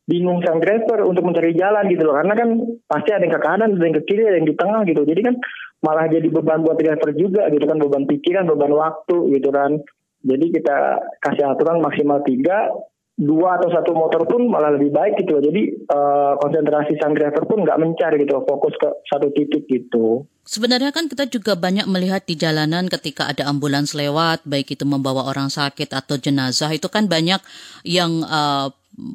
bingung 0.07 0.39
sang 0.39 0.63
driver 0.63 1.03
untuk 1.03 1.27
mencari 1.27 1.51
jalan 1.53 1.85
gitu 1.91 2.07
loh. 2.07 2.15
Karena 2.15 2.33
kan 2.33 2.49
pasti 2.87 3.09
ada 3.11 3.27
yang 3.27 3.35
ke 3.35 3.41
kanan 3.43 3.69
ada 3.75 3.85
yang 3.85 3.97
ke 3.99 4.03
kiri 4.07 4.23
ada 4.23 4.39
yang 4.39 4.47
di 4.47 4.55
tengah 4.55 4.81
gitu. 4.87 5.01
Jadi 5.03 5.21
kan 5.21 5.35
malah 5.83 6.07
jadi 6.07 6.27
beban 6.31 6.63
buat 6.63 6.79
driver 6.79 7.11
juga 7.13 7.51
gitu 7.51 7.65
kan. 7.67 7.77
Beban 7.77 8.03
pikiran 8.07 8.47
beban 8.47 8.73
waktu 8.73 9.17
gitu 9.35 9.51
kan. 9.51 9.83
Jadi 10.23 10.45
kita 10.49 10.77
kasih 11.21 11.45
aturan 11.53 11.83
maksimal 11.83 12.23
tiga 12.25 12.71
dua 13.17 13.57
atau 13.57 13.73
satu 13.73 13.97
motor 13.97 14.29
pun 14.29 14.45
malah 14.45 14.77
lebih 14.77 14.93
baik 14.93 15.17
gitu 15.25 15.37
loh. 15.37 15.43
Jadi 15.43 15.61
uh, 15.89 16.37
konsentrasi 16.37 17.01
sang 17.01 17.17
driver 17.17 17.49
pun 17.49 17.65
nggak 17.65 17.81
mencari 17.81 18.21
gitu 18.21 18.45
fokus 18.45 18.77
ke 18.77 18.89
satu 19.09 19.33
titik 19.33 19.65
gitu. 19.65 20.29
Sebenarnya 20.45 20.93
kan 20.93 21.09
kita 21.09 21.27
juga 21.27 21.57
banyak 21.57 21.89
melihat 21.89 22.23
di 22.23 22.37
jalanan 22.37 22.87
ketika 22.87 23.27
ada 23.27 23.49
ambulans 23.49 23.97
lewat, 23.97 24.45
baik 24.47 24.79
itu 24.79 24.85
membawa 24.87 25.27
orang 25.27 25.51
sakit 25.51 25.91
atau 25.91 26.15
jenazah, 26.15 26.71
itu 26.71 26.87
kan 26.87 27.09
banyak 27.09 27.41
yang 27.83 28.23
uh, 28.23 28.71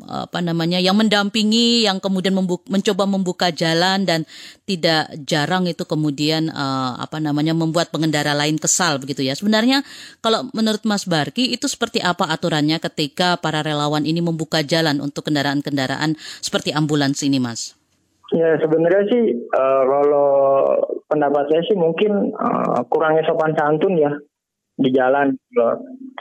apa 0.06 0.38
namanya 0.38 0.78
yang 0.78 0.94
mendampingi 0.94 1.90
yang 1.90 1.98
kemudian 1.98 2.38
membuka, 2.38 2.62
mencoba 2.70 3.02
membuka 3.02 3.46
jalan 3.50 4.06
dan 4.06 4.22
tidak 4.62 5.10
jarang 5.26 5.66
itu 5.66 5.82
kemudian 5.82 6.54
uh, 6.54 6.94
apa 7.02 7.18
namanya 7.18 7.50
membuat 7.50 7.90
pengendara 7.90 8.30
lain 8.30 8.62
kesal 8.62 9.02
begitu 9.02 9.26
ya 9.26 9.34
sebenarnya 9.34 9.82
kalau 10.22 10.46
menurut 10.54 10.86
Mas 10.86 11.02
Barki 11.02 11.50
itu 11.50 11.66
seperti 11.66 11.98
apa 11.98 12.30
aturannya 12.30 12.78
ketika 12.78 13.34
para 13.42 13.66
relawan 13.66 14.06
ini 14.06 14.22
membuka 14.22 14.62
jalan 14.62 15.02
untuk 15.02 15.26
kendaraan-kendaraan 15.26 16.14
seperti 16.38 16.70
ambulans 16.70 17.18
ini 17.26 17.42
Mas? 17.42 17.74
Ya 18.30 18.54
sebenarnya 18.62 19.02
sih 19.10 19.24
uh, 19.34 19.82
kalau 19.82 20.30
pendapat 21.10 21.50
saya 21.50 21.62
sih 21.66 21.74
mungkin 21.74 22.30
uh, 22.38 22.86
kurangnya 22.86 23.26
sopan 23.26 23.52
santun 23.58 23.98
ya 23.98 24.14
di 24.78 24.88
jalan 24.94 25.36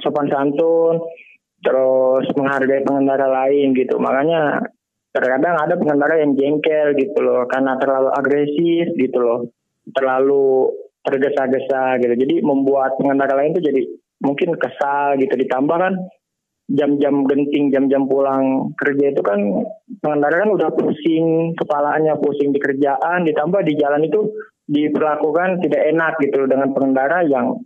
sopan 0.01 0.27
santun 0.27 0.97
terus 1.61 2.25
menghargai 2.33 2.85
pengendara 2.85 3.29
lain 3.29 3.73
gitu. 3.77 3.97
Makanya 4.01 4.61
terkadang 5.11 5.55
ada 5.61 5.77
pengendara 5.77 6.21
yang 6.21 6.33
jengkel 6.35 6.97
gitu 6.97 7.19
loh 7.21 7.45
karena 7.49 7.77
terlalu 7.77 8.09
agresif 8.13 8.85
gitu 8.97 9.17
loh. 9.21 9.39
Terlalu 9.93 10.73
tergesa-gesa 11.01 11.97
gitu. 12.01 12.13
Jadi 12.13 12.35
membuat 12.45 12.97
pengendara 12.97 13.33
lain 13.37 13.57
tuh 13.57 13.65
jadi 13.65 13.81
mungkin 14.21 14.53
kesal 14.57 15.17
gitu 15.17 15.33
ditambah 15.33 15.77
kan 15.77 15.97
jam-jam 16.71 17.27
genting, 17.27 17.73
jam-jam 17.73 18.07
pulang 18.07 18.71
kerja 18.79 19.11
itu 19.11 19.21
kan 19.25 19.39
pengendara 19.99 20.45
kan 20.45 20.51
udah 20.55 20.69
pusing 20.71 21.57
kepalanya, 21.57 22.15
pusing 22.15 22.55
di 22.55 22.59
kerjaan, 22.61 23.27
ditambah 23.27 23.61
di 23.67 23.73
jalan 23.75 24.07
itu 24.07 24.31
diperlakukan 24.71 25.59
tidak 25.67 25.81
enak 25.91 26.13
gitu 26.23 26.47
dengan 26.47 26.71
pengendara 26.71 27.27
yang 27.27 27.59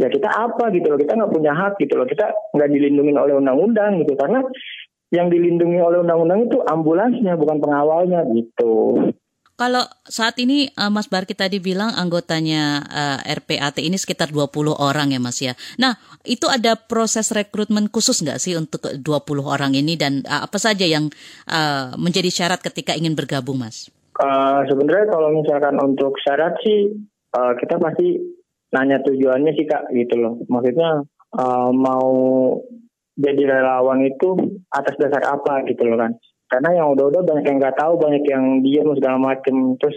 ya 0.00 0.08
kita 0.08 0.28
apa 0.28 0.72
gitu 0.72 0.88
loh 0.88 0.98
kita 0.98 1.12
nggak 1.14 1.32
punya 1.32 1.52
hak 1.52 1.76
gitu 1.76 1.94
loh 2.00 2.08
kita 2.08 2.32
nggak 2.56 2.68
dilindungi 2.72 3.12
oleh 3.12 3.34
undang-undang 3.36 4.00
gitu 4.00 4.16
karena 4.16 4.40
yang 5.12 5.28
dilindungi 5.28 5.78
oleh 5.78 6.00
undang-undang 6.00 6.48
itu 6.48 6.58
ambulansnya 6.64 7.36
bukan 7.36 7.60
pengawalnya 7.60 8.24
gitu. 8.32 8.96
Kalau 9.52 9.84
saat 10.08 10.40
ini 10.40 10.72
uh, 10.80 10.88
Mas 10.88 11.06
Barki 11.12 11.36
tadi 11.36 11.60
bilang 11.60 11.92
anggotanya 11.92 12.82
uh, 12.88 13.20
eh, 13.20 13.36
RPAT 13.36 13.84
ini 13.84 14.00
sekitar 14.00 14.32
20 14.32 14.72
orang 14.72 15.12
ya 15.12 15.20
Mas 15.20 15.38
ya. 15.44 15.52
Nah, 15.76 16.00
itu 16.24 16.48
ada 16.48 16.74
proses 16.74 17.28
rekrutmen 17.30 17.92
khusus 17.92 18.24
nggak 18.24 18.40
sih 18.40 18.56
untuk 18.56 18.80
20 18.82 19.04
orang 19.44 19.76
ini 19.76 19.94
dan 20.00 20.24
uh, 20.24 20.48
apa 20.48 20.56
saja 20.56 20.88
yang 20.88 21.12
uh, 21.46 21.92
menjadi 22.00 22.32
syarat 22.32 22.64
ketika 22.64 22.96
ingin 22.96 23.12
bergabung 23.12 23.60
Mas? 23.60 23.92
Uh, 24.16 24.64
sebenarnya 24.66 25.12
kalau 25.12 25.28
misalkan 25.30 25.76
untuk 25.84 26.16
syarat 26.24 26.56
sih 26.64 26.96
uh, 27.36 27.52
kita 27.60 27.76
pasti 27.76 28.18
nanya 28.72 28.98
tujuannya 29.04 29.52
sih 29.54 29.68
kak 29.68 29.92
gitu 29.92 30.16
loh. 30.16 30.40
Maksudnya 30.48 31.04
uh, 31.36 31.70
mau 31.70 32.10
jadi 33.16 33.42
relawan 33.44 34.02
itu 34.08 34.58
atas 34.72 34.96
dasar 34.96 35.22
apa 35.28 35.64
gitu 35.68 35.84
loh 35.84 36.00
kan. 36.00 36.16
Karena 36.48 36.84
yang 36.84 36.96
udah-udah 36.96 37.24
banyak 37.24 37.44
yang 37.48 37.56
nggak 37.60 37.76
tahu 37.80 37.96
banyak 38.00 38.24
yang 38.28 38.60
diam 38.64 38.88
segala 38.96 39.16
macem. 39.20 39.76
Terus 39.80 39.96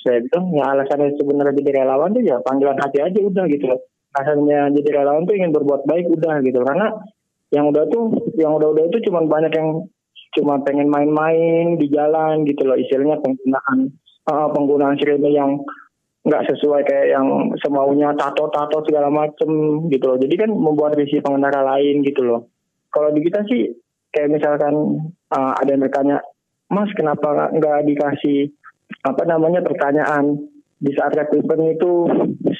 saya 0.00 0.24
bilang 0.24 0.52
ya 0.56 0.64
alasannya 0.72 1.16
sebenarnya 1.16 1.56
jadi 1.60 1.70
relawan 1.84 2.16
tuh 2.16 2.24
ya 2.24 2.40
panggilan 2.40 2.78
hati 2.80 3.04
aja 3.04 3.18
udah 3.20 3.44
gitu 3.48 3.64
loh. 3.68 3.80
Alasannya 4.16 4.72
jadi 4.80 4.88
relawan 5.00 5.28
tuh 5.28 5.36
ingin 5.36 5.52
berbuat 5.52 5.84
baik 5.84 6.06
udah 6.08 6.40
gitu 6.44 6.60
karena 6.64 6.88
yang 7.50 7.66
udah 7.68 7.84
tuh 7.90 8.14
yang 8.38 8.54
udah-udah 8.54 8.86
itu 8.86 9.10
cuma 9.10 9.26
banyak 9.26 9.50
yang 9.50 9.84
cuma 10.38 10.62
pengen 10.62 10.86
main-main 10.86 11.74
di 11.74 11.90
jalan 11.90 12.46
gitu 12.46 12.62
loh 12.62 12.78
istilahnya 12.78 13.18
penggunaan 13.18 13.78
uh, 14.30 14.48
penggunaan 14.54 14.94
sirene 15.02 15.30
yang 15.34 15.58
nggak 16.20 16.52
sesuai 16.52 16.84
kayak 16.84 17.06
yang 17.16 17.26
semaunya 17.64 18.12
tato-tato 18.12 18.84
segala 18.84 19.08
macem 19.08 19.48
gitu 19.88 20.04
loh. 20.04 20.18
Jadi 20.20 20.34
kan 20.36 20.50
membuat 20.52 20.92
visi 20.96 21.16
pengendara 21.24 21.64
lain 21.64 22.04
gitu 22.04 22.20
loh. 22.24 22.52
Kalau 22.92 23.08
di 23.14 23.24
kita 23.24 23.40
sih 23.48 23.72
kayak 24.12 24.28
misalkan 24.28 24.74
uh, 25.32 25.52
ada 25.56 25.70
yang 25.70 25.82
bertanya, 25.86 26.16
Mas 26.68 26.92
kenapa 26.92 27.48
nggak 27.56 27.88
dikasih 27.88 28.52
apa 29.06 29.22
namanya 29.24 29.64
pertanyaan 29.64 30.36
di 30.80 30.92
saat 30.92 31.16
rekrutmen 31.16 31.76
itu 31.76 31.92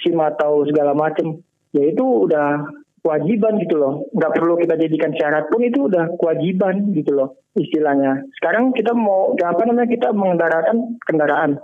SIM 0.00 0.16
atau 0.16 0.64
segala 0.64 0.96
macem? 0.96 1.44
Ya 1.76 1.84
itu 1.84 2.26
udah 2.26 2.64
kewajiban 3.04 3.60
gitu 3.60 3.76
loh. 3.76 4.08
Nggak 4.16 4.40
perlu 4.40 4.56
kita 4.56 4.80
jadikan 4.80 5.12
syarat 5.16 5.52
pun 5.52 5.60
itu 5.60 5.84
udah 5.84 6.16
kewajiban 6.16 6.96
gitu 6.96 7.12
loh 7.12 7.36
istilahnya. 7.58 8.24
Sekarang 8.38 8.70
kita 8.72 8.94
mau 8.94 9.34
apa 9.36 9.62
namanya 9.66 9.88
kita 9.90 10.14
mengendarakan 10.14 10.96
kendaraan, 11.02 11.58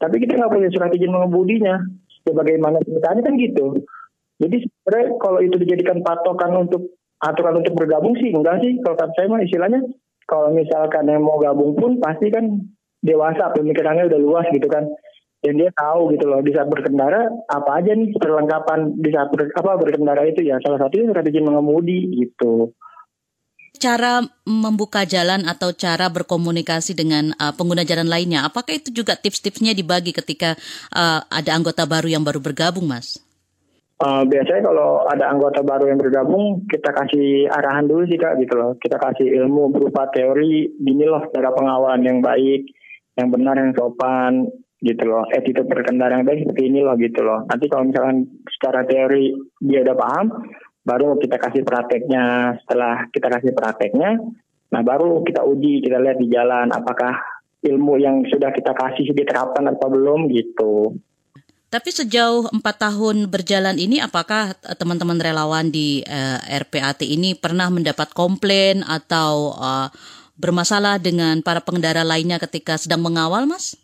tapi 0.00 0.16
kita 0.18 0.40
nggak 0.40 0.52
punya 0.52 0.68
surat 0.72 0.90
izin 0.96 1.12
mengemudinya. 1.12 1.76
Ya 2.24 2.32
bagaimana 2.36 2.80
ceritanya 2.84 3.20
kan 3.24 3.34
gitu. 3.36 3.66
Jadi 4.40 4.56
sebenarnya 4.64 5.08
kalau 5.20 5.38
itu 5.44 5.56
dijadikan 5.60 6.00
patokan 6.00 6.52
untuk 6.68 6.96
aturan 7.20 7.60
untuk 7.60 7.76
bergabung 7.76 8.16
sih 8.16 8.32
enggak 8.32 8.64
sih. 8.64 8.80
Kalau 8.80 8.96
kata 8.96 9.12
saya 9.12 9.28
mah 9.28 9.44
istilahnya 9.44 9.80
kalau 10.24 10.48
misalkan 10.56 11.04
yang 11.08 11.24
mau 11.24 11.36
gabung 11.36 11.76
pun 11.76 12.00
pasti 12.00 12.32
kan 12.32 12.60
dewasa 13.04 13.52
pemikirannya 13.56 14.08
udah 14.08 14.20
luas 14.20 14.46
gitu 14.52 14.68
kan 14.68 14.88
dan 15.40 15.56
dia 15.56 15.72
tahu 15.72 16.12
gitu 16.12 16.28
loh 16.28 16.44
di 16.44 16.52
saat 16.52 16.68
berkendara 16.68 17.32
apa 17.48 17.80
aja 17.80 17.96
nih 17.96 18.12
perlengkapan 18.12 18.92
di 19.00 19.08
saat 19.08 19.32
ber, 19.32 19.48
apa 19.56 19.80
berkendara 19.80 20.28
itu 20.28 20.44
ya 20.44 20.60
salah 20.60 20.76
satunya 20.76 21.08
surat 21.08 21.24
izin 21.24 21.48
mengemudi 21.48 22.12
gitu 22.20 22.76
cara 23.80 24.20
membuka 24.44 25.08
jalan 25.08 25.48
atau 25.48 25.72
cara 25.72 26.12
berkomunikasi 26.12 26.92
dengan 26.92 27.32
uh, 27.40 27.56
pengguna 27.56 27.82
jalan 27.82 28.06
lainnya? 28.06 28.44
Apakah 28.44 28.76
itu 28.76 28.92
juga 28.92 29.16
tips-tipsnya 29.16 29.72
dibagi 29.72 30.12
ketika 30.12 30.54
uh, 30.92 31.24
ada 31.32 31.56
anggota 31.56 31.88
baru 31.88 32.12
yang 32.12 32.20
baru 32.20 32.44
bergabung 32.44 32.84
mas? 32.84 33.16
Uh, 34.00 34.24
biasanya 34.24 34.64
kalau 34.64 35.04
ada 35.08 35.28
anggota 35.28 35.60
baru 35.60 35.92
yang 35.92 36.00
bergabung, 36.00 36.64
kita 36.68 36.88
kasih 36.88 37.48
arahan 37.52 37.84
dulu 37.84 38.04
sih 38.08 38.16
kak 38.16 38.36
gitu 38.40 38.56
loh. 38.56 38.76
Kita 38.76 38.96
kasih 38.96 39.28
ilmu 39.44 39.72
berupa 39.72 40.08
teori, 40.12 40.72
gini 40.76 41.04
loh 41.04 41.24
cara 41.32 41.52
pengawalan 41.52 42.00
yang 42.04 42.20
baik, 42.24 42.68
yang 43.16 43.28
benar, 43.28 43.60
yang 43.60 43.76
sopan, 43.76 44.48
gitu 44.80 45.04
loh. 45.04 45.28
Attitude 45.28 45.68
berkendara 45.68 46.16
yang 46.16 46.24
baik 46.24 46.48
seperti 46.48 46.72
ini 46.72 46.80
loh 46.80 46.96
gitu 46.96 47.20
loh. 47.20 47.44
Nanti 47.44 47.68
kalau 47.68 47.84
misalkan 47.88 48.24
secara 48.48 48.88
teori 48.88 49.36
dia 49.60 49.84
udah 49.84 49.96
paham 49.96 50.26
baru 50.84 51.16
kita 51.20 51.36
kasih 51.36 51.62
prakteknya 51.62 52.56
setelah 52.64 53.06
kita 53.12 53.28
kasih 53.28 53.52
prakteknya 53.52 54.20
nah 54.70 54.82
baru 54.86 55.20
kita 55.26 55.42
uji 55.44 55.82
kita 55.82 55.98
lihat 55.98 56.18
di 56.18 56.30
jalan 56.30 56.70
apakah 56.70 57.18
ilmu 57.60 58.00
yang 58.00 58.24
sudah 58.30 58.54
kita 58.54 58.72
kasih 58.72 59.12
diterapkan 59.12 59.68
atau 59.68 59.88
belum 59.92 60.32
gitu 60.32 60.96
tapi 61.70 61.94
sejauh 61.94 62.50
empat 62.50 62.82
tahun 62.82 63.30
berjalan 63.30 63.78
ini, 63.78 64.02
apakah 64.02 64.58
teman-teman 64.74 65.22
relawan 65.22 65.70
di 65.70 66.02
uh, 66.02 66.42
eh, 66.42 66.58
RPAT 66.66 67.06
ini 67.06 67.38
pernah 67.38 67.70
mendapat 67.70 68.10
komplain 68.10 68.82
atau 68.82 69.54
uh, 69.54 69.86
bermasalah 70.34 70.98
dengan 70.98 71.38
para 71.46 71.62
pengendara 71.62 72.02
lainnya 72.02 72.42
ketika 72.42 72.74
sedang 72.74 73.06
mengawal, 73.06 73.46
Mas? 73.46 73.78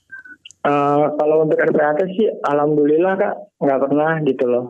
Uh, 0.66 1.14
kalau 1.14 1.46
untuk 1.46 1.62
RPAT 1.62 2.10
sih 2.10 2.26
alhamdulillah 2.42 3.14
kak 3.22 3.34
nggak 3.62 3.80
pernah 3.86 4.12
gitu 4.26 4.44
loh. 4.50 4.64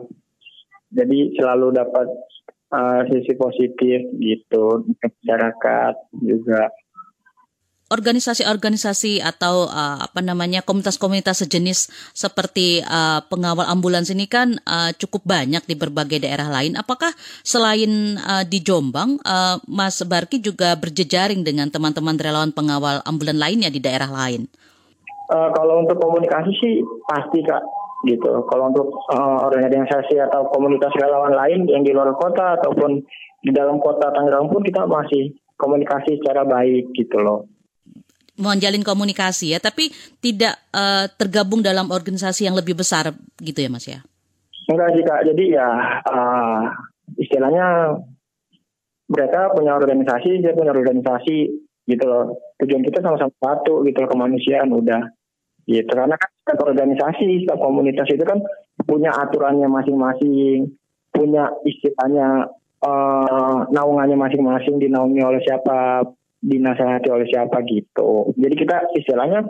Jadi 0.87 1.35
selalu 1.35 1.75
dapat 1.75 2.07
uh, 2.71 3.01
sisi 3.11 3.33
positif 3.35 4.07
gitu 4.19 4.87
masyarakat 5.03 5.95
juga. 6.23 6.71
Organisasi-organisasi 7.87 9.23
atau 9.23 9.63
uh, 9.71 10.03
apa 10.03 10.19
namanya 10.19 10.59
komunitas-komunitas 10.59 11.39
sejenis 11.47 11.87
seperti 12.11 12.83
uh, 12.83 13.23
pengawal 13.31 13.63
ambulans 13.63 14.11
ini 14.11 14.27
kan 14.27 14.59
uh, 14.67 14.91
cukup 14.91 15.23
banyak 15.23 15.63
di 15.63 15.75
berbagai 15.79 16.19
daerah 16.19 16.51
lain. 16.51 16.75
Apakah 16.75 17.15
selain 17.47 18.19
uh, 18.19 18.43
di 18.43 18.59
Jombang, 18.59 19.23
uh, 19.23 19.55
Mas 19.71 20.03
Barki 20.03 20.43
juga 20.43 20.75
berjejaring 20.75 21.47
dengan 21.47 21.71
teman-teman 21.71 22.19
relawan 22.19 22.51
pengawal 22.51 22.99
ambulan 23.07 23.39
lainnya 23.39 23.71
di 23.71 23.79
daerah 23.79 24.11
lain? 24.11 24.51
Uh, 25.31 25.47
kalau 25.55 25.87
untuk 25.87 25.95
komunikasi 25.95 26.51
sih 26.59 26.73
pasti 27.07 27.39
kak 27.47 27.63
gitu. 28.05 28.45
Kalau 28.45 28.69
untuk 28.69 28.93
uh, 29.09 29.41
organisasi 29.47 30.21
atau 30.21 30.45
komunitas 30.53 30.93
relawan 30.93 31.33
lain 31.33 31.65
yang 31.65 31.81
di 31.81 31.95
luar 31.95 32.13
kota 32.13 32.61
ataupun 32.61 33.01
di 33.41 33.51
dalam 33.55 33.81
kota 33.81 34.13
Tangerang 34.13 34.51
pun 34.53 34.61
kita 34.61 34.85
masih 34.85 35.33
komunikasi 35.57 36.21
secara 36.21 36.45
baik 36.45 36.93
gitu 36.93 37.17
loh. 37.17 37.49
Menjalin 38.37 38.85
komunikasi 38.85 39.57
ya, 39.57 39.59
tapi 39.63 39.89
tidak 40.21 40.61
uh, 40.69 41.09
tergabung 41.17 41.65
dalam 41.65 41.89
organisasi 41.89 42.45
yang 42.45 42.53
lebih 42.53 42.77
besar 42.77 43.09
gitu 43.41 43.57
ya 43.65 43.69
mas 43.73 43.89
ya? 43.89 44.05
Enggak 44.69 44.93
sih 44.93 45.01
kak, 45.01 45.21
jadi 45.33 45.43
ya 45.57 45.67
uh, 46.05 46.61
istilahnya 47.17 47.97
mereka 49.09 49.49
punya 49.57 49.73
organisasi, 49.73 50.43
saya 50.43 50.53
punya 50.53 50.75
organisasi 50.75 51.37
gitu 51.87 52.05
loh. 52.05 52.37
Tujuan 52.61 52.83
kita 52.85 53.01
sama-sama 53.01 53.33
satu 53.41 53.81
gitu 53.87 54.05
loh 54.05 54.09
kemanusiaan 54.11 54.69
udah 54.69 55.16
gitu. 55.67 55.91
Karena 55.91 56.15
kan 56.15 56.29
setiap 56.41 56.63
organisasi 56.63 57.43
setiap 57.43 57.59
komunitas 57.59 58.07
itu 58.09 58.23
kan 58.23 58.39
punya 58.87 59.11
aturannya 59.11 59.67
masing-masing 59.67 60.71
punya 61.11 61.51
istilahnya 61.67 62.47
uh, 62.81 63.67
naungannya 63.69 64.15
masing-masing 64.15 64.79
dinaungi 64.79 65.21
oleh 65.21 65.41
siapa 65.43 66.07
dinasehati 66.41 67.09
oleh 67.11 67.27
siapa 67.27 67.61
gitu. 67.67 68.31
Jadi 68.37 68.55
kita 68.55 68.75
istilahnya 68.95 69.43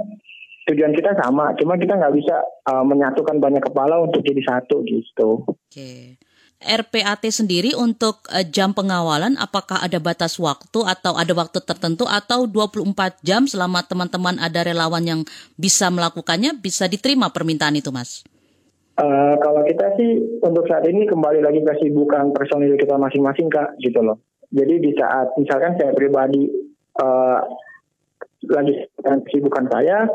tujuan 0.68 0.91
kita 0.91 1.15
sama 1.15 1.55
cuma 1.55 1.80
kita 1.80 1.95
nggak 1.95 2.15
bisa 2.15 2.43
uh, 2.68 2.84
menyatukan 2.84 3.39
banyak 3.39 3.63
kepala 3.63 4.03
untuk 4.03 4.20
jadi 4.26 4.41
satu 4.43 4.84
gitu. 4.84 5.43
Oke. 5.47 5.55
okay. 5.72 6.26
RPAT 6.58 7.22
sendiri 7.30 7.78
untuk 7.78 8.26
uh, 8.34 8.41
jam 8.41 8.74
pengawalan 8.74 9.38
apakah 9.38 9.78
ada 9.78 10.01
batas 10.01 10.41
waktu 10.41 10.82
atau 10.82 11.14
ada 11.14 11.30
waktu 11.38 11.62
tertentu 11.62 12.10
atau 12.10 12.49
24 12.49 13.22
jam 13.22 13.45
selama 13.45 13.86
teman-teman 13.86 14.41
ada 14.41 14.66
relawan 14.66 15.05
yang 15.05 15.22
bisa 15.53 15.93
melakukannya 15.93 16.58
bisa 16.58 16.89
diterima 16.89 17.30
permintaan 17.30 17.78
itu 17.78 17.93
Mas? 17.93 18.26
Uh, 18.97 19.38
kalau 19.38 19.62
kita 19.70 19.93
sih 20.01 20.41
untuk 20.41 20.66
saat 20.66 20.82
ini 20.89 21.05
kembali 21.05 21.45
lagi 21.45 21.62
ke 21.62 21.74
sibukan 21.78 22.34
personil 22.34 22.74
kita 22.74 22.97
masing-masing 22.97 23.45
Kak 23.53 23.78
gitu 23.78 24.01
loh. 24.01 24.18
Jadi 24.49 24.82
di 24.82 24.91
saat 24.97 25.38
misalkan 25.38 25.78
saya 25.78 25.93
pribadi 25.93 26.49
uh, 26.97 27.39
lagi 28.49 28.74
kesibukan 29.05 29.70
saya, 29.70 30.10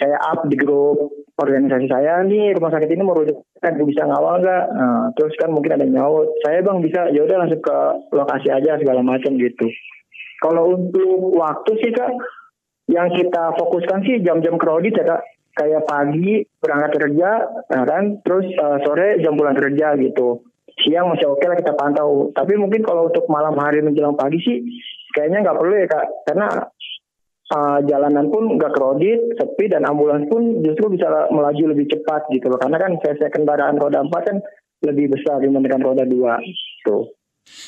saya 0.00 0.16
up 0.32 0.48
di 0.48 0.56
grup 0.56 1.12
organisasi 1.36 1.86
saya 1.92 2.24
nih 2.24 2.56
rumah 2.56 2.72
sakit 2.72 2.88
ini 2.88 3.02
merujuk 3.04 3.36
kan 3.60 3.76
bisa 3.76 4.06
ngawal 4.08 4.40
nggak? 4.40 4.64
Nah, 4.72 5.04
terus 5.18 5.34
kan 5.36 5.52
mungkin 5.52 5.76
ada 5.76 5.86
nyaut 5.86 6.30
saya 6.40 6.64
bang 6.64 6.78
bisa 6.80 7.10
ya 7.12 7.20
udah 7.26 7.44
langsung 7.44 7.60
ke 7.60 7.76
lokasi 8.14 8.48
aja 8.48 8.80
segala 8.80 9.04
macam 9.04 9.36
gitu. 9.36 9.66
Kalau 10.40 10.76
untuk 10.76 11.36
waktu 11.36 11.72
sih 11.84 11.90
kak 11.92 12.10
yang 12.88 13.08
kita 13.12 13.56
fokuskan 13.56 14.04
sih 14.04 14.20
jam-jam 14.24 14.56
kredit 14.56 14.96
ya 15.00 15.04
kak. 15.04 15.22
Kayak 15.54 15.86
pagi 15.86 16.42
berangkat 16.58 16.98
kerja 16.98 17.30
nah 17.70 17.84
kan? 17.86 18.18
Terus 18.26 18.50
uh, 18.58 18.78
sore 18.82 19.22
jam 19.22 19.38
pulang 19.38 19.54
kerja 19.54 19.94
gitu. 20.00 20.42
Siang 20.82 21.06
masih 21.14 21.30
oke 21.30 21.38
okay 21.38 21.46
lah 21.46 21.56
kita 21.62 21.72
pantau. 21.78 22.34
Tapi 22.34 22.58
mungkin 22.58 22.82
kalau 22.82 23.06
untuk 23.06 23.30
malam 23.30 23.54
hari 23.60 23.78
menjelang 23.78 24.18
pagi 24.18 24.42
sih 24.42 24.58
kayaknya 25.14 25.46
nggak 25.46 25.58
perlu 25.60 25.74
ya 25.78 25.86
kak. 25.86 26.06
Karena 26.26 26.46
uh, 27.54 27.78
jalanan 27.86 28.26
pun 28.28 28.58
nggak 28.58 28.74
kredit, 28.74 29.38
sepi 29.38 29.70
dan 29.70 29.86
ambulans 29.86 30.26
pun 30.26 30.60
justru 30.60 30.98
bisa 30.98 31.30
melaju 31.30 31.64
lebih 31.70 31.86
cepat 31.94 32.26
gitu 32.34 32.50
loh. 32.50 32.58
Karena 32.58 32.76
kan 32.82 32.98
cc 32.98 33.30
kendaraan 33.30 33.78
roda 33.78 34.02
4 34.02 34.10
kan 34.10 34.36
lebih 34.82 35.14
besar 35.14 35.38
dibandingkan 35.40 35.80
roda 35.80 36.04
2 36.04 36.84
tuh. 36.84 37.14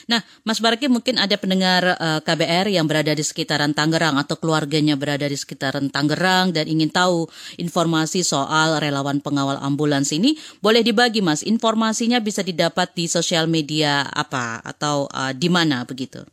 Nah, 0.08 0.24
Mas 0.40 0.56
Barki 0.56 0.88
mungkin 0.88 1.20
ada 1.20 1.36
pendengar 1.36 2.00
uh, 2.00 2.16
eh, 2.16 2.20
KBR 2.24 2.72
yang 2.72 2.88
berada 2.88 3.12
di 3.12 3.20
sekitaran 3.20 3.76
Tangerang 3.76 4.16
atau 4.16 4.40
keluarganya 4.40 4.96
berada 4.96 5.28
di 5.28 5.36
sekitaran 5.36 5.92
Tangerang 5.92 6.56
dan 6.56 6.64
ingin 6.64 6.88
tahu 6.88 7.28
informasi 7.60 8.24
soal 8.24 8.80
relawan 8.80 9.20
pengawal 9.20 9.60
ambulans 9.60 10.16
ini. 10.16 10.40
Boleh 10.64 10.80
dibagi, 10.80 11.20
Mas. 11.20 11.44
Informasinya 11.44 12.24
bisa 12.24 12.40
didapat 12.40 12.96
di 12.96 13.04
sosial 13.04 13.52
media 13.52 14.08
apa 14.08 14.64
atau 14.64 15.12
uh, 15.12 15.36
di 15.36 15.52
mana 15.52 15.84
begitu? 15.84 16.24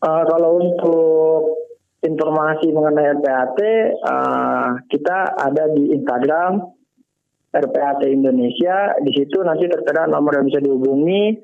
Uh, 0.00 0.24
kalau 0.24 0.56
untuk 0.56 1.65
informasi 2.04 2.68
mengenai 2.72 3.16
RPAT 3.16 3.58
uh, 4.04 4.68
kita 4.92 5.18
ada 5.40 5.64
di 5.72 5.96
Instagram 5.96 6.60
RPAT 7.56 8.04
Indonesia. 8.08 8.96
Di 9.00 9.10
situ 9.16 9.40
nanti 9.40 9.64
tertera 9.70 10.04
nomor 10.04 10.36
yang 10.36 10.46
bisa 10.48 10.60
dihubungi. 10.60 11.40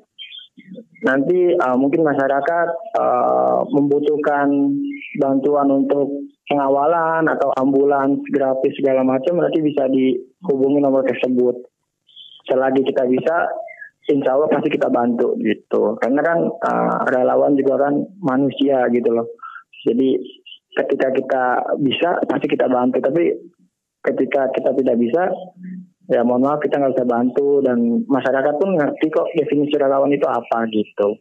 Nanti 1.03 1.57
uh, 1.57 1.75
mungkin 1.75 2.05
masyarakat 2.05 2.67
uh, 2.93 3.65
membutuhkan 3.73 4.47
bantuan 5.17 5.67
untuk 5.73 6.29
pengawalan 6.45 7.25
atau 7.25 7.49
ambulans 7.57 8.21
gratis 8.29 8.77
segala 8.77 9.01
macam 9.01 9.41
nanti 9.41 9.59
bisa 9.65 9.89
dihubungi 9.89 10.77
nomor 10.77 11.01
tersebut. 11.09 11.65
Selagi 12.45 12.85
kita 12.85 13.09
bisa, 13.09 13.49
insya 14.13 14.37
Allah 14.37 14.51
pasti 14.53 14.69
kita 14.69 14.93
bantu 14.93 15.33
gitu. 15.41 15.97
Karena 15.97 16.21
kan 16.21 16.39
uh, 16.45 16.97
relawan 17.09 17.57
juga 17.57 17.89
kan 17.89 18.05
manusia 18.21 18.85
gitu 18.93 19.09
loh. 19.09 19.27
Jadi 19.83 20.15
ketika 20.73 21.07
kita 21.13 21.43
bisa 21.81 22.09
pasti 22.25 22.47
kita 22.49 22.65
bantu. 22.69 22.99
Tapi 22.99 23.33
ketika 24.03 24.51
kita 24.51 24.75
tidak 24.75 24.95
bisa 24.99 25.31
ya 26.11 26.19
mohon 26.27 26.43
maaf 26.43 26.59
kita 26.59 26.81
nggak 26.81 26.93
bisa 26.97 27.07
bantu. 27.07 27.61
Dan 27.61 28.07
masyarakat 28.09 28.53
pun 28.57 28.69
ngerti 28.77 29.05
kok 29.13 29.27
definisi 29.37 29.73
relawan 29.77 30.11
itu 30.11 30.25
apa 30.25 30.67
gitu. 30.69 31.17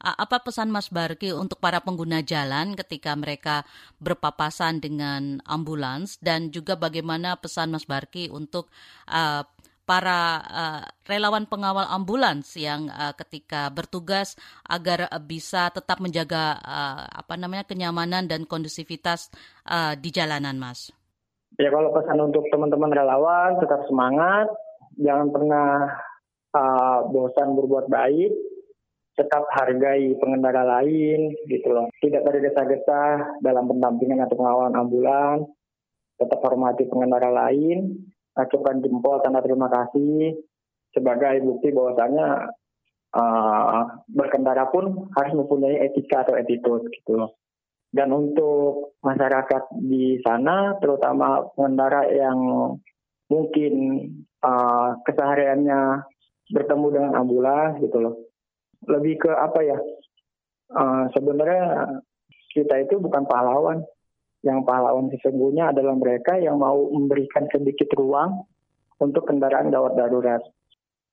Apa 0.00 0.40
pesan 0.40 0.72
Mas 0.72 0.88
Barki 0.88 1.28
untuk 1.36 1.60
para 1.60 1.84
pengguna 1.84 2.24
jalan 2.24 2.72
ketika 2.72 3.12
mereka 3.12 3.68
berpapasan 4.00 4.80
dengan 4.80 5.44
ambulans? 5.44 6.16
Dan 6.24 6.48
juga 6.48 6.80
bagaimana 6.80 7.36
pesan 7.36 7.76
Mas 7.76 7.84
Barki 7.84 8.32
untuk 8.32 8.72
uh, 9.12 9.44
para 9.90 10.38
uh, 10.46 10.82
relawan 11.02 11.50
pengawal 11.50 11.82
ambulans 11.90 12.54
yang 12.54 12.86
uh, 12.94 13.10
ketika 13.18 13.74
bertugas 13.74 14.38
agar 14.62 15.10
uh, 15.10 15.18
bisa 15.18 15.66
tetap 15.74 15.98
menjaga 15.98 16.62
uh, 16.62 17.10
apa 17.10 17.34
namanya 17.34 17.66
kenyamanan 17.66 18.30
dan 18.30 18.46
kondusivitas 18.46 19.34
uh, 19.66 19.98
di 19.98 20.14
jalanan, 20.14 20.54
Mas. 20.62 20.94
Ya 21.58 21.74
kalau 21.74 21.90
pesan 21.90 22.22
untuk 22.22 22.46
teman-teman 22.54 22.94
relawan 22.94 23.58
tetap 23.58 23.82
semangat, 23.90 24.46
jangan 24.94 25.34
pernah 25.34 25.90
uh, 26.54 27.10
bosan 27.10 27.58
berbuat 27.58 27.90
baik, 27.90 28.30
tetap 29.18 29.42
hargai 29.58 30.14
pengendara 30.22 30.62
lain 30.62 31.34
gitu 31.50 31.66
loh. 31.66 31.90
Tidak 31.98 32.22
tergesa-gesa 32.22 33.02
dalam 33.42 33.66
pendampingan 33.66 34.22
atau 34.22 34.38
pengawalan 34.38 34.78
ambulan. 34.78 35.42
Tetap 36.14 36.38
hormati 36.46 36.86
pengendara 36.86 37.32
lain, 37.32 38.06
acungkan 38.40 38.80
jempol 38.80 39.20
tanda 39.20 39.44
terima 39.44 39.68
kasih 39.68 40.36
sebagai 40.90 41.44
bukti 41.46 41.70
bahwasanya 41.70 42.50
uh, 43.14 43.82
berkendara 44.10 44.70
pun 44.70 45.10
harus 45.14 45.32
mempunyai 45.34 45.86
etika 45.86 46.26
atau 46.26 46.34
attitude 46.38 46.86
gitu 46.90 47.18
loh. 47.18 47.38
Dan 47.90 48.14
untuk 48.14 48.94
masyarakat 49.02 49.74
di 49.82 50.22
sana, 50.22 50.78
terutama 50.78 51.42
pengendara 51.58 52.06
yang 52.06 52.38
mungkin 53.26 53.74
uh, 54.46 54.94
kesehariannya 55.02 56.06
bertemu 56.54 56.86
dengan 56.94 57.12
ambulans 57.18 57.82
gitu 57.82 57.98
loh. 57.98 58.14
Lebih 58.86 59.26
ke 59.26 59.30
apa 59.34 59.60
ya? 59.66 59.78
Uh, 60.70 61.10
sebenarnya 61.18 61.98
kita 62.54 62.78
itu 62.86 63.02
bukan 63.02 63.26
pahlawan. 63.26 63.82
Yang 64.40 64.58
pahlawan 64.64 65.12
sesungguhnya 65.12 65.72
adalah 65.72 65.92
mereka 65.96 66.40
yang 66.40 66.56
mau 66.56 66.88
memberikan 66.88 67.44
sedikit 67.52 67.92
ruang 67.92 68.48
untuk 68.96 69.28
kendaraan 69.28 69.68
gawat 69.68 69.96
darurat. 69.96 70.40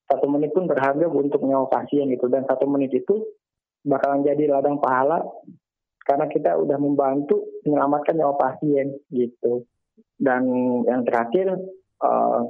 Satu 0.08 0.32
menit 0.32 0.56
pun 0.56 0.68
berharga 0.72 1.12
untuk 1.12 1.44
nyawa 1.44 1.68
pasien 1.68 2.08
gitu. 2.08 2.32
Dan 2.32 2.48
satu 2.48 2.64
menit 2.68 2.96
itu 2.96 3.28
bakalan 3.84 4.24
jadi 4.24 4.48
ladang 4.48 4.80
pahala 4.80 5.24
karena 6.08 6.32
kita 6.32 6.56
udah 6.56 6.80
membantu 6.80 7.44
menyelamatkan 7.68 8.16
nyawa 8.16 8.40
pasien 8.40 8.96
gitu. 9.12 9.68
Dan 10.16 10.48
yang 10.88 11.04
terakhir 11.04 11.52
uh, 12.00 12.42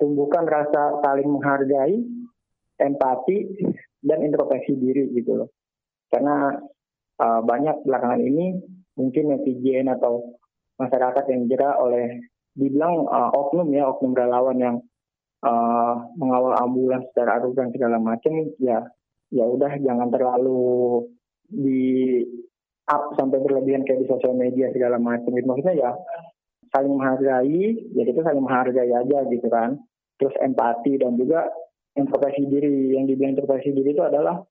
tumbuhkan 0.00 0.48
rasa 0.48 0.96
saling 1.04 1.28
menghargai, 1.28 2.00
empati 2.80 3.36
dan 4.00 4.24
introspeksi 4.24 4.72
diri 4.80 5.12
gitu 5.12 5.44
loh. 5.44 5.48
Karena 6.08 6.56
uh, 7.20 7.40
banyak 7.44 7.84
belakangan 7.84 8.24
ini 8.24 8.56
mungkin 9.00 9.32
netizen 9.32 9.88
atau 9.88 10.36
masyarakat 10.76 11.24
yang 11.32 11.48
jerak 11.48 11.76
oleh 11.80 12.20
dibilang 12.52 13.08
uh, 13.08 13.32
oknum 13.32 13.72
ya 13.72 13.88
oknum 13.88 14.12
relawan 14.12 14.58
yang 14.60 14.76
uh, 15.44 15.96
mengawal 16.20 16.52
ambulans 16.60 17.08
secara 17.12 17.40
arogan 17.40 17.72
segala 17.72 17.96
macam 17.96 18.52
ya 18.60 18.84
ya 19.30 19.44
udah 19.46 19.72
jangan 19.80 20.10
terlalu 20.10 21.06
di 21.48 22.20
up 22.90 23.14
sampai 23.14 23.38
berlebihan 23.38 23.86
kayak 23.86 24.02
di 24.02 24.06
sosial 24.10 24.34
media 24.34 24.70
segala 24.74 24.98
macam 24.98 25.30
gitu. 25.30 25.46
Maksudnya 25.46 25.76
ya 25.78 25.90
saling 26.74 26.94
menghargai 26.98 27.62
ya 27.94 28.02
kita 28.02 28.20
saling 28.26 28.42
menghargai 28.42 28.90
aja 28.90 29.18
gitu 29.30 29.46
kan. 29.46 29.78
Terus 30.18 30.34
empati 30.42 31.00
dan 31.00 31.14
juga 31.16 31.48
introspeksi 31.94 32.44
diri. 32.50 32.98
Yang 32.98 33.14
dibilang 33.14 33.32
introspeksi 33.38 33.70
diri 33.72 33.94
itu 33.94 34.02
adalah 34.02 34.42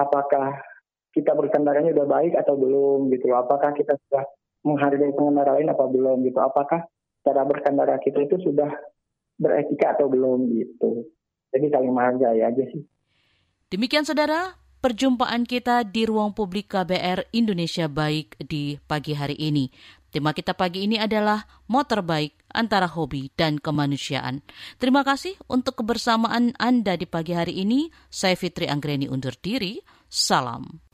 apakah 0.00 0.58
kita 1.14 1.32
berkendaranya 1.32 1.94
udah 1.94 2.06
baik 2.10 2.34
atau 2.34 2.58
belum 2.58 3.08
gitu 3.14 3.30
loh 3.30 3.46
apakah 3.46 3.70
kita 3.72 3.94
sudah 4.06 4.26
menghargai 4.66 5.14
pengendara 5.14 5.56
lain 5.56 5.70
apa 5.70 5.84
belum 5.86 6.26
gitu 6.26 6.42
apakah 6.42 6.84
cara 7.22 7.42
berkendara 7.46 7.96
kita 8.02 8.26
itu 8.26 8.42
sudah 8.42 8.68
beretika 9.38 9.94
atau 9.94 10.10
belum 10.10 10.50
gitu 10.50 11.06
jadi 11.54 11.70
saling 11.70 11.94
menghargai 11.94 12.42
aja 12.42 12.64
sih 12.74 12.82
Demikian 13.74 14.06
saudara, 14.06 14.54
perjumpaan 14.78 15.48
kita 15.48 15.82
di 15.82 16.06
ruang 16.06 16.30
publik 16.30 16.70
KBR 16.70 17.26
Indonesia 17.34 17.90
Baik 17.90 18.38
di 18.38 18.78
pagi 18.86 19.18
hari 19.18 19.34
ini. 19.34 19.66
Tema 20.14 20.30
kita 20.30 20.54
pagi 20.54 20.86
ini 20.86 20.94
adalah 20.94 21.42
motor 21.66 22.06
baik 22.06 22.38
antara 22.54 22.86
hobi 22.86 23.34
dan 23.34 23.58
kemanusiaan. 23.58 24.46
Terima 24.78 25.02
kasih 25.02 25.34
untuk 25.50 25.82
kebersamaan 25.82 26.54
Anda 26.54 26.94
di 26.94 27.10
pagi 27.10 27.34
hari 27.34 27.66
ini. 27.66 27.90
Saya 28.14 28.38
Fitri 28.38 28.70
Anggreni 28.70 29.10
undur 29.10 29.34
diri. 29.42 29.82
Salam. 30.06 30.93